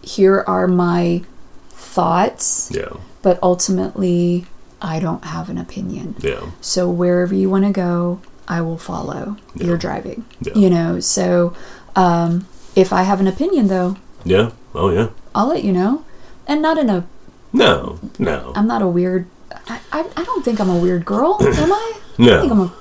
here 0.03 0.45
are 0.47 0.67
my 0.69 1.23
thoughts, 1.71 2.71
yeah, 2.73 2.93
but 3.23 3.39
ultimately, 3.43 4.47
I 4.83 4.99
don't 5.01 5.25
have 5.25 5.49
an 5.51 5.59
opinion. 5.59 6.15
yeah, 6.21 6.41
So 6.61 6.89
wherever 6.89 7.35
you 7.35 7.51
want 7.51 7.65
to 7.65 7.71
go, 7.73 8.21
I 8.49 8.61
will 8.63 8.79
follow. 8.79 9.37
Yeah. 9.55 9.67
You're 9.67 9.77
driving, 9.77 10.25
Yeah. 10.41 10.55
you 10.55 10.71
know. 10.71 11.01
So 11.01 11.55
um, 11.97 12.47
if 12.75 12.93
I 12.93 13.03
have 13.03 13.21
an 13.21 13.27
opinion, 13.27 13.69
though, 13.69 13.97
yeah. 14.25 14.51
Oh 14.75 14.91
yeah. 14.91 15.09
I'll 15.35 15.49
let 15.49 15.65
you 15.65 15.73
know, 15.73 16.05
and 16.47 16.61
not 16.63 16.79
in 16.79 16.89
a. 16.91 17.07
No, 17.53 17.99
no, 18.19 18.53
I'm 18.55 18.67
not 18.67 18.83
a 18.83 18.87
weird. 18.89 19.27
I, 19.67 19.81
I, 19.93 20.01
I 20.17 20.25
don't 20.25 20.45
think 20.45 20.61
I'm 20.61 20.71
a 20.71 20.79
weird 20.79 21.05
girl, 21.05 21.37
am 21.43 21.73
I? 21.73 21.99
no. 22.19 22.39
I 22.39 22.41
think 22.41 22.53
I'm 22.53 22.61
a. 22.61 22.73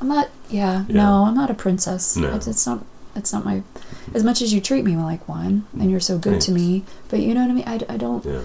I'm 0.00 0.08
not. 0.08 0.28
Yeah, 0.48 0.84
Yeah. 0.88 0.94
no, 1.02 1.24
I'm 1.26 1.34
not 1.34 1.50
a 1.50 1.54
princess. 1.54 2.16
No. 2.16 2.34
It's, 2.34 2.46
it's 2.46 2.66
not. 2.66 2.84
It's 3.14 3.32
not 3.32 3.44
my. 3.44 3.62
As 4.14 4.22
much 4.22 4.40
as 4.42 4.52
you 4.54 4.60
treat 4.60 4.84
me 4.84 4.96
like 4.96 5.28
one, 5.28 5.66
and 5.78 5.90
you're 5.90 6.00
so 6.00 6.18
good 6.18 6.40
to 6.42 6.52
me, 6.52 6.84
but 7.08 7.18
you 7.20 7.34
know 7.34 7.40
what 7.42 7.50
I 7.50 7.54
mean. 7.54 7.64
I, 7.66 7.94
I 7.94 7.96
don't. 7.96 8.24
Yeah, 8.24 8.40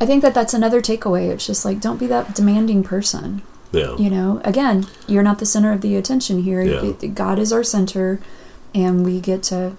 I 0.00 0.06
think 0.06 0.22
that 0.22 0.34
that's 0.34 0.54
another 0.54 0.80
takeaway. 0.80 1.30
It's 1.30 1.46
just 1.46 1.64
like 1.64 1.80
don't 1.80 1.98
be 1.98 2.06
that 2.08 2.34
demanding 2.34 2.82
person. 2.82 3.42
yeah, 3.72 3.96
You 3.96 4.10
know, 4.10 4.40
again, 4.44 4.86
you're 5.06 5.22
not 5.22 5.38
the 5.38 5.46
center 5.46 5.72
of 5.72 5.80
the 5.80 5.96
attention 5.96 6.42
here. 6.42 6.62
Yeah. 6.62 6.92
God 7.08 7.38
is 7.38 7.52
our 7.52 7.64
center, 7.64 8.20
and 8.74 9.04
we 9.04 9.20
get 9.20 9.42
to. 9.44 9.76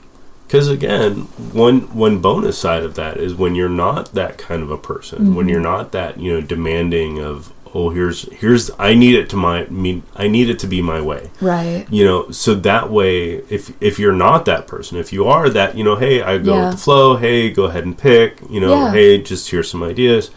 Because 0.48 0.70
again, 0.70 1.22
one 1.54 1.82
one 1.94 2.20
bonus 2.22 2.58
side 2.58 2.84
of 2.84 2.96
that 2.96 3.18
is 3.18 3.36
when 3.36 3.54
you're 3.56 3.68
not 3.70 4.14
that 4.14 4.38
kind 4.38 4.64
of 4.64 4.72
a 4.72 4.78
person, 4.78 5.36
when 5.36 5.46
Mm-hmm. 5.46 5.50
you're 5.50 5.60
not 5.62 5.92
that 5.92 6.20
you 6.20 6.34
know 6.34 6.42
demanding 6.42 7.20
of 7.20 7.52
oh 7.74 7.90
here's 7.90 8.24
here's 8.34 8.70
I 8.80 8.94
need 8.94 9.16
it 9.16 9.30
to 9.30 9.36
my 9.36 9.66
mean 9.68 10.04
I 10.16 10.28
need 10.28 10.50
it 10.50 10.60
to 10.60 10.68
be 10.68 10.82
my 10.82 11.02
way. 11.02 11.30
Right. 11.42 11.86
You 11.90 12.06
know, 12.06 12.32
so 12.32 12.54
that 12.56 12.90
way, 12.92 13.38
if 13.50 13.72
if 13.82 13.98
you're 14.00 14.14
not 14.14 14.46
that 14.46 14.68
person, 14.68 14.98
if 14.98 15.12
you 15.14 15.26
are 15.26 15.50
that, 15.50 15.76
you 15.78 15.84
know, 15.84 15.96
hey, 15.96 16.22
I 16.22 16.38
go 16.38 16.56
Yeah. 16.56 16.66
with 16.66 16.72
the 16.76 16.82
flow. 16.82 17.16
Hey, 17.18 17.50
go 17.50 17.66
ahead 17.66 17.86
and 17.86 17.98
pick. 17.98 18.40
You 18.50 18.60
know, 18.60 18.70
Yeah. 18.76 18.92
hey, 18.92 19.22
just 19.22 19.50
here's 19.52 19.70
some 19.70 19.84
ideas. 19.84 20.32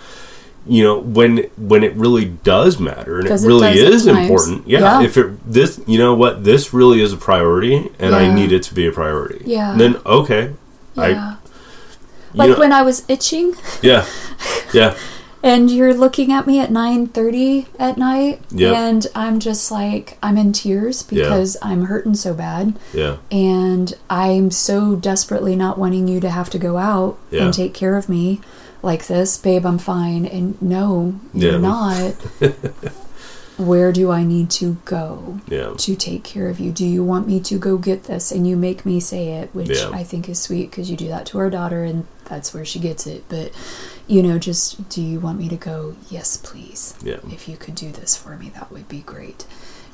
You 0.66 0.82
know, 0.84 0.98
when 0.98 1.48
when 1.56 1.82
it 1.82 1.94
really 1.94 2.26
does 2.26 2.78
matter 2.78 3.18
and 3.18 3.26
it 3.28 3.40
really 3.40 3.68
at 3.68 3.76
is 3.76 4.06
important, 4.06 4.68
yeah, 4.68 4.80
Yeah. 4.80 5.02
If 5.02 5.16
it 5.16 5.26
this, 5.50 5.80
you 5.86 5.98
know 5.98 6.14
what, 6.14 6.44
this 6.44 6.74
really 6.74 7.00
is 7.00 7.12
a 7.12 7.16
priority, 7.16 7.90
and 7.98 8.14
I 8.14 8.32
need 8.32 8.52
it 8.52 8.62
to 8.64 8.74
be 8.74 8.86
a 8.86 8.92
priority. 8.92 9.42
Yeah. 9.46 9.72
And 9.72 9.80
Then 9.80 9.96
okay, 10.04 10.50
Yeah. 10.96 11.02
I 11.02 12.36
like 12.36 12.50
know- 12.50 12.58
when 12.58 12.72
I 12.72 12.82
was 12.82 13.04
itching, 13.08 13.54
yeah, 13.82 14.04
yeah, 14.74 14.94
and 15.42 15.70
you're 15.70 15.94
looking 15.94 16.30
at 16.32 16.46
me 16.46 16.58
at 16.60 16.70
9:30 16.70 17.66
at 17.78 17.96
night, 17.96 18.40
Yep. 18.50 18.76
and 18.76 19.06
I'm 19.14 19.40
just 19.40 19.70
like 19.70 20.18
I'm 20.22 20.36
in 20.36 20.52
tears 20.52 21.02
because 21.02 21.56
I'm 21.62 21.84
hurting 21.86 22.14
so 22.14 22.34
bad, 22.34 22.74
yeah, 22.92 23.16
and 23.30 23.94
I'm 24.08 24.50
so 24.50 24.94
desperately 24.96 25.56
not 25.56 25.78
wanting 25.78 26.08
you 26.08 26.20
to 26.20 26.30
have 26.30 26.50
to 26.50 26.58
go 26.58 26.76
out 26.76 27.16
Yeah. 27.30 27.44
and 27.44 27.54
take 27.54 27.74
care 27.74 27.96
of 27.96 28.08
me 28.08 28.40
like 28.82 29.06
this, 29.06 29.36
babe. 29.36 29.64
I'm 29.66 29.78
fine, 29.78 30.24
and 30.26 30.60
no, 30.62 31.14
you're 31.34 31.52
Yeah. 31.52 31.58
not. 31.58 32.14
Where 33.56 33.92
do 33.92 34.10
I 34.10 34.24
need 34.24 34.48
to 34.52 34.78
go? 34.86 35.38
yeah, 35.46 35.74
to 35.76 35.94
take 35.94 36.24
care 36.24 36.48
of 36.48 36.58
you. 36.60 36.70
Do 36.70 36.86
you 36.86 37.04
want 37.04 37.26
me 37.28 37.40
to 37.40 37.58
go 37.58 37.76
get 37.76 38.04
this? 38.04 38.32
And 38.32 38.46
you 38.46 38.56
make 38.56 38.86
me 38.86 39.00
say 39.00 39.28
it, 39.34 39.50
which 39.52 39.68
Yeah. 39.78 39.90
I 39.92 40.02
think 40.02 40.30
is 40.30 40.38
sweet 40.38 40.70
because 40.70 40.90
you 40.90 40.96
do 40.96 41.08
that 41.08 41.26
to 41.26 41.38
our 41.38 41.50
daughter 41.50 41.84
and 41.84 42.04
that's 42.30 42.54
where 42.54 42.64
she 42.64 42.78
gets 42.78 43.06
it. 43.06 43.24
But, 43.28 43.52
you 44.06 44.22
know, 44.22 44.38
just 44.38 44.88
do 44.88 45.02
you 45.02 45.20
want 45.20 45.38
me 45.38 45.50
to 45.50 45.56
go? 45.56 45.96
Yes, 46.08 46.38
please. 46.38 46.94
yeah, 47.04 47.18
If 47.30 47.46
you 47.48 47.58
could 47.58 47.74
do 47.74 47.90
this 47.92 48.16
for 48.16 48.36
me, 48.38 48.48
that 48.54 48.72
would 48.72 48.88
be 48.88 49.00
great. 49.00 49.44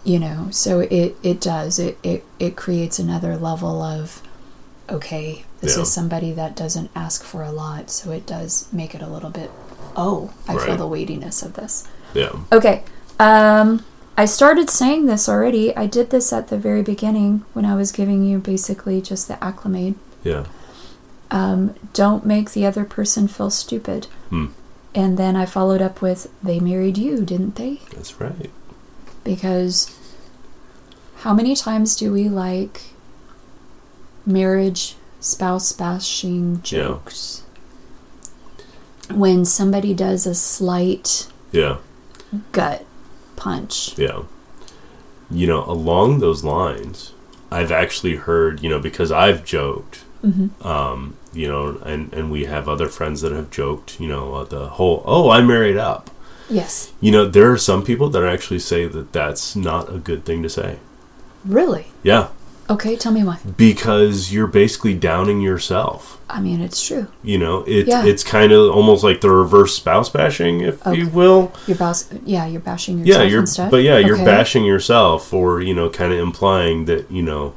You 0.05 0.21
know, 0.21 0.49
so 0.53 0.79
it, 0.81 1.17
it 1.25 1.41
does. 1.41 1.81
It, 1.81 1.99
it, 2.05 2.25
it 2.39 2.55
creates 2.57 3.01
another 3.01 3.37
level 3.37 3.83
of, 3.83 4.23
okay, 4.89 5.45
this 5.61 5.75
Yeah. 5.77 5.83
is 5.83 5.93
somebody 5.93 6.31
that 6.33 6.55
doesn't 6.55 6.91
ask 6.95 7.25
for 7.25 7.43
a 7.43 7.51
lot. 7.51 7.91
So 7.91 8.13
it 8.13 8.25
does 8.27 8.69
make 8.73 8.95
it 8.95 9.03
a 9.03 9.09
little 9.09 9.31
bit, 9.31 9.51
oh, 9.97 10.33
I 10.47 10.57
feel 10.65 10.77
the 10.77 10.87
weightiness 10.87 11.43
of 11.43 11.55
this. 11.55 11.89
yeah, 12.15 12.31
Okay. 12.53 12.85
Um, 13.19 13.85
I 14.19 14.25
started 14.27 14.71
saying 14.71 15.07
this 15.07 15.29
already. 15.29 15.77
I 15.77 15.87
did 15.87 16.11
this 16.11 16.33
at 16.33 16.49
the 16.49 16.57
very 16.57 16.83
beginning 16.83 17.45
when 17.53 17.65
I 17.67 17.75
was 17.75 17.93
giving 17.93 18.25
you 18.25 18.39
basically 18.39 19.03
just 19.03 19.27
the 19.29 19.43
acclimate. 19.45 19.95
yeah, 20.23 20.45
Um, 21.31 21.75
don't 21.93 22.25
make 22.25 22.53
the 22.53 22.65
other 22.67 22.85
person 22.85 23.27
feel 23.29 23.51
stupid. 23.51 24.07
Hmm. 24.31 24.47
And 24.95 25.19
then 25.19 25.37
I 25.37 25.45
followed 25.45 25.83
up 25.83 26.01
with, 26.01 26.31
they 26.43 26.59
married 26.61 26.97
you, 26.97 27.25
didn't 27.25 27.57
they? 27.57 27.81
that's 27.93 28.19
right. 28.21 28.51
Because 29.25 29.95
how 31.19 31.35
many 31.35 31.55
times 31.57 31.97
do 31.97 32.13
we 32.13 32.29
like 32.29 32.83
marriage 34.25 34.97
spouse 35.21 35.73
bashing 35.73 36.57
Yeah. 36.57 36.61
jokes? 36.63 37.43
When 39.13 39.45
somebody 39.45 39.95
does 39.95 40.27
a 40.27 40.35
slight 40.35 41.27
Yeah, 41.53 41.77
gut 42.53 42.85
punch. 43.37 43.97
Yeah. 43.99 44.23
You 45.31 45.47
know, 45.47 45.65
along 45.65 46.19
those 46.19 46.43
lines, 46.45 47.13
I've 47.51 47.71
actually 47.73 48.17
heard, 48.17 48.63
you 48.63 48.69
know, 48.71 48.79
because 48.81 49.13
I've 49.13 49.45
joked, 49.45 50.05
Mm-hmm. 50.27 50.67
um, 50.67 51.17
you 51.33 51.47
know, 51.49 51.79
and, 51.85 52.13
and 52.13 52.31
we 52.31 52.47
have 52.47 52.69
other 52.69 52.89
friends 52.89 53.21
that 53.21 53.31
have 53.33 53.51
joked, 53.51 54.01
you 54.01 54.09
know, 54.09 54.35
uh, 54.35 54.45
the 54.45 54.69
whole, 54.71 55.03
oh, 55.07 55.31
I 55.31 55.41
married 55.43 55.77
up. 55.77 56.11
Yes. 56.49 56.93
You 57.01 57.13
know, 57.13 57.27
there 57.27 57.51
are 57.53 57.59
some 57.59 57.85
people 57.85 58.09
that 58.11 58.25
actually 58.25 58.59
say 58.61 58.87
that 58.87 59.13
that's 59.13 59.55
not 59.55 59.93
a 59.93 59.99
good 59.99 60.25
thing 60.25 60.43
to 60.43 60.49
say. 60.49 60.79
Really? 61.45 61.87
Yeah. 62.03 62.29
Okay, 62.69 62.97
tell 62.97 63.13
me 63.13 63.23
why. 63.23 63.39
Because 63.57 64.33
you're 64.33 64.49
basically 64.49 64.95
downing 64.95 65.41
yourself. 65.41 66.21
I 66.29 66.41
mean, 66.41 66.61
it's 66.61 66.85
true. 66.85 67.07
You 67.23 67.39
know, 67.39 67.63
it, 67.65 67.87
Yeah. 67.87 68.05
it's 68.05 68.25
kind 68.25 68.51
of 68.51 68.75
almost 68.75 69.05
like 69.05 69.21
the 69.21 69.31
reverse 69.31 69.77
spouse 69.77 70.09
bashing, 70.09 70.63
if 70.63 70.85
Okay. 70.85 70.99
you 70.99 71.09
will. 71.09 71.53
You're 71.69 71.77
bas- 71.77 72.09
yeah, 72.25 72.45
you're 72.47 72.61
bashing 72.61 72.99
yourself 72.99 73.23
yeah 73.23 73.29
you're 73.29 73.39
and 73.41 73.49
stuff. 73.49 73.71
but 73.71 73.83
yeah 73.85 73.99
you're 73.99 74.17
bashing 74.17 74.65
yourself 74.65 75.33
or 75.33 75.61
you 75.61 75.75
know 75.75 75.89
kind 75.89 76.13
of 76.13 76.19
implying 76.19 76.87
that 76.87 77.09
you 77.11 77.23
know 77.23 77.55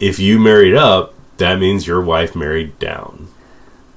if 0.00 0.18
you 0.18 0.40
married 0.40 0.74
up 0.74 1.14
that 1.40 1.58
means 1.58 1.86
your 1.86 2.00
wife 2.00 2.36
married 2.36 2.78
down 2.78 3.26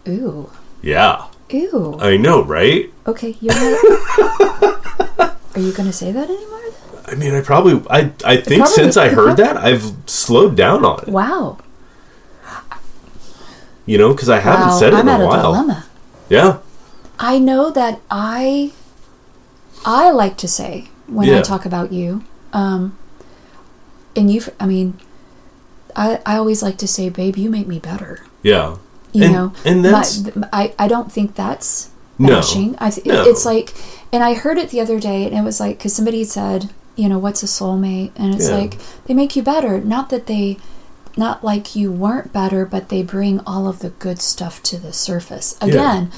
Ooh, 0.07 0.49
yeah 0.81 1.27
ew. 1.49 1.95
i 2.01 2.17
know 2.17 2.43
right 2.43 2.89
Okay, 3.05 3.35
you. 3.41 3.51
Are 5.55 5.59
you 5.59 5.71
gonna 5.73 5.93
say 5.93 6.11
that 6.11 6.27
anymore? 6.29 6.59
i 7.05 7.15
mean 7.15 7.35
i 7.35 7.41
probably 7.41 7.75
i 7.91 8.09
i 8.25 8.35
think 8.37 8.63
probably- 8.63 8.75
since 8.75 8.97
i 8.97 9.09
heard 9.09 9.37
that 9.37 9.55
i've 9.57 9.93
slowed 10.07 10.55
down 10.57 10.83
on 10.83 10.99
it 11.03 11.09
Wow. 11.09 11.59
you 13.85 13.97
know 13.97 14.13
because 14.13 14.29
i 14.29 14.39
haven't 14.39 14.67
wow. 14.69 14.79
said 14.79 14.93
it 14.93 14.99
I'm 14.99 15.07
in 15.07 15.21
a 15.21 15.23
a 15.23 15.27
while 15.27 15.51
dilemma. 15.53 15.85
yeah 16.29 16.57
I 17.19 17.37
know 17.37 17.69
that 17.71 18.01
I. 18.09 18.73
I 19.85 20.09
like 20.11 20.35
to 20.37 20.47
say 20.47 20.89
when 21.07 21.29
I 21.29 21.41
talk 21.41 21.63
about 21.63 21.93
you, 21.93 22.23
um, 22.51 22.97
and 24.15 24.31
you. 24.33 24.41
I 24.59 24.65
mean, 24.65 24.97
I 25.95 26.19
I 26.25 26.35
always 26.37 26.61
like 26.63 26.77
to 26.77 26.87
say, 26.87 27.09
"Babe, 27.09 27.37
you 27.37 27.49
make 27.49 27.67
me 27.67 27.79
better." 27.79 28.19
yeah 28.41 28.75
You 29.13 29.23
And- 29.25 29.33
know, 29.33 29.53
and 29.65 29.81
My- 29.83 29.89
that's- 29.89 30.23
I 30.51 30.73
I 30.79 30.87
don't 30.87 31.11
think 31.11 31.35
that's 31.35 31.89
No. 32.19 32.37
I 32.39 32.89
th- 32.89 33.05
No. 33.05 33.23
it's 33.25 33.45
like, 33.45 33.73
and 34.11 34.23
I 34.23 34.33
heard 34.33 34.57
it 34.57 34.69
the 34.69 34.79
other 34.81 34.99
day, 34.99 35.25
and 35.25 35.35
it 35.37 35.43
was 35.43 35.59
like 35.59 35.77
because 35.77 35.93
somebody 35.95 36.23
said, 36.23 36.69
you 36.95 37.07
know, 37.09 37.17
what's 37.19 37.41
a 37.43 37.47
soulmate, 37.47 38.11
and 38.15 38.33
it's 38.35 38.49
Yeah. 38.49 38.57
like 38.57 38.77
they 39.05 39.13
make 39.13 39.35
you 39.35 39.43
better. 39.43 39.81
Not 39.81 40.09
that 40.09 40.25
they, 40.27 40.57
not 41.17 41.43
like 41.43 41.75
you 41.75 41.91
weren't 41.91 42.31
better, 42.33 42.65
but 42.65 42.89
they 42.89 43.01
bring 43.03 43.39
all 43.45 43.67
of 43.67 43.79
the 43.79 43.89
good 44.05 44.19
stuff 44.21 44.61
to 44.63 44.77
the 44.77 44.93
surface. 44.93 45.55
Yeah. 45.61 45.67
Again, 45.67 46.11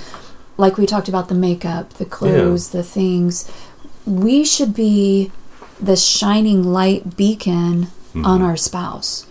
like 0.58 0.78
we 0.78 0.86
talked 0.86 1.10
about 1.10 1.28
the 1.28 1.36
makeup, 1.36 1.94
the 1.96 2.06
clothes, 2.06 2.70
the 2.70 2.84
things. 2.84 3.46
We 4.06 4.44
should 4.46 4.74
be 4.74 5.32
the 5.82 5.96
shining 5.98 6.64
light 6.64 7.16
beacon 7.18 7.88
Mm-hmm. 8.14 8.26
on 8.26 8.42
our 8.42 8.56
spouse. 8.56 9.26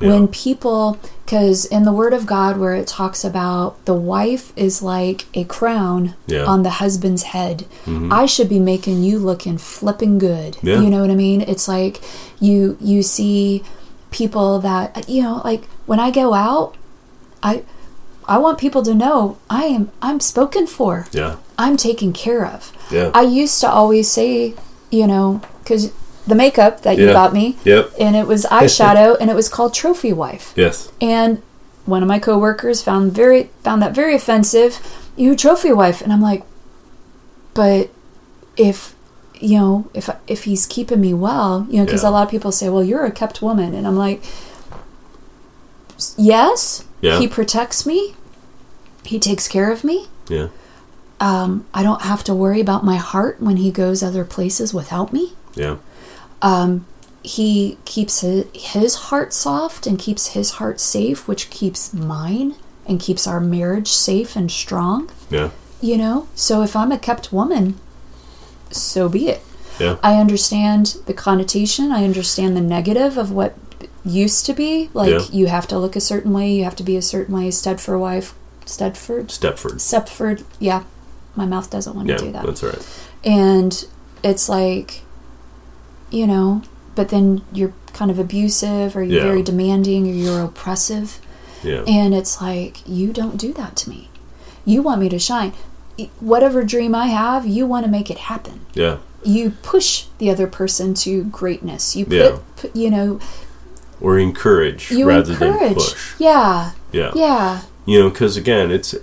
Yeah. 0.00 0.10
When 0.10 0.28
people, 0.28 0.98
because 1.24 1.64
in 1.64 1.84
the 1.84 1.92
Word 1.92 2.12
of 2.12 2.26
God, 2.26 2.58
where 2.58 2.74
it 2.74 2.86
talks 2.86 3.24
about 3.24 3.82
the 3.86 3.94
wife 3.94 4.52
is 4.56 4.82
like 4.82 5.24
a 5.34 5.44
crown 5.44 6.14
Yeah. 6.26 6.44
on 6.44 6.62
the 6.62 6.70
husband's 6.70 7.24
head, 7.24 7.64
mm-hmm. 7.86 8.12
I 8.12 8.26
should 8.26 8.48
be 8.48 8.58
making 8.58 9.02
you 9.02 9.18
looking 9.18 9.58
flipping 9.58 10.18
good. 10.18 10.58
Yeah. 10.62 10.80
You 10.80 10.90
know 10.90 11.00
what 11.00 11.10
I 11.10 11.14
mean? 11.14 11.40
It's 11.40 11.66
like 11.68 12.00
you 12.40 12.76
you 12.80 13.02
see 13.02 13.62
people 14.10 14.58
that 14.60 15.08
you 15.08 15.22
know, 15.22 15.40
like 15.44 15.64
when 15.86 15.98
I 16.00 16.10
go 16.10 16.34
out, 16.34 16.74
I 17.42 17.62
I 18.28 18.38
want 18.38 18.58
people 18.58 18.82
to 18.82 18.94
know 18.94 19.38
I 19.48 19.64
am 19.64 19.90
I'm 20.02 20.20
spoken 20.20 20.66
for. 20.66 21.06
Yeah. 21.12 21.36
I'm 21.58 21.76
taken 21.76 22.12
care 22.12 22.44
of. 22.44 22.72
Yeah. 22.90 23.10
I 23.14 23.22
used 23.22 23.60
to 23.62 23.68
always 23.68 24.10
say, 24.10 24.54
you 24.90 25.06
know, 25.06 25.40
because 25.62 25.90
the 26.26 26.34
makeup 26.34 26.82
that 26.82 26.96
you 26.98 27.06
Yeah. 27.06 27.12
got 27.12 27.32
me, 27.32 27.56
Yep. 27.64 27.92
and 28.00 28.16
it 28.16 28.26
was 28.26 28.44
eyeshadow, 28.50 29.16
and 29.20 29.30
it 29.30 29.36
was 29.36 29.48
called 29.48 29.72
Trophy 29.74 30.12
Wife. 30.12 30.52
Yes. 30.56 30.88
And 31.00 31.40
one 31.84 32.02
of 32.02 32.08
my 32.08 32.18
coworkers 32.18 32.82
found 32.82 33.12
very 33.12 33.50
found 33.62 33.80
that 33.82 33.94
very 33.94 34.14
offensive. 34.14 34.80
You 35.16 35.36
trophy 35.36 35.72
wife, 35.72 36.00
and 36.02 36.12
I'm 36.12 36.20
like, 36.20 36.42
but 37.54 37.90
if 38.56 38.94
you 39.38 39.58
know 39.58 39.88
if 39.94 40.08
if 40.26 40.44
he's 40.44 40.66
keeping 40.66 41.00
me 41.00 41.14
well, 41.14 41.66
you 41.70 41.78
know, 41.78 41.84
because 41.84 42.02
Yeah. 42.02 42.08
a 42.08 42.12
lot 42.12 42.24
of 42.24 42.30
people 42.30 42.50
say, 42.52 42.68
well, 42.68 42.82
you're 42.82 43.04
a 43.04 43.10
kept 43.12 43.40
woman, 43.40 43.74
and 43.74 43.86
I'm 43.86 43.96
like, 43.96 44.22
yes, 46.16 46.84
Yeah. 47.00 47.18
he 47.18 47.28
protects 47.28 47.86
me, 47.86 48.14
he 49.04 49.18
takes 49.18 49.48
care 49.48 49.70
of 49.70 49.84
me. 49.84 50.08
Yeah. 50.28 50.48
Um, 51.20 51.64
I 51.72 51.82
don't 51.82 52.02
have 52.02 52.24
to 52.24 52.34
worry 52.34 52.60
about 52.60 52.84
my 52.84 52.96
heart 52.96 53.36
when 53.40 53.56
he 53.56 53.70
goes 53.70 54.02
other 54.02 54.24
places 54.24 54.74
without 54.74 55.12
me. 55.12 55.32
Yeah. 55.54 55.76
Um, 56.42 56.86
he 57.22 57.78
keeps 57.84 58.20
his, 58.20 58.44
his 58.54 58.94
heart 58.94 59.32
soft 59.32 59.86
and 59.86 59.98
keeps 59.98 60.28
his 60.28 60.52
heart 60.52 60.80
safe, 60.80 61.26
which 61.26 61.50
keeps 61.50 61.92
mine 61.92 62.54
and 62.86 63.00
keeps 63.00 63.26
our 63.26 63.40
marriage 63.40 63.88
safe 63.88 64.36
and 64.36 64.50
strong. 64.50 65.10
Yeah. 65.30 65.50
You 65.80 65.96
know? 65.96 66.28
So 66.34 66.62
if 66.62 66.76
I'm 66.76 66.92
a 66.92 66.98
kept 66.98 67.32
woman, 67.32 67.78
so 68.70 69.08
be 69.08 69.28
it. 69.28 69.42
Yeah. 69.80 69.96
I 70.02 70.16
understand 70.16 70.96
the 71.06 71.12
connotation, 71.14 71.90
I 71.92 72.04
understand 72.04 72.56
the 72.56 72.60
negative 72.60 73.18
of 73.18 73.30
what 73.32 73.56
used 74.04 74.46
to 74.46 74.54
be. 74.54 74.88
Like, 74.94 75.10
Yeah. 75.10 75.20
you 75.32 75.46
have 75.48 75.66
to 75.68 75.78
look 75.78 75.96
a 75.96 76.00
certain 76.00 76.32
way, 76.32 76.50
you 76.52 76.64
have 76.64 76.76
to 76.76 76.82
be 76.84 76.96
a 76.96 77.02
certain 77.02 77.34
way. 77.34 77.48
Stedford 77.48 77.98
wife, 77.98 78.34
Stedford? 78.64 79.26
Stepford. 79.28 79.80
Stepford, 79.80 80.44
yeah. 80.60 80.84
My 81.34 81.44
mouth 81.44 81.68
doesn't 81.70 81.94
want 81.94 82.08
Yeah. 82.08 82.16
to 82.18 82.24
do 82.24 82.32
that. 82.32 82.46
That's 82.46 82.62
right. 82.62 82.86
and 83.24 83.84
it's 84.22 84.48
like 84.48 85.02
you 86.10 86.26
know 86.26 86.62
but 86.94 87.08
then 87.10 87.42
you're 87.52 87.72
kind 87.92 88.10
of 88.10 88.18
abusive 88.18 88.96
or 88.96 89.02
you're 89.02 89.18
Yeah. 89.22 89.28
very 89.28 89.42
demanding 89.42 90.08
or 90.08 90.12
you're 90.12 90.40
oppressive 90.42 91.18
Yeah. 91.62 91.82
and 91.86 92.14
it's 92.14 92.40
like 92.40 92.86
you 92.88 93.12
don't 93.12 93.36
do 93.36 93.52
that 93.54 93.76
to 93.76 93.90
me 93.90 94.08
you 94.64 94.82
want 94.82 95.00
me 95.00 95.08
to 95.08 95.18
shine 95.18 95.52
whatever 96.20 96.62
dream 96.64 96.94
i 96.94 97.06
have 97.06 97.46
you 97.46 97.66
want 97.66 97.84
to 97.86 97.90
make 97.90 98.10
it 98.10 98.18
happen 98.18 98.60
yeah. 98.74 98.98
you 99.24 99.50
push 99.62 100.06
the 100.18 100.28
other 100.30 100.46
person 100.46 100.92
to 100.94 101.24
greatness 101.24 101.96
you 101.96 102.04
put, 102.04 102.14
Yeah. 102.14 102.38
put 102.56 102.76
you 102.76 102.90
know 102.90 103.18
Or 104.00 104.18
encourage 104.18 104.90
you 104.90 105.06
rather 105.08 105.32
encourage 105.32 105.58
than 105.60 105.74
push. 105.74 106.14
yeah 106.18 106.72
Yeah. 106.92 107.12
yeah 107.14 107.62
You 107.86 108.00
know, 108.00 108.10
because 108.10 108.36
again, 108.36 108.70
it's 108.70 108.94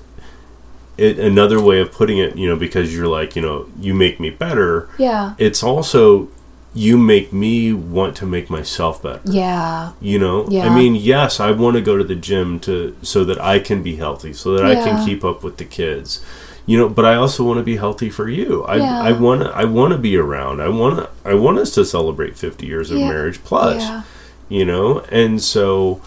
it, 0.97 1.17
another 1.17 1.59
way 1.61 1.79
of 1.81 1.91
putting 1.91 2.17
it. 2.19 2.35
You 2.35 2.49
know, 2.49 2.55
because 2.57 2.93
you're 2.93 3.07
like, 3.07 3.33
you 3.35 3.41
know, 3.41 3.65
you 3.79 3.93
make 3.93 4.19
me 4.19 4.29
better. 4.29 4.87
yeah 4.99 5.33
It's 5.39 5.63
also 5.63 6.27
you 6.75 6.97
make 6.97 7.31
me 7.31 7.71
want 7.71 8.15
to 8.17 8.25
make 8.25 8.49
myself 8.49 9.01
better. 9.03 9.21
yeah 9.25 9.91
You 10.01 10.17
know, 10.17 10.47
Yeah. 10.49 10.65
I 10.67 10.69
mean, 10.75 10.95
yes, 10.95 11.39
I 11.39 11.51
want 11.51 11.75
to 11.75 11.81
go 11.81 11.97
to 11.97 12.03
the 12.03 12.15
gym 12.15 12.59
to 12.61 12.95
so 13.03 13.23
that 13.25 13.39
I 13.39 13.59
can 13.59 13.83
be 13.83 13.95
healthy, 13.97 14.33
so 14.33 14.53
that 14.55 14.65
I 14.65 14.75
can 14.83 14.95
keep 15.05 15.23
up 15.23 15.43
with 15.43 15.57
the 15.57 15.65
kids. 15.65 16.19
You 16.65 16.77
know, 16.79 16.87
but 16.89 17.03
I 17.05 17.15
also 17.15 17.43
want 17.43 17.57
to 17.59 17.63
be 17.63 17.75
healthy 17.75 18.09
for 18.09 18.27
you. 18.29 18.63
I 18.63 18.77
Yeah. 18.77 18.99
I 19.09 19.11
want 19.11 19.41
to 19.41 19.49
I 19.63 19.65
want 19.65 19.91
to 19.91 19.99
be 19.99 20.15
around. 20.17 20.61
I 20.61 20.69
want 20.69 20.97
to 20.99 21.09
I 21.31 21.33
want 21.35 21.59
us 21.59 21.71
to 21.75 21.83
celebrate 21.85 22.37
50 22.37 22.65
years 22.65 22.89
of 22.89 22.97
Yeah. 22.99 23.09
marriage 23.09 23.39
plus. 23.43 23.81
yeah 23.83 24.01
You 24.49 24.65
know, 24.65 25.03
and 25.11 25.41
so 25.41 25.99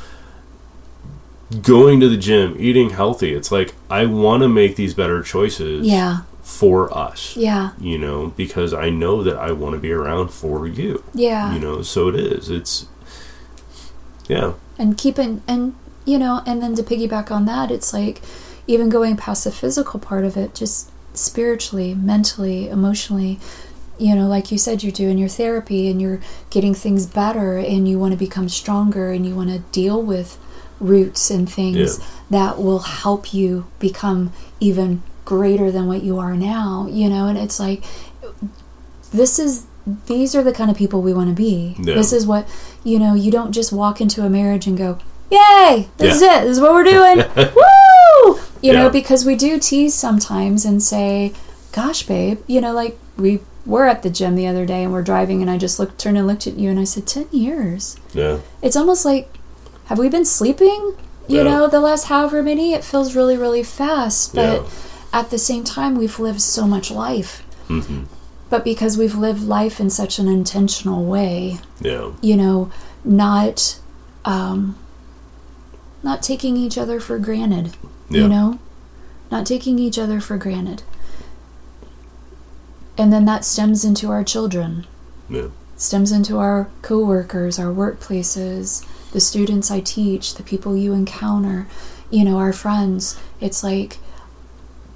going 1.62 2.00
to 2.00 2.08
the 2.08 2.16
gym, 2.16 2.56
eating 2.58 2.90
healthy, 2.90 3.32
it's 3.32 3.52
like 3.52 3.74
I 3.88 4.04
want 4.06 4.42
to 4.42 4.48
make 4.48 4.74
these 4.76 4.94
better 4.94 5.22
choices 5.22 5.86
yeah 5.86 6.20
for 6.47 6.97
us. 6.97 7.36
yeah 7.36 7.70
You 7.80 7.99
know, 7.99 8.32
because 8.36 8.72
I 8.72 8.88
know 8.88 9.22
that 9.24 9.36
I 9.36 9.51
want 9.51 9.74
to 9.74 9.80
be 9.80 9.90
around 9.90 10.28
for 10.30 10.66
you. 10.68 11.03
yeah 11.12 11.53
You 11.53 11.59
know, 11.61 11.82
so 11.82 12.07
it 12.09 12.14
is. 12.16 12.49
It's 12.49 12.86
yeah. 14.28 14.53
and 14.78 14.97
keeping 14.97 15.42
and 15.49 15.74
you 16.05 16.18
know 16.18 16.42
and 16.47 16.62
then 16.62 16.74
to 16.76 16.82
piggyback 16.82 17.30
on 17.30 17.44
that 17.47 17.70
it's 17.70 17.92
like 17.92 18.20
even 18.66 18.88
going 18.88 19.16
past 19.16 19.44
the 19.44 19.51
physical 19.53 19.99
part 20.01 20.24
of 20.24 20.36
it 20.36 20.55
just 20.55 20.90
spiritually 21.14 21.94
mentally 21.94 22.68
emotionally 22.68 23.38
you 23.99 24.14
know 24.14 24.26
like 24.26 24.51
you 24.53 24.59
said 24.59 24.82
you're 24.82 24.92
doing 24.92 25.18
your 25.18 25.28
therapy 25.28 25.88
and 25.90 26.01
you're 26.03 26.20
getting 26.51 26.74
things 26.74 27.07
better 27.07 27.57
and 27.59 27.88
you 27.88 27.99
want 27.99 28.12
to 28.12 28.18
become 28.18 28.49
stronger 28.49 29.11
and 29.11 29.24
you 29.26 29.34
want 29.34 29.51
to 29.51 29.59
deal 29.72 30.01
with 30.03 30.38
roots 30.80 31.30
and 31.30 31.51
things 31.51 31.99
Yeah. 31.99 32.05
that 32.30 32.59
will 32.62 32.80
help 32.80 33.32
you 33.32 33.66
become 33.78 34.32
even 34.61 35.03
greater 35.27 35.70
than 35.70 35.87
what 35.87 36.03
you 36.03 36.18
are 36.18 36.35
now 36.37 36.89
you 36.91 37.09
know 37.11 37.27
and 37.27 37.37
it's 37.37 37.59
like 37.61 37.83
this 39.12 39.39
is 39.39 39.64
these 40.07 40.35
are 40.35 40.43
the 40.43 40.53
kind 40.53 40.70
of 40.70 40.77
people 40.77 41.01
we 41.01 41.12
want 41.14 41.29
to 41.29 41.35
be. 41.35 41.77
Yeah. 41.79 41.95
This 41.95 42.12
is 42.12 42.27
what 42.27 42.49
you 42.83 42.99
know. 42.99 43.14
You 43.14 43.31
don't 43.31 43.53
just 43.53 43.72
walk 43.72 44.01
into 44.01 44.24
a 44.24 44.29
marriage 44.29 44.66
and 44.66 44.77
go, 44.77 44.99
"Yay, 45.31 45.87
this 45.99 46.09
Yeah. 46.09 46.14
is 46.16 46.22
it. 46.22 46.41
This 46.43 46.51
is 46.57 46.61
what 46.61 46.72
we're 46.74 46.83
doing." 46.83 47.18
Woo! 47.55 48.41
You 48.61 48.72
know, 48.72 48.91
because 48.91 49.24
we 49.24 49.37
do 49.37 49.61
tease 49.61 49.95
sometimes 49.95 50.64
and 50.64 50.83
say, 50.83 51.33
"Gosh, 51.70 52.05
babe," 52.05 52.41
you 52.49 52.61
know, 52.61 52.72
like 52.72 52.99
we 53.16 53.39
were 53.64 53.87
at 53.87 54.03
the 54.03 54.11
gym 54.11 54.35
the 54.35 54.49
other 54.49 54.66
day 54.66 54.83
and 54.83 54.93
we're 54.93 55.03
driving, 55.03 55.41
and 55.41 55.49
I 55.49 55.57
just 55.57 55.79
looked, 55.79 55.99
turned 56.01 56.18
and 56.18 56.27
looked 56.27 56.49
at 56.49 56.55
you, 56.57 56.68
and 56.68 56.81
I 56.81 56.85
said, 56.85 57.07
10 57.07 57.29
years." 57.31 57.97
Yeah. 58.12 58.39
It's 58.62 58.74
almost 58.77 59.05
like, 59.05 59.33
have 59.85 59.99
we 59.99 60.09
been 60.09 60.24
sleeping? 60.24 60.95
You 61.29 61.39
Yeah. 61.39 61.43
know, 61.45 61.68
the 61.68 61.81
last 61.81 62.07
however 62.07 62.43
many. 62.43 62.72
It 62.74 62.83
feels 62.83 63.14
really, 63.14 63.37
really 63.37 63.62
fast, 63.62 64.35
but 64.35 64.62
Yeah. 64.62 64.68
At 65.12 65.30
the 65.30 65.38
same 65.38 65.64
time, 65.64 65.96
we've 65.96 66.18
lived 66.18 66.40
so 66.40 66.66
much 66.66 66.90
life. 66.90 67.42
hmm 67.68 68.04
But 68.50 68.64
because 68.64 68.96
we've 68.96 69.16
lived 69.16 69.42
life 69.42 69.80
in 69.80 69.90
such 69.90 70.18
an 70.18 70.28
intentional 70.28 71.04
way, 71.04 71.59
Yeah. 71.80 72.12
you 72.20 72.36
know, 72.36 72.70
not 73.04 73.78
um, 74.24 74.76
not 76.02 76.22
taking 76.22 76.57
each 76.57 76.76
other 76.78 76.98
for 77.00 77.18
granted. 77.18 77.76
Yeah. 78.11 78.22
You 78.22 78.28
know, 78.28 78.59
not 79.30 79.46
taking 79.46 79.78
each 79.78 79.98
other 79.98 80.20
for 80.20 80.36
granted. 80.36 80.82
And 82.98 83.12
then 83.12 83.24
that 83.26 83.44
stems 83.44 83.84
into 83.84 84.11
our 84.11 84.24
children, 84.24 84.86
Yeah. 85.28 85.48
stems 85.76 86.12
into 86.12 86.38
our 86.38 86.68
coworkers, 86.82 87.59
our 87.59 87.72
workplaces, 87.72 88.84
the 89.12 89.20
students 89.20 89.70
I 89.70 89.80
teach, 89.80 90.34
the 90.34 90.42
people 90.42 90.76
you 90.76 90.92
encounter, 90.92 91.66
you 92.11 92.24
know, 92.24 92.38
our 92.38 92.52
friends. 92.52 93.16
It's 93.40 93.62
like 93.62 93.98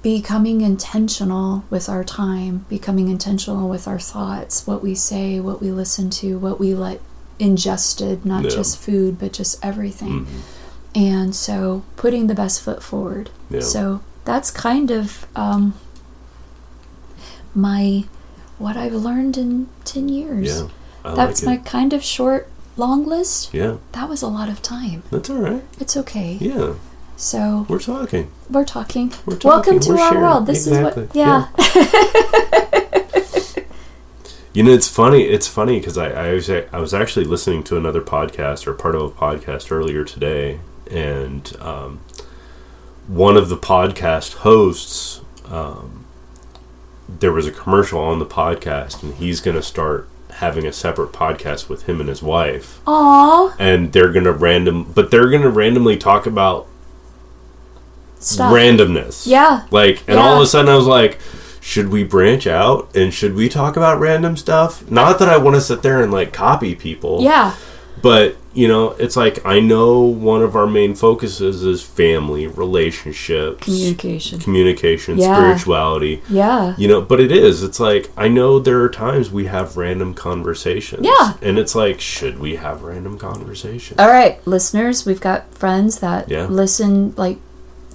becoming 0.01 0.61
intentional 0.61 1.63
with 1.69 1.87
our 1.87 2.03
time, 2.03 2.65
becoming 2.69 3.07
intentional 3.09 3.69
with 3.69 3.87
our 3.87 3.99
thoughts, 3.99 4.65
what 4.65 4.81
we 4.81 4.95
say, 4.95 5.39
what 5.39 5.61
we 5.61 5.69
listen 5.71 6.09
to, 6.09 6.37
what 6.39 6.59
we 6.59 6.73
let 6.73 6.99
ingested, 7.37 8.25
not 8.25 8.43
Yeah. 8.43 8.49
just 8.49 8.77
food, 8.77 9.19
but 9.19 9.31
just 9.33 9.57
everything. 9.63 10.25
Mhm. 10.25 10.27
And 10.93 11.35
so 11.35 11.83
putting 11.97 12.27
the 12.27 12.33
best 12.35 12.61
foot 12.61 12.81
forward. 12.83 13.29
Yeah. 13.49 13.61
So 13.61 14.01
that's 14.25 14.49
kind 14.51 14.89
of 14.91 15.25
um, 15.35 15.73
my 17.53 18.05
what 18.57 18.77
I've 18.77 18.93
learned 18.93 19.37
in 19.37 19.67
10 19.85 20.07
years. 20.09 20.47
Yeah. 20.59 20.67
I 21.03 21.15
That's 21.15 21.41
my 21.41 21.51
like 21.53 21.61
it. 21.61 21.65
kind 21.65 21.93
of 21.93 22.03
short, 22.03 22.47
long 22.77 23.05
list. 23.05 23.53
Yeah. 23.53 23.77
That 23.93 24.07
was 24.07 24.21
a 24.21 24.27
lot 24.27 24.49
of 24.49 24.61
time. 24.61 25.01
That's 25.11 25.29
all 25.31 25.37
right. 25.37 25.63
It's 25.79 25.97
okay. 25.97 26.37
Yeah. 26.39 26.73
So 27.21 27.67
We're 27.69 27.77
talking. 27.77 28.31
we're 28.49 28.65
talking. 28.65 29.13
We're 29.27 29.35
talking. 29.37 29.49
Welcome 29.51 29.79
to 29.81 29.89
We're 29.91 29.99
our 29.99 30.09
sharing. 30.09 30.23
world. 30.23 30.47
This 30.47 30.65
Exactly. 30.65 31.03
is 31.03 31.09
what, 31.09 31.15
yeah. 31.15 31.49
You 34.53 34.63
know, 34.63 34.71
it's 34.71 34.87
funny. 34.89 35.23
It's 35.23 35.47
funny 35.47 35.79
because 35.79 35.97
I, 35.97 36.09
I 36.09 36.33
was 36.33 36.49
I 36.49 36.77
was 36.79 36.93
actually 36.93 37.23
listening 37.25 37.63
to 37.65 37.77
another 37.77 38.01
podcast 38.01 38.67
or 38.67 38.73
part 38.73 38.95
of 38.95 39.01
a 39.03 39.09
podcast 39.09 39.71
earlier 39.71 40.03
today, 40.03 40.59
and 40.89 41.55
um, 41.61 42.01
one 43.07 43.37
of 43.37 43.47
the 43.47 43.55
podcast 43.55 44.33
hosts, 44.39 45.21
um, 45.45 46.03
there 47.07 47.31
was 47.31 47.47
a 47.47 47.51
commercial 47.51 48.01
on 48.01 48.19
the 48.19 48.25
podcast, 48.25 49.03
and 49.03 49.13
he's 49.13 49.39
going 49.39 49.55
to 49.55 49.63
start 49.63 50.09
having 50.31 50.65
a 50.67 50.73
separate 50.73 51.13
podcast 51.13 51.69
with 51.69 51.83
him 51.83 52.01
and 52.01 52.09
his 52.09 52.21
wife, 52.21 52.81
Aw, 52.87 53.55
and 53.57 53.93
they're 53.93 54.11
going 54.11 54.25
to 54.25 54.33
random, 54.33 54.91
but 54.91 55.11
they're 55.11 55.29
going 55.29 55.43
to 55.43 55.49
randomly 55.49 55.95
talk 55.95 56.25
about 56.25 56.67
stop. 58.23 58.53
randomness. 58.53 59.25
Yeah. 59.27 59.65
Like, 59.71 60.03
and 60.07 60.17
all 60.19 60.35
of 60.37 60.41
a 60.41 60.45
sudden 60.47 60.69
I 60.71 60.75
was 60.75 60.87
like, 60.87 61.19
should 61.59 61.89
we 61.89 62.03
branch 62.03 62.47
out 62.47 62.95
and 62.95 63.13
should 63.13 63.35
we 63.35 63.47
talk 63.47 63.77
about 63.77 63.99
random 63.99 64.35
stuff? 64.37 64.89
Not 64.89 65.19
that 65.19 65.29
I 65.29 65.37
want 65.37 65.55
to 65.55 65.61
sit 65.61 65.81
there 65.83 66.01
and 66.01 66.11
like 66.11 66.33
copy 66.33 66.75
people, 66.75 67.21
Yeah. 67.21 67.53
But 68.01 68.37
you 68.53 68.67
know, 68.67 68.89
it's 68.99 69.15
like 69.15 69.45
I 69.45 69.59
know 69.59 70.01
one 70.01 70.41
of 70.41 70.55
our 70.55 70.65
main 70.67 70.95
focuses 70.95 71.61
is 71.63 71.83
family, 71.83 72.47
relationships, 72.47 73.63
Communication. 73.63 74.39
communication, 74.39 75.17
Yeah. 75.17 75.35
spirituality. 75.37 76.21
Yeah. 76.29 76.73
You 76.77 76.87
know, 76.87 77.01
but 77.01 77.19
it 77.19 77.31
is. 77.31 77.63
It's 77.63 77.79
like 77.79 78.09
I 78.17 78.27
know 78.27 78.59
there 78.59 78.81
are 78.81 78.89
times 78.89 79.31
we 79.31 79.45
have 79.45 79.77
random 79.77 80.13
conversations. 80.13 81.05
Yeah. 81.05 81.33
And 81.41 81.57
it's 81.59 81.75
like, 81.75 82.01
should 82.01 82.39
we 82.39 82.55
have 82.55 82.81
random 82.81 83.17
conversations? 83.19 83.99
All 83.99 84.09
right, 84.09 84.45
listeners, 84.47 85.05
we've 85.05 85.21
got 85.21 85.53
friends 85.53 85.99
that 85.99 86.27
Yeah. 86.29 86.47
listen 86.47 87.13
like 87.17 87.37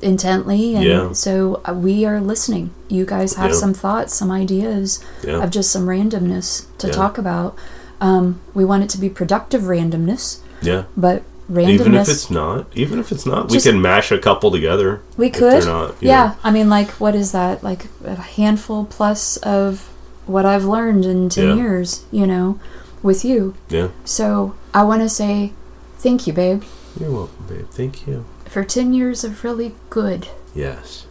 intently, 0.03 0.75
and 0.75 0.85
Yeah. 0.85 1.13
so 1.13 1.61
uh, 1.69 1.73
we 1.73 2.05
are 2.05 2.21
listening. 2.21 2.71
You 2.89 3.05
guys 3.07 3.35
have 3.35 3.51
Yeah. 3.51 3.57
some 3.57 3.75
thoughts, 3.75 4.15
some 4.15 4.31
ideas 4.31 5.01
Yeah. 5.25 5.43
of 5.43 5.51
just 5.51 5.71
some 5.71 5.87
randomness 5.87 6.65
to 6.79 6.89
talk 6.89 7.19
about. 7.19 7.55
Um, 8.01 8.41
we 8.55 8.65
want 8.65 8.83
it 8.85 8.91
to 8.91 8.99
be 8.99 9.09
productive 9.09 9.63
randomness, 9.63 10.39
yeah. 10.63 10.83
but 10.97 11.23
randomness. 11.51 11.69
Even 11.81 11.95
if 11.95 12.09
it's 12.09 12.31
not, 12.31 12.67
even 12.75 12.99
if 12.99 13.11
it's 13.13 13.25
not, 13.25 13.49
Just- 13.49 13.65
we 13.67 13.73
can 13.73 13.81
mash 13.81 14.13
a 14.13 14.19
couple 14.19 14.51
together. 14.51 15.01
we 15.17 15.31
could, 15.31 15.65
not, 15.65 15.95
yeah. 16.01 16.25
know. 16.27 16.33
I 16.45 16.51
mean, 16.51 16.69
like, 16.69 16.91
what 17.01 17.15
is 17.15 17.33
that? 17.33 17.63
Like 17.65 17.87
a 18.05 18.17
handful 18.17 18.85
plus 18.85 19.37
of 19.39 19.89
what 20.27 20.45
I've 20.45 20.65
learned 20.65 21.05
in 21.05 21.29
ten 21.31 21.49
Yeah. 21.51 21.55
years, 21.55 22.01
you 22.11 22.27
know, 22.27 22.59
with 23.03 23.25
you. 23.25 23.55
Yeah. 23.71 23.89
So 24.05 24.55
I 24.75 24.83
want 24.85 25.03
to 25.03 25.09
say 25.09 25.53
thank 25.99 26.27
you, 26.27 26.33
babe, 26.33 26.63
You're 27.01 27.11
welcome, 27.11 27.45
babe. 27.49 27.67
Thank 27.71 28.07
you. 28.07 28.25
For 28.49 28.65
ten 28.65 28.93
years 28.95 29.25
of 29.25 29.45
really 29.45 29.75
good. 29.91 30.29
Yes. 30.55 31.07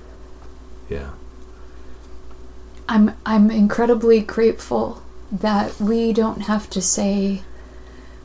Yeah. 0.89 1.11
I'm 2.87 3.15
I'm 3.25 3.49
incredibly 3.49 4.21
grateful 4.21 5.01
that 5.31 5.79
we 5.79 6.13
don't 6.13 6.41
have 6.43 6.69
to 6.71 6.81
say 6.81 7.41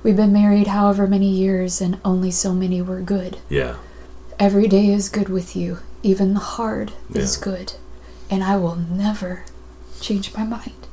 we've 0.03 0.17
been 0.17 0.33
married 0.33 0.67
however 0.69 1.07
many 1.07 1.31
years 1.31 1.81
and 1.81 1.99
only 2.05 2.31
so 2.31 2.53
many 2.53 2.83
were 2.83 3.01
good. 3.01 3.39
Yeah. 3.49 3.77
Every 4.39 4.69
day 4.69 4.89
is 4.89 5.09
good 5.09 5.29
with 5.29 5.57
you. 5.57 5.79
Even 6.03 6.35
the 6.35 6.41
hard 6.41 6.93
is 7.13 7.37
good. 7.37 7.75
And 8.31 8.43
I 8.43 8.57
will 8.57 8.77
never 8.77 9.45
change 10.01 10.35
my 10.35 10.45
mind. 10.45 10.87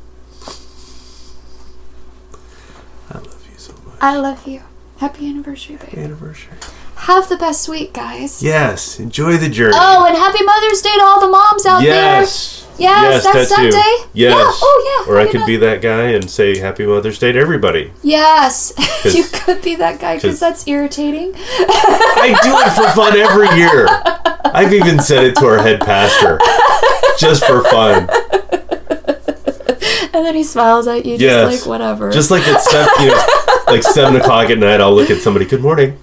I 3.09 3.19
love 3.19 3.47
you 3.49 3.57
so 3.57 3.73
much. 3.85 3.97
I 4.01 4.17
love 4.17 4.45
you. 4.47 4.63
Happy 4.97 5.29
anniversary, 5.29 5.77
babe. 5.77 5.97
Anniversary. 5.97 6.57
Have 7.07 7.29
the 7.29 7.37
best 7.37 7.69
week, 7.69 7.93
guys. 7.93 8.43
Yes. 8.43 8.99
Enjoy 8.99 9.37
the 9.37 9.47
journey. 9.47 9.77
Oh, 9.77 10.05
and 10.05 10.17
happy 10.17 10.43
Mother's 10.43 10.81
Day 10.81 10.93
to 10.93 11.03
all 11.03 11.21
the 11.21 11.29
moms 11.29 11.65
out 11.65 11.81
yes. 11.81 12.67
there. 12.75 12.81
Yes, 12.81 13.23
yes, 13.23 13.23
that's 13.23 13.49
you. 13.49 13.55
Sunday. 13.55 14.07
Yes. 14.11 14.33
Yeah. 14.33 14.33
Oh, 14.35 15.05
yeah. 15.07 15.13
Or 15.13 15.17
I 15.17 15.31
could 15.31 15.39
Mo- 15.39 15.45
be 15.45 15.55
that 15.55 15.81
guy 15.81 16.07
and 16.09 16.29
say 16.29 16.57
Happy 16.57 16.85
Mother's 16.85 17.17
Day 17.17 17.31
to 17.31 17.39
everybody. 17.39 17.93
Yes, 18.03 18.73
you 19.05 19.23
could 19.23 19.61
be 19.61 19.75
that 19.77 20.01
guy 20.01 20.15
because 20.15 20.37
that's 20.37 20.67
irritating. 20.67 21.31
I 21.37 22.37
do 22.43 22.51
it 22.59 22.73
for 22.75 22.93
fun 22.93 23.17
every 23.17 23.55
year. 23.57 23.87
I've 24.53 24.73
even 24.73 24.99
said 24.99 25.23
it 25.23 25.37
to 25.37 25.45
our 25.45 25.59
head 25.59 25.79
pastor, 25.79 26.39
just 27.17 27.45
for 27.45 27.63
fun. 27.63 28.09
And 30.13 30.25
then 30.25 30.35
he 30.35 30.43
smiles 30.43 30.87
at 30.87 31.05
you, 31.05 31.17
just 31.17 31.61
like 31.61 31.69
whatever. 31.69 32.11
Just 32.11 32.31
like 32.31 32.43
it's 32.45 32.69
seven, 32.69 32.91
you 32.99 33.11
know, 33.11 33.25
like 33.67 33.83
seven 33.83 34.17
o'clock 34.17 34.49
at 34.49 34.57
night, 34.57 34.81
I'll 34.81 34.93
look 34.93 35.09
at 35.09 35.21
somebody. 35.21 35.45
Good 35.45 35.61
morning. 35.61 35.97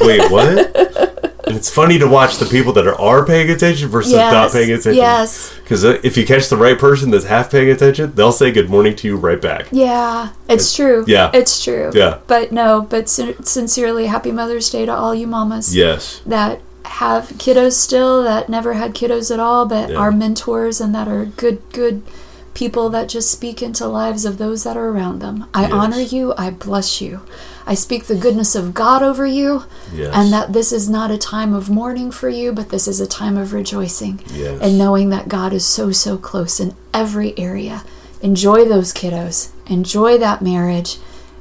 Wait, 0.00 0.30
what? 0.30 1.24
And 1.46 1.58
it's 1.58 1.68
funny 1.68 1.98
to 1.98 2.08
watch 2.08 2.38
the 2.38 2.46
people 2.46 2.72
that 2.72 2.86
are, 2.86 2.98
are 2.98 3.24
paying 3.26 3.50
attention 3.50 3.88
versus 3.88 4.12
yes. 4.12 4.32
not 4.32 4.50
paying 4.50 4.70
attention. 4.70 4.94
Yes. 4.94 5.54
Because 5.58 5.84
uh, 5.84 6.00
if 6.02 6.16
you 6.16 6.26
catch 6.26 6.48
the 6.48 6.56
right 6.56 6.78
person 6.78 7.10
that's 7.10 7.26
half 7.26 7.50
paying 7.50 7.70
attention, 7.70 8.12
they'll 8.14 8.32
say 8.32 8.50
good 8.50 8.70
morning 8.70 8.96
to 8.96 9.08
you 9.08 9.16
right 9.16 9.40
back. 9.40 9.66
Yeah, 9.70 10.30
it's 10.48 10.74
true. 10.74 11.04
yeah. 11.06 11.30
it's 11.34 11.62
true. 11.62 11.90
Yeah. 11.94 12.20
But 12.26 12.50
no, 12.50 12.80
but 12.82 13.10
sin- 13.10 13.42
sincerely, 13.44 14.06
happy 14.06 14.32
Mother's 14.32 14.70
Day 14.70 14.86
to 14.86 14.92
all 14.92 15.14
you 15.14 15.26
mamas 15.26 15.76
Yes. 15.76 16.22
that 16.24 16.60
have 16.86 17.28
kiddos 17.30 17.72
still, 17.72 18.22
that 18.22 18.48
never 18.48 18.72
had 18.74 18.94
kiddos 18.94 19.30
at 19.30 19.38
all, 19.38 19.66
but 19.66 19.90
Yeah. 19.90 19.96
are 19.96 20.10
mentors 20.10 20.80
and 20.80 20.94
that 20.94 21.08
are 21.08 21.26
good, 21.26 21.60
good 21.72 22.02
people 22.54 22.88
that 22.90 23.08
just 23.08 23.30
speak 23.30 23.60
into 23.62 23.86
lives 23.86 24.24
of 24.24 24.38
those 24.38 24.62
that 24.64 24.76
are 24.76 24.88
around 24.88 25.20
them. 25.20 25.46
I 25.52 25.62
Yes. 25.62 25.72
honor 25.72 26.00
you. 26.00 26.32
I 26.38 26.50
bless 26.50 27.00
you. 27.00 27.20
I 27.66 27.74
speak 27.74 28.06
the 28.06 28.14
goodness 28.14 28.54
of 28.54 28.74
God 28.74 29.02
over 29.02 29.26
you, 29.26 29.64
Yes. 29.92 30.10
and 30.14 30.32
that 30.32 30.52
this 30.52 30.70
is 30.72 30.88
not 30.88 31.10
a 31.10 31.18
time 31.18 31.52
of 31.52 31.68
mourning 31.70 32.10
for 32.10 32.28
you, 32.28 32.52
but 32.52 32.68
this 32.68 32.86
is 32.86 33.00
a 33.00 33.06
time 33.06 33.36
of 33.36 33.52
rejoicing. 33.52 34.20
Yes. 34.32 34.58
And 34.60 34.78
knowing 34.78 35.10
that 35.10 35.28
God 35.28 35.52
is 35.52 35.64
so, 35.64 35.90
so 35.90 36.16
close 36.16 36.60
in 36.60 36.74
every 36.92 37.36
area. 37.38 37.82
Enjoy 38.22 38.64
those 38.64 38.92
kiddos. 38.92 39.48
Enjoy 39.66 40.16
that 40.18 40.40
marriage. 40.42 40.98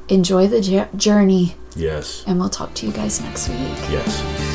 Enjoy 0.10 0.48
the 0.48 0.62
j- 0.62 0.88
journey. 0.98 1.56
Yes. 1.76 2.24
And 2.26 2.40
we'll 2.40 2.50
talk 2.50 2.74
to 2.76 2.86
you 2.86 2.92
guys 2.92 3.22
next 3.22 3.50
week. 3.50 3.78
Yes. 3.92 4.53